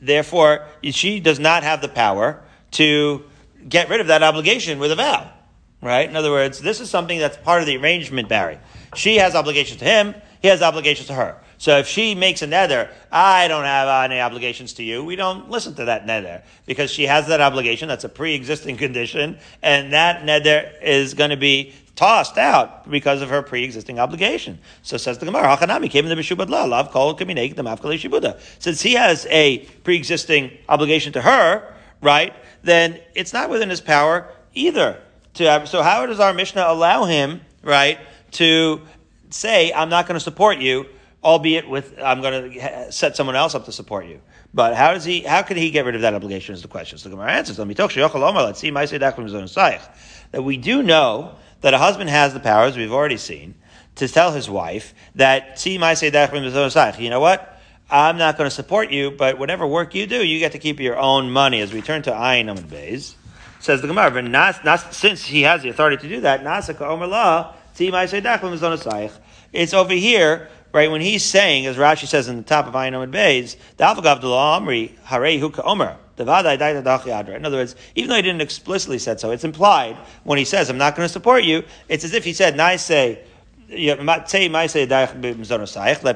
Therefore, 0.00 0.66
she 0.82 1.20
does 1.20 1.40
not 1.40 1.62
have 1.62 1.80
the 1.80 1.88
power 1.88 2.44
to 2.72 3.24
get 3.66 3.88
rid 3.88 4.00
of 4.00 4.08
that 4.08 4.22
obligation 4.22 4.78
with 4.78 4.92
a 4.92 4.96
vow. 4.96 5.32
Right? 5.80 6.08
In 6.08 6.16
other 6.16 6.30
words, 6.30 6.60
this 6.60 6.80
is 6.80 6.90
something 6.90 7.18
that's 7.18 7.36
part 7.36 7.60
of 7.60 7.66
the 7.66 7.76
arrangement, 7.76 8.28
Barry. 8.28 8.58
She 8.96 9.16
has 9.16 9.34
obligations 9.34 9.78
to 9.78 9.84
him, 9.84 10.14
he 10.40 10.48
has 10.48 10.62
obligations 10.62 11.06
to 11.08 11.14
her. 11.14 11.40
So 11.58 11.78
if 11.78 11.88
she 11.88 12.14
makes 12.14 12.42
a 12.42 12.46
nether, 12.46 12.88
I 13.10 13.48
don't 13.48 13.64
have 13.64 14.10
any 14.10 14.20
obligations 14.20 14.74
to 14.74 14.84
you, 14.84 15.04
we 15.04 15.16
don't 15.16 15.50
listen 15.50 15.74
to 15.74 15.86
that 15.86 16.06
nether 16.06 16.42
because 16.66 16.90
she 16.90 17.04
has 17.04 17.26
that 17.28 17.40
obligation. 17.40 17.88
That's 17.88 18.04
a 18.04 18.08
pre-existing 18.08 18.76
condition, 18.84 19.38
and 19.62 19.92
that 19.92 20.24
nether 20.24 20.70
is 20.80 21.14
going 21.14 21.30
to 21.30 21.36
be 21.36 21.74
tossed 21.96 22.38
out 22.38 22.88
because 22.88 23.22
of 23.22 23.28
her 23.28 23.42
pre-existing 23.42 23.98
obligation. 23.98 24.60
So 24.82 24.96
says 24.96 25.18
the 25.18 25.26
Gemara, 25.26 25.56
Hachanami 25.56 25.90
came 25.90 26.06
in 26.06 26.16
the 26.16 26.20
Meshubad 26.20 26.48
La, 26.48 26.64
Lav 26.64 26.92
Kol 26.92 27.16
Kaminek 27.16 27.56
the 27.56 27.62
Shibuda. 27.64 28.40
Since 28.60 28.80
he 28.80 28.94
has 28.94 29.26
a 29.26 29.58
pre-existing 29.82 30.56
obligation 30.68 31.12
to 31.14 31.22
her, 31.22 31.74
right, 32.00 32.32
then 32.62 33.00
it's 33.16 33.32
not 33.32 33.50
within 33.50 33.68
his 33.68 33.80
power 33.80 34.28
either 34.54 35.00
to 35.38 35.66
so 35.66 35.82
how 35.82 36.06
does 36.06 36.20
our 36.20 36.32
Mishnah 36.32 36.64
allow 36.66 37.04
him, 37.04 37.40
right, 37.62 37.98
to 38.32 38.82
say, 39.30 39.72
I'm 39.72 39.88
not 39.88 40.06
going 40.06 40.14
to 40.14 40.20
support 40.20 40.58
you, 40.58 40.86
albeit 41.22 41.68
with, 41.68 41.98
I'm 42.02 42.20
going 42.20 42.52
to 42.52 42.92
set 42.92 43.16
someone 43.16 43.36
else 43.36 43.54
up 43.54 43.64
to 43.64 43.72
support 43.72 44.06
you. 44.06 44.20
But 44.54 44.74
how 44.74 44.94
does 44.94 45.04
he, 45.04 45.20
how 45.20 45.42
can 45.42 45.56
he 45.56 45.70
get 45.70 45.84
rid 45.84 45.94
of 45.94 46.00
that 46.02 46.14
obligation 46.14 46.54
is 46.54 46.62
the 46.62 46.68
question. 46.68 46.98
So 46.98 47.08
the 47.08 47.16
Gemara 47.16 47.32
answers, 47.32 47.58
let's 47.58 48.60
see, 48.60 48.70
that 50.30 50.42
we 50.42 50.56
do 50.56 50.82
know 50.82 51.34
that 51.60 51.74
a 51.74 51.78
husband 51.78 52.08
has 52.10 52.32
the 52.34 52.40
powers, 52.40 52.76
we've 52.76 52.92
already 52.92 53.16
seen, 53.16 53.54
to 53.96 54.08
tell 54.08 54.32
his 54.32 54.48
wife 54.48 54.94
that, 55.16 55.58
see, 55.58 55.72
you 55.72 55.80
know 55.80 57.20
what? 57.20 57.54
I'm 57.90 58.18
not 58.18 58.36
going 58.36 58.48
to 58.48 58.54
support 58.54 58.90
you, 58.90 59.10
but 59.10 59.38
whatever 59.38 59.66
work 59.66 59.94
you 59.94 60.06
do, 60.06 60.24
you 60.24 60.38
get 60.38 60.52
to 60.52 60.58
keep 60.58 60.78
your 60.78 60.98
own 60.98 61.30
money. 61.30 61.60
As 61.60 61.72
we 61.72 61.80
turn 61.80 62.02
to 62.02 62.10
Ayin 62.10 62.54
Amud 62.54 62.66
Beis, 62.68 63.14
says 63.60 63.82
the 63.82 63.88
Gemara, 63.88 64.22
not, 64.22 64.94
since 64.94 65.26
he 65.26 65.42
has 65.42 65.62
the 65.62 65.68
authority 65.68 65.96
to 65.96 66.08
do 66.08 66.20
that, 66.22 66.42
it's 69.52 69.74
over 69.74 69.94
here, 69.94 70.48
right, 70.72 70.90
when 70.90 71.00
he's 71.00 71.24
saying, 71.24 71.66
as 71.66 71.76
Rashi 71.76 72.06
says 72.06 72.28
in 72.28 72.36
the 72.36 72.42
top 72.42 72.66
of 72.66 72.74
Ayin 72.74 72.92
Amud 72.92 73.12
Beis, 73.12 73.56
in 76.18 77.44
other 77.44 77.56
words, 77.56 77.76
even 77.94 78.10
though 78.10 78.16
he 78.16 78.22
didn't 78.22 78.40
explicitly 78.40 78.98
said 78.98 79.20
so, 79.20 79.30
it's 79.30 79.44
implied 79.44 79.96
when 80.24 80.38
he 80.38 80.44
says, 80.44 80.68
I'm 80.68 80.78
not 80.78 80.96
going 80.96 81.06
to 81.06 81.12
support 81.12 81.44
you, 81.44 81.62
it's 81.88 82.04
as 82.04 82.12
if 82.12 82.24
he 82.24 82.32
said, 82.32 82.56
say, 82.80 83.24
let 83.70 84.28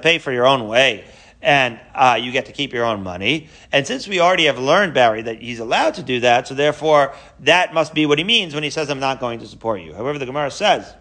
pay 0.02 0.18
for 0.18 0.32
your 0.32 0.46
own 0.46 0.68
way 0.68 1.04
and 1.42 1.78
uh, 1.94 2.18
you 2.20 2.30
get 2.30 2.46
to 2.46 2.52
keep 2.52 2.72
your 2.72 2.84
own 2.84 3.02
money. 3.02 3.48
And 3.72 3.86
since 3.86 4.06
we 4.06 4.20
already 4.20 4.44
have 4.46 4.58
learned, 4.58 4.94
Barry, 4.94 5.22
that 5.22 5.42
he's 5.42 5.58
allowed 5.58 5.94
to 5.94 6.02
do 6.02 6.20
that, 6.20 6.46
so 6.46 6.54
therefore 6.54 7.14
that 7.40 7.74
must 7.74 7.92
be 7.92 8.06
what 8.06 8.18
he 8.18 8.24
means 8.24 8.54
when 8.54 8.62
he 8.62 8.70
says, 8.70 8.88
I'm 8.88 9.00
not 9.00 9.18
going 9.18 9.40
to 9.40 9.46
support 9.46 9.82
you. 9.82 9.92
However, 9.92 10.18
the 10.18 10.26
Gemara 10.26 10.50
says, 10.50 10.94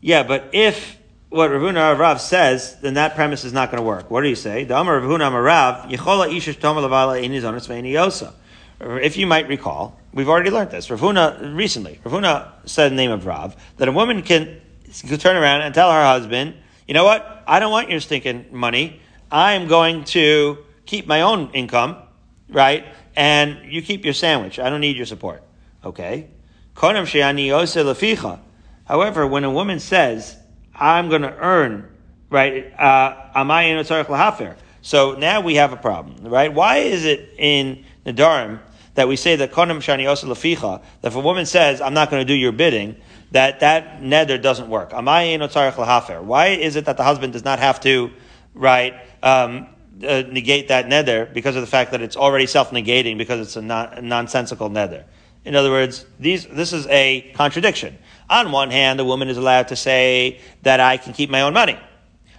yeah, 0.00 0.22
but 0.22 0.50
if 0.52 0.98
what 1.30 1.50
Rav 1.50 1.60
Huna 1.60 1.98
Rav 1.98 2.20
says, 2.20 2.80
then 2.80 2.94
that 2.94 3.14
premise 3.14 3.44
is 3.44 3.52
not 3.52 3.70
going 3.70 3.82
to 3.82 3.86
work. 3.86 4.10
What 4.10 4.22
do 4.22 4.28
you 4.28 4.34
say? 4.34 4.64
The 4.64 4.78
Amar 4.78 4.98
Rav 5.00 5.08
Huna 5.08 5.44
Rav, 5.44 5.88
Inizonis 5.90 7.68
Yosa. 7.92 8.32
If 8.80 9.16
you 9.16 9.26
might 9.26 9.48
recall, 9.48 9.98
we've 10.12 10.28
already 10.28 10.50
learned 10.50 10.70
this. 10.70 10.90
Rav 10.90 11.00
Huna 11.00 11.54
recently, 11.56 12.00
Rav 12.04 12.14
Huna 12.14 12.52
said 12.68 12.92
the 12.92 12.96
name 12.96 13.10
of 13.10 13.26
Rav 13.26 13.56
that 13.76 13.88
a 13.88 13.92
woman 13.92 14.22
can 14.22 14.60
could 15.08 15.20
turn 15.20 15.36
around 15.36 15.62
and 15.62 15.74
tell 15.74 15.90
her 15.90 16.02
husband, 16.04 16.54
you 16.86 16.94
know 16.94 17.04
what? 17.04 17.44
I 17.46 17.58
don't 17.60 17.70
want 17.70 17.90
your 17.90 18.00
stinking 18.00 18.46
money. 18.50 19.00
I'm 19.30 19.68
going 19.68 20.04
to 20.04 20.58
keep 20.86 21.06
my 21.06 21.20
own 21.22 21.50
income, 21.52 21.96
right? 22.48 22.86
And 23.14 23.70
you 23.70 23.82
keep 23.82 24.04
your 24.04 24.14
sandwich. 24.14 24.58
I 24.58 24.70
don't 24.70 24.80
need 24.80 24.96
your 24.96 25.06
support. 25.06 25.42
Okay? 25.84 26.28
However, 28.86 29.26
when 29.26 29.44
a 29.44 29.50
woman 29.50 29.80
says, 29.80 30.36
I'm 30.74 31.08
going 31.08 31.22
to 31.22 31.36
earn, 31.36 31.88
right, 32.30 32.72
uh, 32.78 33.14
so 34.80 35.14
now 35.14 35.40
we 35.40 35.56
have 35.56 35.72
a 35.72 35.76
problem, 35.76 36.28
right? 36.28 36.52
Why 36.52 36.78
is 36.78 37.04
it 37.04 37.34
in 37.36 37.84
Nadarim 38.06 38.60
that 38.94 39.08
we 39.08 39.16
say 39.16 39.36
that 39.36 39.52
that 39.52 41.08
if 41.08 41.14
a 41.14 41.20
woman 41.20 41.46
says, 41.46 41.80
I'm 41.80 41.94
not 41.94 42.10
going 42.10 42.20
to 42.20 42.32
do 42.32 42.34
your 42.34 42.52
bidding, 42.52 42.96
that 43.32 43.60
that 43.60 44.00
neder 44.00 44.40
doesn't 44.40 44.68
work. 44.68 44.92
Why 44.92 45.22
is 46.48 46.76
it 46.76 46.84
that 46.86 46.96
the 46.96 47.04
husband 47.04 47.32
does 47.32 47.44
not 47.44 47.58
have 47.58 47.80
to, 47.80 48.10
right, 48.54 48.94
um, 49.22 49.68
uh, 50.02 50.22
negate 50.30 50.68
that 50.68 50.86
neder 50.86 51.32
because 51.32 51.56
of 51.56 51.60
the 51.60 51.66
fact 51.66 51.90
that 51.90 52.00
it's 52.00 52.16
already 52.16 52.46
self-negating 52.46 53.18
because 53.18 53.40
it's 53.40 53.56
a, 53.56 53.62
non- 53.62 53.92
a 53.94 54.02
nonsensical 54.02 54.70
neder? 54.70 55.04
In 55.44 55.54
other 55.56 55.70
words, 55.70 56.04
these, 56.18 56.46
this 56.46 56.72
is 56.72 56.86
a 56.88 57.32
contradiction. 57.34 57.98
On 58.28 58.52
one 58.52 58.70
hand, 58.70 58.98
the 58.98 59.04
woman 59.04 59.28
is 59.28 59.36
allowed 59.36 59.68
to 59.68 59.76
say 59.76 60.40
that 60.62 60.80
I 60.80 60.96
can 60.96 61.12
keep 61.12 61.30
my 61.30 61.42
own 61.42 61.54
money, 61.54 61.78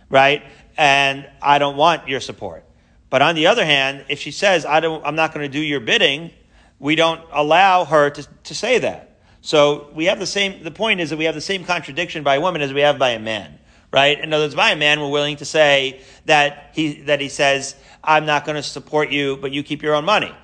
right? 0.09 0.43
And 0.77 1.27
I 1.41 1.59
don't 1.59 1.75
want 1.75 2.07
your 2.07 2.19
support. 2.19 2.63
But 3.09 3.21
on 3.21 3.35
the 3.35 3.47
other 3.47 3.65
hand, 3.65 4.05
if 4.09 4.19
she 4.19 4.31
says, 4.31 4.65
I 4.65 4.79
don't, 4.79 5.03
I'm 5.05 5.15
not 5.15 5.33
going 5.33 5.43
to 5.43 5.51
do 5.51 5.63
your 5.63 5.79
bidding, 5.79 6.31
we 6.77 6.95
don't 6.95 7.21
allow 7.31 7.85
her 7.85 8.09
to, 8.11 8.27
to 8.43 8.55
say 8.55 8.79
that. 8.79 9.08
So 9.41 9.89
we 9.93 10.05
have 10.05 10.19
the 10.19 10.25
same, 10.25 10.63
the 10.63 10.71
point 10.71 10.99
is 10.99 11.11
that 11.11 11.17
we 11.17 11.25
have 11.25 11.35
the 11.35 11.41
same 11.41 11.63
contradiction 11.63 12.23
by 12.23 12.35
a 12.35 12.41
woman 12.41 12.61
as 12.61 12.73
we 12.73 12.81
have 12.81 12.99
by 12.99 13.11
a 13.11 13.19
man, 13.19 13.57
right? 13.91 14.19
In 14.19 14.33
other 14.33 14.43
words, 14.43 14.55
by 14.55 14.71
a 14.71 14.75
man, 14.75 14.99
we're 14.99 15.09
willing 15.09 15.37
to 15.37 15.45
say 15.45 16.01
that 16.25 16.71
he, 16.73 17.01
that 17.03 17.21
he 17.21 17.29
says, 17.29 17.75
I'm 18.03 18.25
not 18.25 18.45
going 18.45 18.55
to 18.55 18.63
support 18.63 19.11
you, 19.11 19.37
but 19.37 19.51
you 19.51 19.63
keep 19.63 19.81
your 19.81 19.95
own 19.95 20.05
money. 20.05 20.35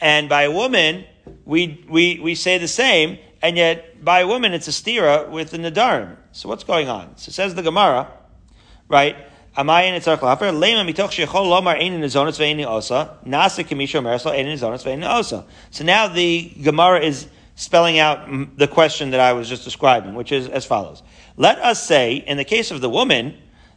And 0.00 0.28
by 0.28 0.42
a 0.42 0.50
woman, 0.50 1.04
we, 1.44 1.84
we, 1.88 2.20
we 2.20 2.34
say 2.34 2.58
the 2.58 2.68
same, 2.68 3.18
and 3.42 3.56
yet 3.56 4.04
by 4.04 4.20
a 4.20 4.26
woman, 4.26 4.52
it's 4.52 4.68
a 4.68 4.70
stira 4.70 5.28
with 5.28 5.50
the 5.50 5.58
nadarim. 5.58 6.16
So 6.32 6.48
what's 6.48 6.64
going 6.64 6.88
on? 6.88 7.16
So 7.16 7.32
says 7.32 7.54
the 7.54 7.62
Gemara, 7.62 8.10
right? 8.88 9.16
So 9.56 9.64
now 9.64 9.90
the 16.08 16.52
Gemara 16.62 17.00
is 17.00 17.26
spelling 17.58 17.98
out 17.98 18.56
the 18.56 18.68
question 18.68 19.10
that 19.10 19.18
I 19.18 19.32
was 19.32 19.48
just 19.48 19.64
describing, 19.64 20.14
which 20.14 20.30
is 20.30 20.46
as 20.46 20.64
follows. 20.64 21.02
Let 21.36 21.58
us 21.58 21.84
say, 21.84 22.14
in 22.14 22.36
the 22.36 22.44
case 22.44 22.70
of 22.70 22.80
the 22.80 22.88
woman, 22.88 23.36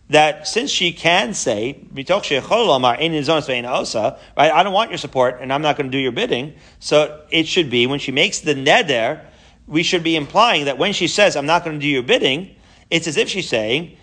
that 0.10 0.48
since 0.48 0.70
she 0.70 0.94
can 0.94 1.34
say, 1.34 1.84
right, 1.92 2.08
I 2.08 2.20
don't 4.64 4.74
want 4.74 4.92
your 4.92 5.00
support 5.00 5.40
and 5.42 5.52
I'm 5.52 5.64
not 5.64 5.78
going 5.78 5.88
to 5.88 5.92
do 5.92 5.98
your 5.98 6.12
bidding, 6.12 6.54
so 6.80 7.26
it 7.32 7.48
should 7.48 7.72
be 7.72 7.88
when 7.88 7.98
she 7.98 8.12
makes 8.12 8.42
the 8.42 8.54
neder, 8.54 9.26
we 9.66 9.82
should 9.82 10.04
be 10.04 10.16
implying 10.16 10.66
that 10.66 10.78
when 10.78 10.94
she 10.94 11.08
says, 11.08 11.36
I'm 11.36 11.48
not 11.48 11.66
going 11.66 11.80
to 11.80 11.82
do 11.82 11.88
your 11.88 12.04
bidding, 12.04 12.56
it's 12.92 13.08
as 13.08 13.18
if 13.18 13.30
she's 13.30 13.50
saying, 13.50 13.98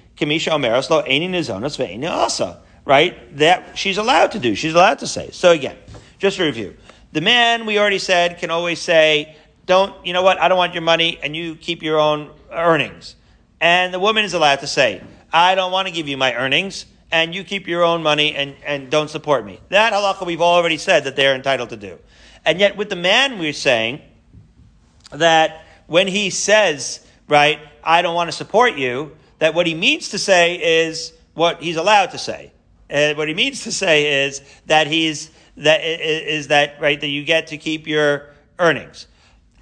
right? 2.85 3.37
That 3.37 3.79
she's 3.79 3.99
allowed 3.99 4.33
to 4.33 4.41
do, 4.41 4.57
she's 4.57 4.74
allowed 4.74 4.99
to 4.99 5.07
say. 5.07 5.31
So 5.31 5.53
again, 5.53 5.76
just 6.18 6.39
to 6.39 6.45
review. 6.45 6.76
The 7.12 7.20
man, 7.20 7.64
we 7.64 7.79
already 7.79 8.01
said, 8.01 8.39
can 8.39 8.51
always 8.51 8.81
say, 8.81 9.37
don't, 9.68 10.04
you 10.04 10.12
know 10.12 10.22
what, 10.22 10.40
I 10.40 10.48
don't 10.48 10.58
want 10.58 10.72
your 10.72 10.82
money 10.82 11.20
and 11.22 11.36
you 11.36 11.54
keep 11.54 11.82
your 11.82 12.00
own 12.00 12.30
earnings. 12.50 13.14
And 13.60 13.92
the 13.92 14.00
woman 14.00 14.24
is 14.24 14.34
allowed 14.34 14.60
to 14.60 14.66
say, 14.66 15.02
I 15.32 15.54
don't 15.54 15.70
want 15.70 15.86
to 15.86 15.94
give 15.94 16.08
you 16.08 16.16
my 16.16 16.34
earnings 16.34 16.86
and 17.12 17.34
you 17.34 17.44
keep 17.44 17.68
your 17.68 17.84
own 17.84 18.02
money 18.02 18.34
and, 18.34 18.56
and 18.64 18.90
don't 18.90 19.10
support 19.10 19.44
me. 19.44 19.60
That 19.68 19.92
halacha 19.92 20.26
we've 20.26 20.40
already 20.40 20.78
said 20.78 21.04
that 21.04 21.16
they're 21.16 21.34
entitled 21.34 21.68
to 21.70 21.76
do. 21.76 21.98
And 22.46 22.58
yet 22.58 22.78
with 22.78 22.88
the 22.88 22.96
man 22.96 23.38
we're 23.38 23.52
saying 23.52 24.00
that 25.12 25.64
when 25.86 26.08
he 26.08 26.30
says, 26.30 27.06
right, 27.28 27.58
I 27.84 28.00
don't 28.00 28.14
want 28.14 28.28
to 28.28 28.36
support 28.36 28.74
you, 28.76 29.16
that 29.38 29.54
what 29.54 29.66
he 29.66 29.74
means 29.74 30.08
to 30.10 30.18
say 30.18 30.86
is 30.86 31.12
what 31.34 31.62
he's 31.62 31.76
allowed 31.76 32.12
to 32.12 32.18
say. 32.18 32.52
And 32.88 33.18
what 33.18 33.28
he 33.28 33.34
means 33.34 33.64
to 33.64 33.72
say 33.72 34.24
is 34.24 34.40
that 34.64 34.86
he's, 34.86 35.30
that 35.58 35.82
is 35.84 36.48
that, 36.48 36.80
right, 36.80 36.98
that 36.98 37.08
you 37.08 37.22
get 37.22 37.48
to 37.48 37.58
keep 37.58 37.86
your 37.86 38.30
earnings. 38.58 39.07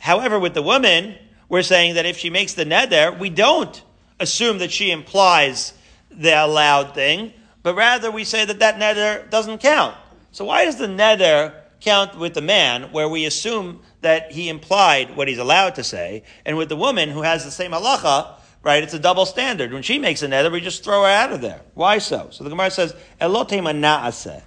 However, 0.07 0.39
with 0.39 0.55
the 0.55 0.63
woman, 0.63 1.17
we're 1.49 1.65
saying 1.65 1.97
that 1.97 2.07
if 2.07 2.17
she 2.17 2.31
makes 2.31 2.55
the 2.55 2.65
neder, 2.65 3.19
we 3.19 3.29
don't 3.29 3.83
assume 4.21 4.59
that 4.59 4.71
she 4.71 4.93
implies 4.93 5.73
the 6.13 6.31
allowed 6.31 6.95
thing, 6.95 7.33
but 7.65 7.75
rather 7.75 8.13
we 8.13 8.23
say 8.23 8.45
that 8.45 8.61
that 8.61 8.77
neder 8.77 9.29
doesn't 9.31 9.59
count. 9.59 9.97
So 10.31 10.45
why 10.45 10.65
does 10.65 10.77
the 10.77 10.87
neder 10.87 11.55
count 11.81 12.17
with 12.17 12.35
the 12.35 12.41
man, 12.41 12.93
where 12.93 13.09
we 13.09 13.25
assume 13.25 13.81
that 14.03 14.31
he 14.31 14.49
implied 14.49 15.17
what 15.17 15.27
he's 15.27 15.39
allowed 15.39 15.75
to 15.75 15.83
say, 15.83 16.23
and 16.45 16.57
with 16.57 16.69
the 16.69 16.77
woman 16.77 17.09
who 17.09 17.23
has 17.23 17.45
the 17.45 17.51
same 17.51 17.73
halacha, 17.73 18.29
right? 18.63 18.85
It's 18.85 18.95
a 18.95 19.01
double 19.01 19.27
standard. 19.27 19.73
When 19.73 19.83
she 19.83 19.99
makes 19.99 20.23
a 20.23 20.29
neder, 20.29 20.53
we 20.53 20.61
just 20.61 20.85
throw 20.85 21.03
her 21.03 21.09
out 21.09 21.33
of 21.33 21.41
there. 21.41 21.63
Why 21.75 21.99
so? 21.99 22.29
So 22.31 22.45
the 22.45 22.51
Gemara 22.51 22.71
says, 22.71 22.95
"Elotema 23.21 23.75
na'aseh," 23.75 24.41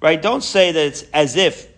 right? 0.00 0.22
Don't 0.22 0.42
say 0.42 0.72
that 0.72 0.86
it's 0.86 1.02
as 1.12 1.36
if 1.36 1.68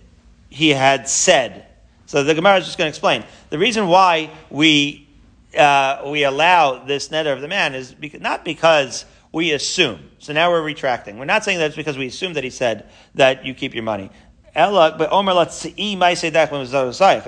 he 0.50 0.68
had 0.68 1.08
said. 1.08 1.64
So 2.09 2.24
the 2.24 2.34
Gemara 2.34 2.56
is 2.56 2.64
just 2.64 2.78
going 2.78 2.86
to 2.86 2.88
explain 2.88 3.22
the 3.50 3.59
reason 3.59 3.86
why 3.86 4.30
we 4.48 5.06
uh, 5.54 6.04
we 6.06 6.24
allow 6.24 6.82
this 6.82 7.11
neder 7.11 7.34
of 7.34 7.42
the 7.42 7.48
man 7.48 7.74
is 7.74 7.94
not 8.18 8.46
because 8.46 9.04
we 9.30 9.52
assume. 9.52 10.09
So 10.18 10.32
now 10.32 10.50
we're 10.50 10.62
retracting. 10.62 11.18
We're 11.18 11.26
not 11.26 11.44
saying 11.44 11.59
that 11.59 11.66
it's 11.66 11.76
because 11.76 11.98
we 11.98 12.06
assume 12.06 12.32
that 12.32 12.44
he 12.44 12.50
said 12.50 12.88
that 13.16 13.44
you 13.44 13.52
keep 13.52 13.74
your 13.74 13.82
money. 13.82 14.09
But 14.54 15.12
Omer 15.12 15.32
In 15.32 15.36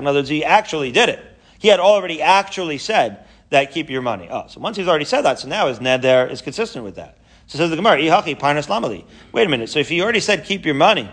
other 0.06 0.18
words, 0.18 0.28
he 0.30 0.44
actually 0.44 0.92
did 0.92 1.08
it. 1.10 1.20
He 1.58 1.68
had 1.68 1.80
already 1.80 2.22
actually 2.22 2.78
said 2.78 3.26
that 3.50 3.72
keep 3.72 3.90
your 3.90 4.00
money. 4.00 4.28
Oh, 4.30 4.46
so 4.48 4.60
once 4.60 4.78
he's 4.78 4.88
already 4.88 5.04
said 5.04 5.20
that, 5.22 5.40
so 5.40 5.48
now 5.48 5.66
his 5.68 5.78
neder 5.78 6.30
is 6.30 6.40
consistent 6.40 6.86
with 6.86 6.94
that. 6.94 7.18
So 7.48 7.58
says 7.58 7.68
the 7.68 7.76
Gemara, 7.76 7.98
Parnas 7.98 8.66
Lamali. 8.66 9.04
Wait 9.32 9.46
a 9.46 9.50
minute. 9.50 9.68
So 9.68 9.78
if 9.78 9.90
he 9.90 10.00
already 10.00 10.20
said 10.20 10.46
keep 10.46 10.64
your 10.64 10.74
money, 10.74 11.10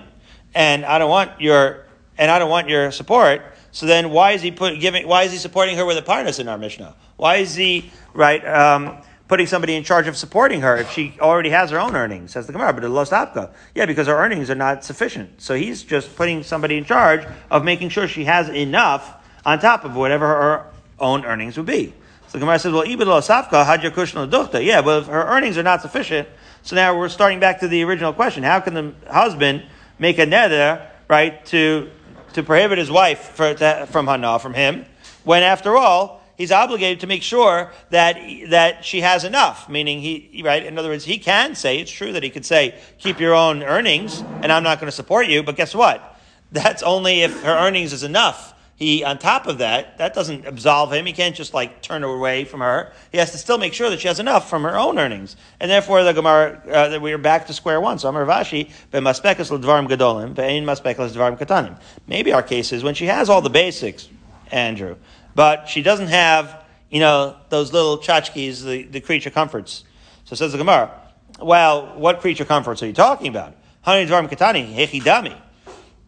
and 0.56 0.86
I 0.86 1.00
don't 1.00 1.10
want 1.10 1.42
your 1.42 1.84
and 2.18 2.32
I 2.32 2.40
don't 2.40 2.50
want 2.50 2.68
your 2.70 2.92
support, 2.92 3.42
so 3.78 3.86
then 3.86 4.10
why 4.10 4.32
is 4.32 4.42
he 4.42 4.50
put, 4.50 4.80
giving? 4.80 5.08
Why 5.08 5.22
is 5.22 5.32
he 5.32 5.38
supporting 5.38 5.78
her 5.78 5.86
with 5.86 6.00
a 6.00 6.02
parnas 6.02 6.40
in 6.40 6.48
our 6.48 6.58
Mishnah? 6.58 6.96
Why 7.16 7.36
is 7.36 7.54
he 7.54 7.92
right 8.12 8.44
um, 8.44 8.98
putting 9.28 9.46
somebody 9.46 9.76
in 9.76 9.84
charge 9.84 10.08
of 10.08 10.18
supporting 10.18 10.62
her 10.62 10.78
if 10.78 10.92
she 10.92 11.16
already 11.20 11.52
has 11.52 11.70
her 11.70 11.80
own 11.80 11.96
earnings? 11.96 12.32
Says 12.32 12.48
the 12.48 12.54
Gemara, 12.54 12.74
but 12.74 12.84
lost 12.86 13.12
apka. 13.12 13.52
Yeah, 13.76 13.86
because 13.86 14.08
her 14.08 14.18
earnings 14.18 14.50
are 14.50 14.56
not 14.56 14.84
sufficient. 14.84 15.40
So 15.40 15.54
he's 15.54 15.84
just 15.84 16.16
putting 16.16 16.42
somebody 16.42 16.76
in 16.76 16.86
charge 16.86 17.24
of 17.52 17.64
making 17.64 17.90
sure 17.90 18.08
she 18.08 18.24
has 18.24 18.50
enough 18.50 19.24
on 19.46 19.60
top 19.60 19.86
of 19.86 19.96
whatever 19.96 20.26
her 20.26 20.66
own 20.98 21.24
earnings 21.24 21.56
would 21.56 21.68
be. 21.68 21.94
So 22.30 22.32
the 22.32 22.40
Gemara 22.40 22.58
says, 22.58 22.74
well, 22.74 22.84
ibid 22.84 23.06
safka 23.22 23.64
kushna 23.92 24.28
duchta. 24.28 24.66
Yeah, 24.66 24.82
but 24.82 25.04
if 25.04 25.08
her 25.08 25.24
earnings 25.28 25.56
are 25.56 25.62
not 25.62 25.84
sufficient, 25.84 26.28
so 26.64 26.76
now 26.76 26.98
we're 26.98 27.10
starting 27.10 27.40
back 27.40 27.60
to 27.60 27.68
the 27.68 27.84
original 27.84 28.12
question: 28.12 28.42
How 28.42 28.60
can 28.60 28.74
the 28.74 28.96
husband 29.08 29.62
make 30.00 30.18
a 30.18 30.26
neder 30.26 30.84
right 31.08 31.46
to 31.46 31.92
to 32.38 32.44
prohibit 32.44 32.78
his 32.78 32.92
wife 32.92 33.20
for, 33.20 33.56
to, 33.56 33.88
from 33.90 34.06
hana, 34.06 34.38
from 34.38 34.54
him, 34.54 34.86
when 35.24 35.42
after 35.42 35.76
all, 35.76 36.22
he's 36.38 36.52
obligated 36.52 37.00
to 37.00 37.08
make 37.08 37.24
sure 37.24 37.72
that, 37.90 38.16
that 38.50 38.86
she 38.86 39.02
has 39.02 39.24
enough. 39.24 39.68
Meaning 39.68 40.02
he, 40.02 40.44
right? 40.46 40.64
In 40.64 40.78
other 40.78 40.90
words, 40.90 41.04
he 41.04 41.18
can 41.18 41.56
say, 41.56 41.80
it's 41.80 41.90
true 41.90 42.14
that 42.14 42.22
he 42.22 42.30
could 42.30 42.46
say, 42.46 42.78
keep 43.00 43.20
your 43.20 43.34
own 43.34 43.64
earnings 43.64 44.22
and 44.44 44.52
I'm 44.52 44.62
not 44.62 44.80
going 44.80 44.88
to 44.88 44.96
support 44.96 45.26
you, 45.26 45.42
but 45.42 45.56
guess 45.56 45.74
what? 45.74 46.16
That's 46.52 46.84
only 46.84 47.24
if 47.24 47.42
her 47.42 47.58
earnings 47.58 47.92
is 47.92 48.04
enough 48.04 48.54
he, 48.78 49.04
on 49.04 49.18
top 49.18 49.48
of 49.48 49.58
that, 49.58 49.98
that 49.98 50.14
doesn't 50.14 50.46
absolve 50.46 50.94
him. 50.94 51.08
He 51.08 51.12
can't 51.12 51.36
just 51.36 51.52
like 51.52 51.82
turn 51.82 52.04
away 52.04 52.46
from 52.46 52.60
her. 52.60 52.94
He 53.12 53.18
has 53.18 53.32
to 53.32 53.40
still 53.40 53.58
make 53.58 53.74
sure 53.74 53.90
that 53.90 54.00
she 54.00 54.08
has 54.08 54.20
enough 54.20 54.48
from 54.48 54.62
her 54.62 54.78
own 54.78 55.00
earnings. 55.00 55.36
And 55.60 55.72
therefore, 55.72 56.04
the 56.04 56.14
Gemara, 56.14 56.62
uh, 56.96 57.00
we 57.02 57.12
are 57.12 57.18
back 57.18 57.48
to 57.48 57.54
square 57.54 57.82
one. 57.82 57.98
So, 57.98 58.08
Amar 58.08 58.28
Vashi, 58.28 58.70
maspekas 58.94 59.50
l'dvarim 59.50 59.90
gadolim, 59.90 60.36
ve'ein 60.36 60.64
maspekas 60.64 61.16
l'dvarim 61.16 61.40
katanim. 61.40 61.80
Maybe 62.06 62.32
our 62.34 62.44
case 62.44 62.72
is 62.72 62.84
when 62.84 62.94
she 62.94 63.06
has 63.08 63.30
all 63.30 63.42
the 63.42 63.50
basics, 63.50 64.10
Andrew, 64.52 64.98
but 65.34 65.68
she 65.68 65.82
doesn't 65.82 66.10
have, 66.10 66.64
you 66.92 67.00
know, 67.00 67.36
those 67.50 67.74
little 67.74 67.98
tchotchkes, 67.98 68.64
the, 68.64 68.84
the 68.84 69.02
creature 69.02 69.32
comforts. 69.32 69.86
So 70.26 70.36
says 70.36 70.52
the 70.52 70.60
Gemara, 70.60 70.92
well, 71.42 71.96
what 71.96 72.20
creature 72.20 72.46
comforts 72.46 72.84
are 72.84 72.88
you 72.88 72.94
talking 72.94 73.30
about? 73.30 73.56
Honey 73.82 74.06
dvarim 74.06 74.30
katani, 74.30 74.76
hechidami 74.76 75.36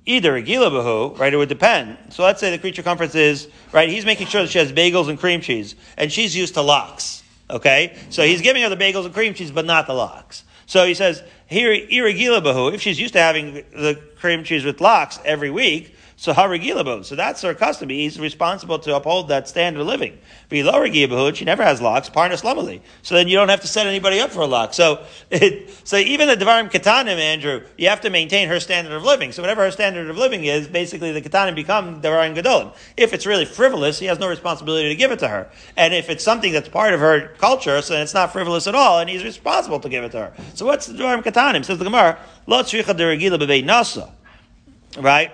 either 0.09 0.35
a 0.35 0.41
gila 0.41 1.13
right? 1.15 1.31
It 1.31 1.37
would 1.37 1.49
depend. 1.49 1.97
So 2.09 2.23
let's 2.23 2.39
say 2.39 2.49
the 2.49 2.57
creature 2.57 2.81
comforts 2.81 3.13
is, 3.13 3.47
right, 3.71 3.87
he's 3.87 4.05
making 4.05 4.27
sure 4.27 4.41
that 4.41 4.49
she 4.49 4.57
has 4.57 4.73
bagels 4.73 5.07
and 5.07 5.19
cream 5.19 5.39
cheese, 5.39 5.75
and 5.97 6.11
she's 6.11 6.35
used 6.35 6.55
to 6.55 6.61
lox. 6.61 7.23
Okay? 7.49 7.95
So 8.09 8.23
he's 8.23 8.41
giving 8.41 8.63
her 8.63 8.69
the 8.69 8.77
bagels 8.77 9.05
and 9.05 9.13
cream 9.13 9.33
cheese, 9.33 9.51
but 9.51 9.65
not 9.65 9.85
the 9.87 9.93
lox. 9.93 10.43
So 10.65 10.85
he 10.85 10.93
says, 10.95 11.23
here, 11.47 11.71
irregila 11.71 12.41
bahu, 12.41 12.73
if 12.73 12.81
she's 12.81 12.99
used 12.99 13.13
to 13.13 13.19
having 13.19 13.53
the 13.53 13.99
cream 14.19 14.43
cheese 14.43 14.65
with 14.65 14.81
lox 14.81 15.19
every 15.23 15.51
week, 15.51 15.95
so 16.19 16.33
haragilabo. 16.33 17.05
So 17.05 17.15
that's 17.15 17.41
her 17.43 17.53
custom. 17.53 17.87
He's 17.87 18.19
responsible 18.19 18.77
to 18.79 18.93
uphold 18.93 19.29
that 19.29 19.47
standard 19.47 19.79
of 19.79 19.87
living. 19.87 20.19
Below 20.49 20.73
regilabahud, 20.73 21.37
she 21.37 21.45
never 21.45 21.63
has 21.63 21.81
locks. 21.81 22.09
Parnas 22.09 22.43
lamali. 22.43 22.81
So 23.03 23.15
then 23.15 23.29
you 23.29 23.37
don't 23.37 23.47
have 23.47 23.61
to 23.61 23.67
set 23.67 23.87
anybody 23.87 24.19
up 24.19 24.29
for 24.29 24.41
a 24.41 24.45
lock. 24.45 24.73
So 24.73 25.05
it, 25.31 25.69
so 25.85 25.95
even 25.95 26.27
the 26.27 26.35
devarim 26.35 26.69
katanim, 26.69 27.17
Andrew, 27.19 27.63
you 27.77 27.87
have 27.87 28.01
to 28.01 28.09
maintain 28.09 28.49
her 28.49 28.59
standard 28.59 28.91
of 28.91 29.03
living. 29.03 29.31
So 29.31 29.41
whatever 29.41 29.63
her 29.63 29.71
standard 29.71 30.09
of 30.09 30.17
living 30.17 30.43
is, 30.43 30.67
basically 30.67 31.13
the 31.13 31.21
katanim 31.21 31.55
become 31.55 32.01
devarim 32.01 32.35
gadolim. 32.35 32.75
If 32.97 33.13
it's 33.13 33.25
really 33.25 33.45
frivolous, 33.45 33.97
he 33.97 34.07
has 34.07 34.19
no 34.19 34.27
responsibility 34.27 34.89
to 34.89 34.95
give 34.95 35.11
it 35.11 35.19
to 35.19 35.29
her. 35.29 35.49
And 35.77 35.93
if 35.93 36.09
it's 36.09 36.23
something 36.23 36.51
that's 36.51 36.67
part 36.67 36.93
of 36.93 36.99
her 36.99 37.29
culture, 37.37 37.81
so 37.81 37.95
it's 37.95 38.13
not 38.13 38.33
frivolous 38.33 38.67
at 38.67 38.75
all, 38.75 38.99
and 38.99 39.09
he's 39.09 39.23
responsible 39.23 39.79
to 39.79 39.87
give 39.87 40.03
it 40.03 40.11
to 40.11 40.17
her. 40.17 40.33
So 40.55 40.65
what's 40.65 40.85
the 40.85 40.95
devarim 40.95 41.23
katanim? 41.23 41.63
Says 41.63 41.77
the 41.77 41.85
Gemara, 41.85 42.19
lo 42.45 42.61
tzricha 42.61 42.93
deregila 42.93 43.39
bebei 43.39 43.63
nasa. 43.63 44.11
Right? 45.01 45.31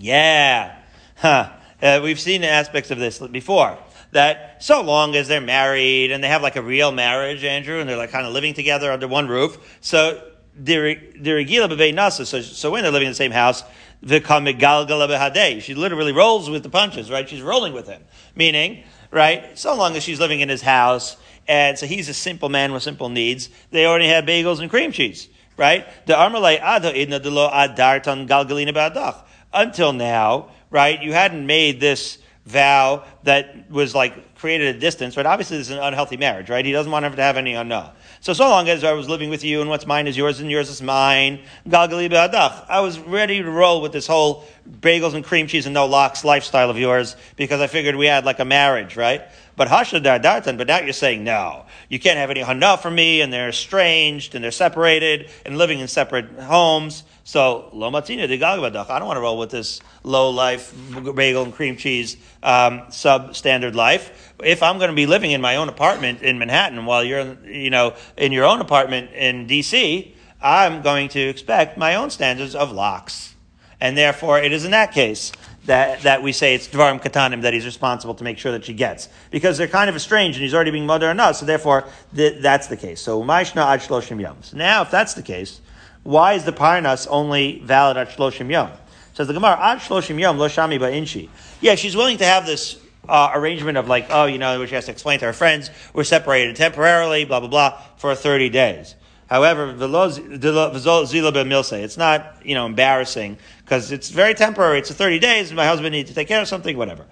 Yeah. 0.00 0.76
Huh. 1.16 1.50
Uh, 1.82 2.00
we've 2.02 2.18
seen 2.18 2.42
aspects 2.42 2.90
of 2.90 2.98
this 2.98 3.18
before. 3.18 3.78
That 4.12 4.62
so 4.62 4.80
long 4.80 5.14
as 5.14 5.28
they're 5.28 5.40
married 5.40 6.10
and 6.10 6.24
they 6.24 6.28
have 6.28 6.42
like 6.42 6.56
a 6.56 6.62
real 6.62 6.90
marriage, 6.90 7.44
Andrew, 7.44 7.78
and 7.80 7.88
they're 7.88 7.96
like 7.96 8.10
kind 8.10 8.26
of 8.26 8.32
living 8.32 8.54
together 8.54 8.90
under 8.90 9.06
one 9.06 9.28
roof. 9.28 9.78
So. 9.80 10.26
So 10.62 10.66
so 10.74 12.70
when 12.70 12.82
they're 12.82 12.92
living 12.92 13.06
in 13.06 13.12
the 13.12 13.14
same 13.14 13.30
house, 13.30 13.62
she 14.02 15.74
literally 15.74 16.12
rolls 16.12 16.50
with 16.50 16.62
the 16.64 16.68
punches, 16.68 17.10
right? 17.10 17.26
She's 17.26 17.40
rolling 17.40 17.72
with 17.72 17.86
him. 17.86 18.02
Meaning, 18.34 18.82
right? 19.10 19.56
So 19.56 19.74
long 19.74 19.96
as 19.96 20.02
she's 20.02 20.18
living 20.20 20.40
in 20.40 20.48
his 20.48 20.60
house, 20.60 21.16
and 21.48 21.78
so 21.78 21.86
he's 21.86 22.08
a 22.10 22.14
simple 22.14 22.48
man 22.48 22.72
with 22.72 22.82
simple 22.82 23.08
needs. 23.08 23.48
They 23.70 23.86
already 23.86 24.08
have 24.08 24.24
bagels 24.24 24.60
and 24.60 24.68
cream 24.68 24.90
cheese, 24.92 25.28
right? 25.56 25.86
The 26.06 26.14
armalei 26.14 26.60
ado 26.60 26.88
idna 26.88 27.20
adartan 27.20 28.28
galgalina 28.28 28.74
ba'adach 28.74 29.22
until 29.52 29.92
now, 29.92 30.50
right, 30.70 31.02
you 31.02 31.12
hadn't 31.12 31.46
made 31.46 31.80
this 31.80 32.18
vow 32.46 33.04
that 33.22 33.70
was 33.70 33.94
like 33.94 34.34
created 34.34 34.74
a 34.74 34.78
distance, 34.78 35.16
right? 35.16 35.26
Obviously, 35.26 35.58
this 35.58 35.68
is 35.68 35.76
an 35.76 35.82
unhealthy 35.82 36.16
marriage, 36.16 36.48
right? 36.48 36.64
He 36.64 36.72
doesn't 36.72 36.90
want 36.90 37.04
him 37.04 37.14
to 37.14 37.22
have 37.22 37.36
any 37.36 37.54
unknown. 37.54 37.90
So, 38.22 38.32
so 38.32 38.48
long 38.48 38.68
as 38.68 38.84
I 38.84 38.92
was 38.92 39.08
living 39.08 39.30
with 39.30 39.44
you 39.44 39.60
and 39.60 39.70
what's 39.70 39.86
mine 39.86 40.06
is 40.06 40.16
yours 40.16 40.40
and 40.40 40.50
yours 40.50 40.68
is 40.68 40.82
mine, 40.82 41.40
I 41.70 42.80
was 42.80 42.98
ready 42.98 43.42
to 43.42 43.50
roll 43.50 43.80
with 43.80 43.92
this 43.92 44.06
whole 44.06 44.44
bagels 44.68 45.14
and 45.14 45.24
cream 45.24 45.46
cheese 45.46 45.66
and 45.66 45.72
no 45.72 45.86
locks 45.86 46.22
lifestyle 46.24 46.68
of 46.68 46.78
yours 46.78 47.16
because 47.36 47.60
I 47.60 47.66
figured 47.66 47.96
we 47.96 48.06
had 48.06 48.26
like 48.26 48.38
a 48.38 48.44
marriage, 48.44 48.96
right? 48.96 49.22
But 49.56 49.68
hashadar 49.68 50.56
but 50.56 50.66
now 50.66 50.80
you're 50.80 50.92
saying 50.92 51.24
no. 51.24 51.64
You 51.88 51.98
can't 51.98 52.18
have 52.18 52.30
any 52.30 52.40
hana 52.40 52.76
for 52.76 52.90
me 52.90 53.20
and 53.20 53.32
they're 53.32 53.48
estranged 53.48 54.34
and 54.34 54.44
they're 54.44 54.50
separated 54.50 55.30
and 55.46 55.56
living 55.56 55.80
in 55.80 55.88
separate 55.88 56.30
homes. 56.40 57.04
So 57.30 57.70
lo 57.72 57.92
matina 57.92 58.26
de 58.26 58.44
I 58.44 58.98
don't 58.98 59.06
want 59.06 59.16
to 59.16 59.20
roll 59.20 59.38
with 59.38 59.52
this 59.52 59.78
low 60.02 60.30
life 60.30 60.74
bagel 61.14 61.44
and 61.44 61.54
cream 61.54 61.76
cheese 61.76 62.16
um, 62.42 62.80
substandard 62.88 63.76
life. 63.76 64.34
If 64.42 64.64
I'm 64.64 64.78
going 64.78 64.90
to 64.90 64.96
be 64.96 65.06
living 65.06 65.30
in 65.30 65.40
my 65.40 65.54
own 65.54 65.68
apartment 65.68 66.22
in 66.22 66.40
Manhattan 66.40 66.86
while 66.86 67.04
you're 67.04 67.36
you 67.44 67.70
know 67.70 67.94
in 68.16 68.32
your 68.32 68.46
own 68.46 68.60
apartment 68.60 69.12
in 69.12 69.46
D.C., 69.46 70.12
I'm 70.42 70.82
going 70.82 71.08
to 71.10 71.20
expect 71.20 71.78
my 71.78 71.94
own 71.94 72.10
standards 72.10 72.56
of 72.56 72.72
locks, 72.72 73.36
and 73.80 73.96
therefore 73.96 74.40
it 74.40 74.52
is 74.52 74.64
in 74.64 74.72
that 74.72 74.90
case 74.90 75.30
that, 75.66 76.02
that 76.02 76.24
we 76.24 76.32
say 76.32 76.56
it's 76.56 76.66
Dvarim 76.66 77.00
Katanim 77.00 77.42
that 77.42 77.54
he's 77.54 77.64
responsible 77.64 78.14
to 78.14 78.24
make 78.24 78.38
sure 78.38 78.50
that 78.50 78.64
she 78.64 78.72
gets. 78.72 79.08
Because 79.30 79.56
they're 79.56 79.68
kind 79.68 79.88
of 79.88 79.94
estranged 79.94 80.36
and 80.36 80.42
he's 80.42 80.54
already 80.54 80.72
being 80.72 80.86
mother 80.86 81.08
and 81.08 81.20
us, 81.20 81.38
so 81.38 81.46
therefore 81.46 81.84
th- 82.16 82.42
that's 82.42 82.66
the 82.66 82.76
case. 82.76 83.00
So 83.00 83.22
Maishna 83.22 83.64
Ad 83.64 83.82
Shloshim 83.82 84.20
Yom. 84.20 84.38
So 84.42 84.56
now 84.56 84.82
if 84.82 84.90
that's 84.90 85.14
the 85.14 85.22
case, 85.22 85.60
why 86.02 86.34
is 86.34 86.44
the 86.44 86.52
Parnas 86.52 87.06
only 87.10 87.60
valid 87.64 87.96
at 87.96 88.10
Shloshim 88.10 88.50
Yom? 88.50 88.70
Says 89.14 89.26
the 89.26 89.34
Gemara, 89.34 89.58
Ad 89.60 89.78
Shloshim 89.78 90.18
Yom, 90.18 90.38
Lo 90.38 90.48
Shami 90.48 90.78
Ba'inshi. 90.78 91.28
Yeah, 91.60 91.74
she's 91.74 91.96
willing 91.96 92.18
to 92.18 92.24
have 92.24 92.46
this 92.46 92.78
uh, 93.08 93.32
arrangement 93.34 93.76
of 93.76 93.88
like, 93.88 94.06
oh, 94.10 94.26
you 94.26 94.38
know, 94.38 94.60
which 94.60 94.70
she 94.70 94.76
has 94.76 94.86
to 94.86 94.92
explain 94.92 95.18
to 95.18 95.26
her 95.26 95.32
friends, 95.32 95.70
we're 95.92 96.04
separated 96.04 96.54
temporarily, 96.56 97.24
blah, 97.24 97.40
blah, 97.40 97.48
blah, 97.48 97.82
for 97.96 98.14
30 98.14 98.48
days. 98.50 98.94
However, 99.28 99.74
it's 99.78 101.96
not, 101.96 102.36
you 102.44 102.54
know, 102.54 102.66
embarrassing 102.66 103.38
because 103.64 103.92
it's 103.92 104.10
very 104.10 104.34
temporary. 104.34 104.80
It's 104.80 104.90
a 104.90 104.94
30 104.94 105.20
days. 105.20 105.52
My 105.52 105.66
husband 105.66 105.92
needs 105.92 106.08
to 106.08 106.14
take 106.16 106.26
care 106.26 106.40
of 106.40 106.48
something, 106.48 106.76
whatever. 106.76 107.06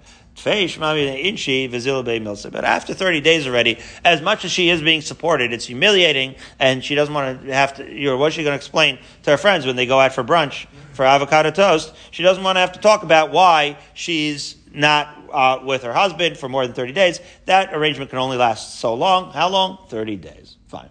But 2.51 2.63
after 2.65 2.93
30 2.93 3.21
days 3.21 3.47
already, 3.47 3.79
as 4.03 4.21
much 4.21 4.45
as 4.45 4.51
she 4.51 4.69
is 4.69 4.81
being 4.81 5.01
supported, 5.01 5.53
it's 5.53 5.65
humiliating, 5.65 6.35
and 6.59 6.83
she 6.83 6.95
doesn't 6.95 7.13
want 7.13 7.45
to 7.45 7.53
have 7.53 7.75
to, 7.75 7.91
you 7.91 8.09
know, 8.09 8.17
what's 8.17 8.35
she 8.35 8.43
going 8.43 8.53
to 8.53 8.57
explain 8.57 8.99
to 9.23 9.31
her 9.31 9.37
friends 9.37 9.65
when 9.65 9.75
they 9.75 9.85
go 9.85 9.99
out 9.99 10.13
for 10.13 10.23
brunch 10.23 10.67
for 10.93 11.05
avocado 11.05 11.51
toast? 11.51 11.93
She 12.11 12.23
doesn't 12.23 12.43
want 12.43 12.55
to 12.55 12.61
have 12.61 12.73
to 12.73 12.79
talk 12.79 13.03
about 13.03 13.31
why 13.31 13.77
she's 13.93 14.55
not 14.73 15.17
uh, 15.31 15.59
with 15.63 15.83
her 15.83 15.93
husband 15.93 16.37
for 16.37 16.49
more 16.49 16.65
than 16.65 16.75
30 16.75 16.93
days. 16.93 17.19
That 17.45 17.73
arrangement 17.73 18.09
can 18.09 18.19
only 18.19 18.37
last 18.37 18.79
so 18.79 18.93
long. 18.93 19.31
How 19.31 19.49
long? 19.49 19.79
30 19.89 20.15
days. 20.17 20.57
Fine. 20.67 20.89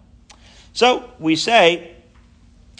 So 0.73 1.11
we 1.19 1.35
say, 1.35 1.95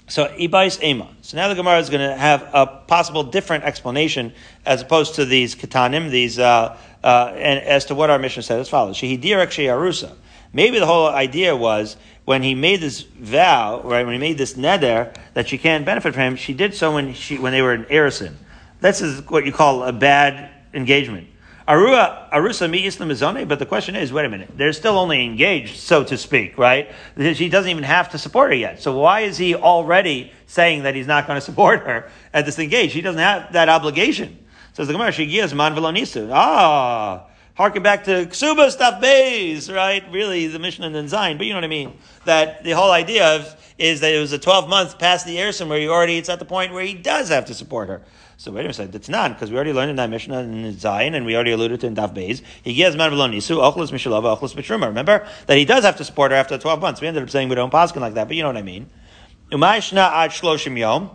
so 0.09 0.27
ibais 0.27 0.81
ema. 0.83 1.07
So 1.21 1.37
now 1.37 1.47
the 1.47 1.55
Gemara 1.55 1.79
is 1.79 1.89
going 1.89 2.07
to 2.07 2.15
have 2.15 2.49
a 2.53 2.65
possible 2.65 3.23
different 3.23 3.63
explanation 3.63 4.33
as 4.65 4.81
opposed 4.81 5.15
to 5.15 5.25
these 5.25 5.55
katanim, 5.55 6.09
these 6.09 6.39
uh, 6.39 6.77
uh, 7.03 7.33
and 7.35 7.59
as 7.59 7.85
to 7.85 7.95
what 7.95 8.09
our 8.09 8.19
mission 8.19 8.43
said 8.43 8.59
as 8.59 8.67
follows: 8.67 8.97
Shehidirek 8.97 9.47
sheyarusa. 9.47 10.13
Maybe 10.51 10.79
the 10.79 10.87
whole 10.87 11.07
idea 11.07 11.55
was 11.55 11.95
when 12.25 12.41
he 12.41 12.55
made 12.55 12.81
this 12.81 13.01
vow, 13.01 13.81
right? 13.83 14.03
When 14.03 14.13
he 14.13 14.19
made 14.19 14.37
this 14.37 14.55
neder 14.55 15.15
that 15.35 15.47
she 15.47 15.57
can't 15.59 15.85
benefit 15.85 16.15
from 16.15 16.23
him, 16.23 16.35
she 16.35 16.53
did 16.53 16.73
so 16.73 16.93
when 16.93 17.13
she 17.13 17.37
when 17.37 17.51
they 17.51 17.61
were 17.61 17.73
in 17.73 17.85
Erison. 17.85 18.33
This 18.81 19.01
is 19.01 19.21
what 19.29 19.45
you 19.45 19.51
call 19.51 19.83
a 19.83 19.93
bad 19.93 20.49
engagement. 20.73 21.27
Arua, 21.69 22.27
Arusa 22.31 22.67
mi 22.67 22.87
Islam 22.87 23.47
but 23.47 23.59
the 23.59 23.65
question 23.65 23.95
is, 23.95 24.11
wait 24.11 24.25
a 24.25 24.29
minute, 24.29 24.49
they're 24.57 24.73
still 24.73 24.97
only 24.97 25.23
engaged, 25.23 25.77
so 25.77 26.03
to 26.03 26.17
speak, 26.17 26.57
right? 26.57 26.89
She 27.35 27.47
doesn't 27.47 27.69
even 27.69 27.83
have 27.83 28.09
to 28.09 28.17
support 28.17 28.49
her 28.49 28.55
yet. 28.55 28.81
So 28.81 28.97
why 28.97 29.19
is 29.19 29.37
he 29.37 29.53
already 29.53 30.33
saying 30.47 30.81
that 30.81 30.95
he's 30.95 31.05
not 31.05 31.27
going 31.27 31.37
to 31.37 31.41
support 31.41 31.81
her 31.81 32.09
at 32.33 32.47
this 32.47 32.57
engagement? 32.57 32.93
He 32.93 33.01
doesn't 33.01 33.21
have 33.21 33.53
that 33.53 33.69
obligation. 33.69 34.43
Says 34.73 34.87
the 34.87 34.93
Gemara, 34.93 35.11
Shigias 35.11 35.53
man 35.55 35.75
velonisu. 35.75 36.31
Ah, 36.33 37.27
harken 37.53 37.83
back 37.83 38.03
to 38.05 38.25
Ksuba 38.25 38.71
stuff 38.71 38.99
base, 38.99 39.69
right? 39.69 40.03
Really, 40.11 40.47
the 40.47 40.57
mission 40.57 40.83
and 40.85 40.95
design, 40.95 41.37
but 41.37 41.45
you 41.45 41.53
know 41.53 41.57
what 41.57 41.65
I 41.65 41.67
mean? 41.67 41.95
That 42.25 42.63
the 42.63 42.71
whole 42.71 42.91
idea 42.91 43.35
of 43.35 43.55
is 43.77 43.99
that 44.01 44.11
it 44.11 44.19
was 44.19 44.33
a 44.33 44.39
12 44.39 44.67
month 44.69 44.97
past 44.97 45.27
the 45.27 45.37
Erison 45.37 45.67
where 45.67 45.79
he 45.79 45.87
already, 45.87 46.17
it's 46.17 46.29
at 46.29 46.39
the 46.39 46.45
point 46.45 46.73
where 46.73 46.83
he 46.83 46.95
does 46.95 47.29
have 47.29 47.45
to 47.45 47.53
support 47.53 47.89
her. 47.89 48.01
So 48.39 48.51
wait 48.53 48.61
a 48.61 48.69
minute, 48.69 48.95
it's 48.95 49.09
not, 49.09 49.33
because 49.33 49.51
we 49.51 49.57
already 49.57 49.73
learned 49.73 49.89
in 49.89 49.95
that 49.97 50.09
Mishnah 50.09 50.39
in 50.39 50.79
Zion, 50.79 51.13
and 51.13 51.25
we 51.25 51.35
already 51.35 51.51
alluded 51.51 51.81
to 51.81 51.87
in 51.87 51.95
Daf 51.97 52.15
Beis. 52.15 52.41
He 52.63 52.73
gives 52.73 52.95
man 52.95 53.11
nisu, 53.11 53.57
ochlis 53.57 53.91
mishalava, 53.91 54.39
ochlis 54.39 54.55
mitruma. 54.55 54.87
Remember 54.87 55.27
that 55.47 55.57
he 55.57 55.65
does 55.65 55.83
have 55.83 55.97
to 55.97 56.05
support 56.05 56.31
her 56.31 56.37
after 56.37 56.57
12 56.57 56.79
months. 56.79 57.01
We 57.01 57.07
ended 57.07 57.21
up 57.21 57.29
saying 57.29 57.49
we 57.49 57.55
don't 57.55 57.69
paskin 57.69 57.99
like 57.99 58.13
that, 58.13 58.29
but 58.29 58.37
you 58.37 58.43
know 58.43 58.47
what 58.47 58.55
I 58.55 58.61
mean. 58.61 58.89
Umayshna 59.51 60.09
ad 60.09 60.31
shloshim 60.31 60.79
yom. 60.79 61.09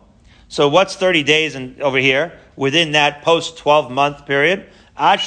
So 0.49 0.69
what's 0.69 0.97
30 0.97 1.23
days 1.23 1.55
in, 1.55 1.81
over 1.81 1.97
here 1.97 2.39
within 2.57 2.93
that 2.93 3.23
post 3.23 3.57
12 3.57 3.91
month 3.91 4.27
period? 4.27 4.67
It's 4.99 5.27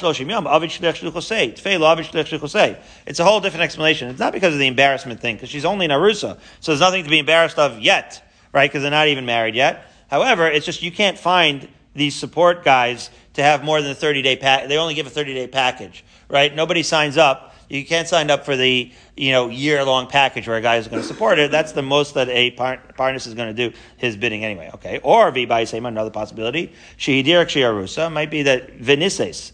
a 3.20 3.24
whole 3.24 3.40
different 3.40 3.64
explanation. 3.64 4.10
It's 4.10 4.20
not 4.20 4.34
because 4.34 4.54
of 4.54 4.60
the 4.60 4.68
embarrassment 4.68 5.20
thing, 5.20 5.38
because 5.38 5.50
she's 5.50 5.66
only 5.66 5.86
in 5.86 5.92
Arusa. 5.92 6.38
So 6.60 6.72
there's 6.72 6.80
nothing 6.80 7.06
to 7.06 7.10
be 7.10 7.18
embarrassed 7.18 7.58
of 7.58 7.80
yet, 7.80 8.24
right? 8.54 8.70
Because 8.70 8.84
they're 8.84 8.92
not 8.92 9.08
even 9.08 9.26
married 9.26 9.56
yet. 9.56 9.92
However, 10.12 10.46
it's 10.46 10.68
just 10.68 10.84
you 10.84 10.92
can't 10.92 11.18
find 11.18 11.68
these 11.98 12.16
support 12.16 12.64
guys 12.64 13.10
to 13.34 13.44
have 13.44 13.64
more 13.64 13.82
than 13.82 13.92
a 13.92 13.96
30 13.96 14.22
day 14.22 14.36
pack. 14.38 14.68
They 14.68 14.78
only 14.78 14.94
give 14.94 15.08
a 15.08 15.10
30 15.10 15.34
day 15.34 15.48
package, 15.48 16.06
right? 16.30 16.56
Nobody 16.56 16.84
signs 16.84 17.18
up. 17.18 17.56
You 17.70 17.86
can't 17.86 18.08
sign 18.08 18.32
up 18.32 18.46
for 18.46 18.56
the, 18.56 18.92
you 19.18 19.32
know, 19.32 19.50
year 19.50 19.84
long 19.84 20.08
package 20.08 20.48
where 20.48 20.56
a 20.56 20.62
guy 20.62 20.78
is 20.78 20.88
going 20.88 21.02
to 21.02 21.08
support 21.08 21.38
it. 21.38 21.52
That's 21.52 21.74
the 21.74 21.82
most 21.82 22.14
that 22.14 22.30
a 22.30 22.52
par- 22.52 22.82
Parnas 22.98 23.28
is 23.28 23.34
going 23.34 23.54
to 23.54 23.70
do 23.70 23.76
his 23.98 24.16
bidding 24.16 24.46
anyway. 24.46 24.72
Okay. 24.76 25.00
Or 25.04 25.32
by 25.32 25.66
same 25.66 25.86
another 25.86 26.10
possibility. 26.10 26.72
Shehidirak 26.98 27.48
Shiarusa 27.48 28.12
might 28.12 28.32
be 28.32 28.44
that 28.44 28.80
Venises 28.80 29.52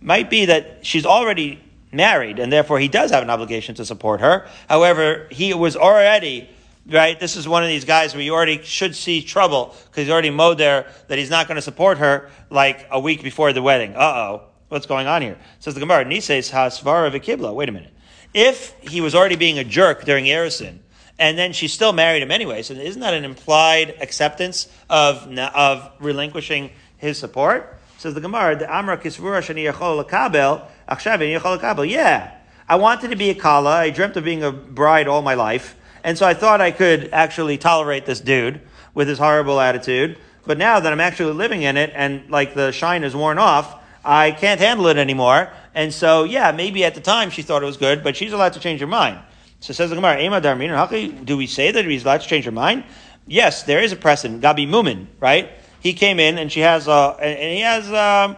might 0.00 0.30
be 0.30 0.44
that 0.44 0.86
she's 0.86 1.04
already 1.04 1.60
married 1.90 2.38
and 2.38 2.52
therefore 2.52 2.78
he 2.78 2.88
does 2.88 3.10
have 3.10 3.22
an 3.22 3.30
obligation 3.30 3.74
to 3.74 3.84
support 3.84 4.20
her. 4.20 4.46
However, 4.68 5.26
he 5.32 5.52
was 5.54 5.76
already 5.76 6.48
right? 6.88 7.18
This 7.18 7.36
is 7.36 7.48
one 7.48 7.62
of 7.62 7.68
these 7.68 7.84
guys 7.84 8.14
where 8.14 8.22
you 8.22 8.34
already 8.34 8.62
should 8.62 8.94
see 8.94 9.22
trouble 9.22 9.74
because 9.86 10.04
he's 10.04 10.10
already 10.10 10.30
mowed 10.30 10.58
there 10.58 10.86
that 11.08 11.18
he's 11.18 11.30
not 11.30 11.48
going 11.48 11.56
to 11.56 11.62
support 11.62 11.98
her 11.98 12.30
like 12.50 12.86
a 12.90 13.00
week 13.00 13.22
before 13.22 13.52
the 13.52 13.62
wedding. 13.62 13.94
Uh 13.94 14.00
oh. 14.00 14.42
What's 14.68 14.86
going 14.86 15.06
on 15.06 15.22
here? 15.22 15.38
Says 15.60 15.74
the 15.74 15.80
Gemara, 15.80 16.04
Nises 16.04 16.50
Hasvara 16.50 17.12
Vikibla. 17.12 17.54
Wait 17.54 17.68
a 17.68 17.72
minute. 17.72 17.92
If 18.34 18.74
he 18.80 19.00
was 19.00 19.14
already 19.14 19.36
being 19.36 19.58
a 19.58 19.64
jerk 19.64 20.04
during 20.04 20.24
Erison, 20.24 20.80
and 21.18 21.38
then 21.38 21.52
she 21.52 21.68
still 21.68 21.92
married 21.92 22.22
him 22.22 22.30
anyway, 22.30 22.62
so 22.62 22.74
isn't 22.74 23.00
that 23.00 23.14
an 23.14 23.24
implied 23.24 23.94
acceptance 24.00 24.68
of, 24.90 25.26
of 25.38 25.90
relinquishing 26.00 26.70
his 26.98 27.16
support? 27.16 27.78
Says 27.98 28.14
the 28.14 28.20
Gemara, 28.20 28.56
the 28.56 28.72
Amra 28.72 28.98
Kisvura 28.98 29.40
Shani 29.40 29.72
Yachol 29.72 30.04
Lakabel, 30.04 30.66
Achshav 30.88 31.20
Yachol 31.20 31.88
Yeah. 31.88 32.32
I 32.68 32.76
wanted 32.76 33.10
to 33.10 33.16
be 33.16 33.30
a 33.30 33.34
Kala. 33.34 33.70
I 33.70 33.90
dreamt 33.90 34.16
of 34.16 34.24
being 34.24 34.42
a 34.42 34.50
bride 34.50 35.06
all 35.06 35.22
my 35.22 35.34
life. 35.34 35.76
And 36.06 36.16
so 36.16 36.24
I 36.24 36.34
thought 36.34 36.60
I 36.60 36.70
could 36.70 37.10
actually 37.12 37.58
tolerate 37.58 38.06
this 38.06 38.20
dude 38.20 38.60
with 38.94 39.08
his 39.08 39.18
horrible 39.18 39.58
attitude. 39.58 40.16
But 40.46 40.56
now 40.56 40.78
that 40.78 40.92
I'm 40.92 41.00
actually 41.00 41.32
living 41.32 41.62
in 41.62 41.76
it 41.76 41.90
and 41.96 42.30
like 42.30 42.54
the 42.54 42.70
shine 42.70 43.02
is 43.02 43.16
worn 43.16 43.38
off, 43.38 43.82
I 44.04 44.30
can't 44.30 44.60
handle 44.60 44.86
it 44.86 44.98
anymore. 44.98 45.50
And 45.74 45.92
so, 45.92 46.22
yeah, 46.22 46.52
maybe 46.52 46.84
at 46.84 46.94
the 46.94 47.00
time 47.00 47.30
she 47.30 47.42
thought 47.42 47.60
it 47.60 47.66
was 47.66 47.76
good, 47.76 48.04
but 48.04 48.16
she's 48.16 48.32
allowed 48.32 48.52
to 48.52 48.60
change 48.60 48.80
her 48.80 48.86
mind. 48.86 49.18
So 49.58 49.72
says 49.72 49.90
the 49.90 49.96
Gemara, 49.96 50.20
Ema 50.20 50.40
Darmin, 50.40 51.24
do 51.24 51.36
we 51.36 51.48
say 51.48 51.72
that 51.72 51.84
he's 51.84 52.04
allowed 52.04 52.20
to 52.20 52.28
change 52.28 52.44
her 52.44 52.52
mind? 52.52 52.84
Yes, 53.26 53.64
there 53.64 53.82
is 53.82 53.90
a 53.90 53.96
precedent. 53.96 54.42
Gabi 54.42 54.68
Mumin, 54.68 55.08
right? 55.18 55.50
He 55.80 55.92
came 55.92 56.20
in 56.20 56.38
and 56.38 56.52
she 56.52 56.60
has 56.60 56.86
a, 56.86 57.16
and 57.20 57.52
he 57.52 57.62
has, 57.62 57.88
um, 57.88 58.36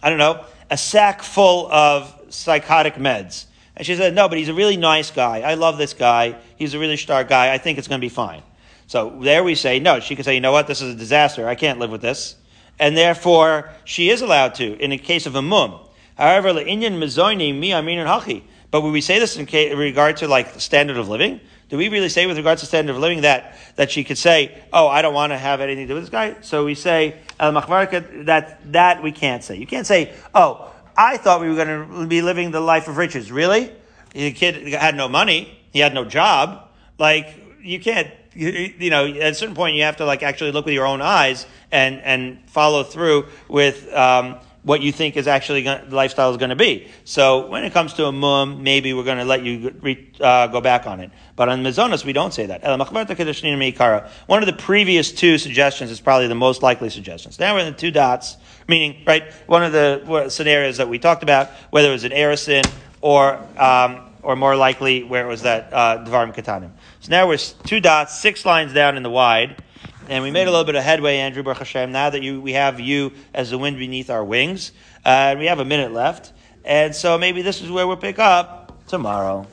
I 0.00 0.10
don't 0.10 0.18
know, 0.18 0.44
a 0.70 0.76
sack 0.76 1.24
full 1.24 1.72
of 1.72 2.14
psychotic 2.28 2.94
meds. 2.94 3.46
And 3.80 3.86
she 3.86 3.96
said, 3.96 4.14
no, 4.14 4.28
but 4.28 4.36
he's 4.36 4.50
a 4.50 4.52
really 4.52 4.76
nice 4.76 5.10
guy. 5.10 5.40
I 5.40 5.54
love 5.54 5.78
this 5.78 5.94
guy. 5.94 6.36
He's 6.56 6.74
a 6.74 6.78
really 6.78 6.98
star 6.98 7.24
guy. 7.24 7.50
I 7.50 7.56
think 7.56 7.78
it's 7.78 7.88
going 7.88 7.98
to 7.98 8.04
be 8.04 8.10
fine. 8.10 8.42
So 8.86 9.18
there 9.22 9.42
we 9.42 9.54
say, 9.54 9.80
no, 9.80 10.00
she 10.00 10.14
could 10.14 10.26
say, 10.26 10.34
you 10.34 10.42
know 10.42 10.52
what? 10.52 10.66
This 10.66 10.82
is 10.82 10.94
a 10.94 10.98
disaster. 10.98 11.48
I 11.48 11.54
can't 11.54 11.78
live 11.78 11.90
with 11.90 12.02
this. 12.02 12.36
And 12.78 12.94
therefore, 12.94 13.70
she 13.86 14.10
is 14.10 14.20
allowed 14.20 14.56
to, 14.56 14.78
in 14.78 14.90
the 14.90 14.98
case 14.98 15.24
of 15.24 15.34
a 15.34 15.40
mum. 15.40 15.80
However, 16.14 16.50
le'inyan 16.50 16.98
mezoini 16.98 17.58
mi 17.58 17.72
amin 17.72 18.06
hachi. 18.06 18.42
But 18.70 18.82
would 18.82 18.92
we 18.92 19.00
say 19.00 19.18
this 19.18 19.38
in 19.38 19.46
regard 19.78 20.18
to 20.18 20.28
like 20.28 20.60
standard 20.60 20.98
of 20.98 21.08
living? 21.08 21.40
Do 21.70 21.78
we 21.78 21.88
really 21.88 22.10
say 22.10 22.26
with 22.26 22.36
regards 22.36 22.60
to 22.60 22.66
standard 22.66 22.92
of 22.92 22.98
living 22.98 23.22
that, 23.22 23.56
that 23.76 23.90
she 23.90 24.04
could 24.04 24.18
say, 24.18 24.58
oh, 24.74 24.88
I 24.88 25.00
don't 25.00 25.14
want 25.14 25.32
to 25.32 25.38
have 25.38 25.62
anything 25.62 25.84
to 25.84 25.88
do 25.88 25.94
with 25.94 26.02
this 26.02 26.10
guy? 26.10 26.36
So 26.42 26.66
we 26.66 26.74
say, 26.74 27.16
al 27.38 27.52
that, 27.52 28.72
that 28.72 29.02
we 29.02 29.10
can't 29.10 29.42
say. 29.42 29.56
You 29.56 29.66
can't 29.66 29.86
say, 29.86 30.12
oh, 30.34 30.70
I 31.00 31.16
thought 31.16 31.40
we 31.40 31.48
were 31.48 31.54
going 31.54 31.88
to 31.88 32.06
be 32.06 32.20
living 32.20 32.50
the 32.50 32.60
life 32.60 32.86
of 32.86 32.98
riches. 32.98 33.32
Really? 33.32 33.72
The 34.12 34.32
kid 34.32 34.68
had 34.68 34.94
no 34.94 35.08
money. 35.08 35.58
He 35.72 35.78
had 35.78 35.94
no 35.94 36.04
job. 36.04 36.68
Like, 36.98 37.34
you 37.62 37.80
can't, 37.80 38.08
you, 38.34 38.90
know, 38.90 39.06
at 39.06 39.32
a 39.32 39.34
certain 39.34 39.54
point 39.54 39.76
you 39.76 39.84
have 39.84 39.96
to 39.96 40.04
like 40.04 40.22
actually 40.22 40.52
look 40.52 40.66
with 40.66 40.74
your 40.74 40.86
own 40.86 41.00
eyes 41.00 41.46
and, 41.72 42.02
and 42.02 42.50
follow 42.50 42.82
through 42.82 43.28
with, 43.48 43.90
um, 43.94 44.36
what 44.62 44.82
you 44.82 44.92
think 44.92 45.16
is 45.16 45.26
actually 45.26 45.62
going 45.62 45.88
the 45.88 45.96
lifestyle 45.96 46.30
is 46.30 46.36
going 46.36 46.50
to 46.50 46.56
be. 46.56 46.86
So 47.04 47.46
when 47.46 47.64
it 47.64 47.72
comes 47.72 47.94
to 47.94 48.04
a 48.06 48.12
mum, 48.12 48.62
maybe 48.62 48.92
we're 48.92 49.04
going 49.04 49.18
to 49.18 49.24
let 49.24 49.42
you 49.42 49.74
re, 49.80 50.12
uh, 50.20 50.48
go 50.48 50.60
back 50.60 50.86
on 50.86 51.00
it. 51.00 51.10
But 51.34 51.48
on 51.48 51.62
Mizonos, 51.62 52.04
we 52.04 52.12
don't 52.12 52.34
say 52.34 52.46
that. 52.46 52.62
One 52.62 54.42
of 54.42 54.46
the 54.46 54.52
previous 54.52 55.12
two 55.12 55.38
suggestions 55.38 55.90
is 55.90 56.00
probably 56.00 56.28
the 56.28 56.34
most 56.34 56.62
likely 56.62 56.90
suggestions. 56.90 57.38
Now 57.38 57.54
we're 57.54 57.60
in 57.60 57.72
the 57.72 57.78
two 57.78 57.90
dots, 57.90 58.36
meaning, 58.68 59.02
right, 59.06 59.32
one 59.46 59.62
of 59.62 59.72
the 59.72 60.28
scenarios 60.28 60.76
that 60.78 60.88
we 60.88 60.98
talked 60.98 61.22
about, 61.22 61.48
whether 61.70 61.88
it 61.88 61.92
was 61.92 62.04
an 62.04 62.12
Erison 62.12 62.68
or, 63.00 63.38
um, 63.58 64.10
or 64.22 64.36
more 64.36 64.56
likely 64.56 65.02
where 65.02 65.24
it 65.24 65.28
was 65.28 65.42
that 65.42 65.72
uh, 65.72 66.04
Dvarim 66.04 66.34
Katanim. 66.34 66.70
So 67.00 67.10
now 67.10 67.26
we're 67.26 67.38
two 67.38 67.80
dots, 67.80 68.20
six 68.20 68.44
lines 68.44 68.72
down 68.72 68.96
in 68.96 69.02
the 69.02 69.10
wide. 69.10 69.62
And 70.08 70.24
we 70.24 70.32
made 70.32 70.48
a 70.48 70.50
little 70.50 70.64
bit 70.64 70.74
of 70.74 70.82
headway, 70.82 71.18
Andrew 71.18 71.44
Baruch 71.44 71.58
Hashem. 71.58 71.92
Now 71.92 72.10
that 72.10 72.20
you, 72.20 72.40
we 72.40 72.54
have 72.54 72.80
you 72.80 73.12
as 73.32 73.50
the 73.50 73.58
wind 73.58 73.78
beneath 73.78 74.10
our 74.10 74.24
wings, 74.24 74.72
uh, 75.04 75.36
we 75.38 75.46
have 75.46 75.60
a 75.60 75.64
minute 75.64 75.92
left. 75.92 76.32
And 76.64 76.94
so 76.94 77.16
maybe 77.16 77.42
this 77.42 77.62
is 77.62 77.70
where 77.70 77.86
we'll 77.86 77.96
pick 77.96 78.18
up 78.18 78.86
tomorrow. 78.88 79.46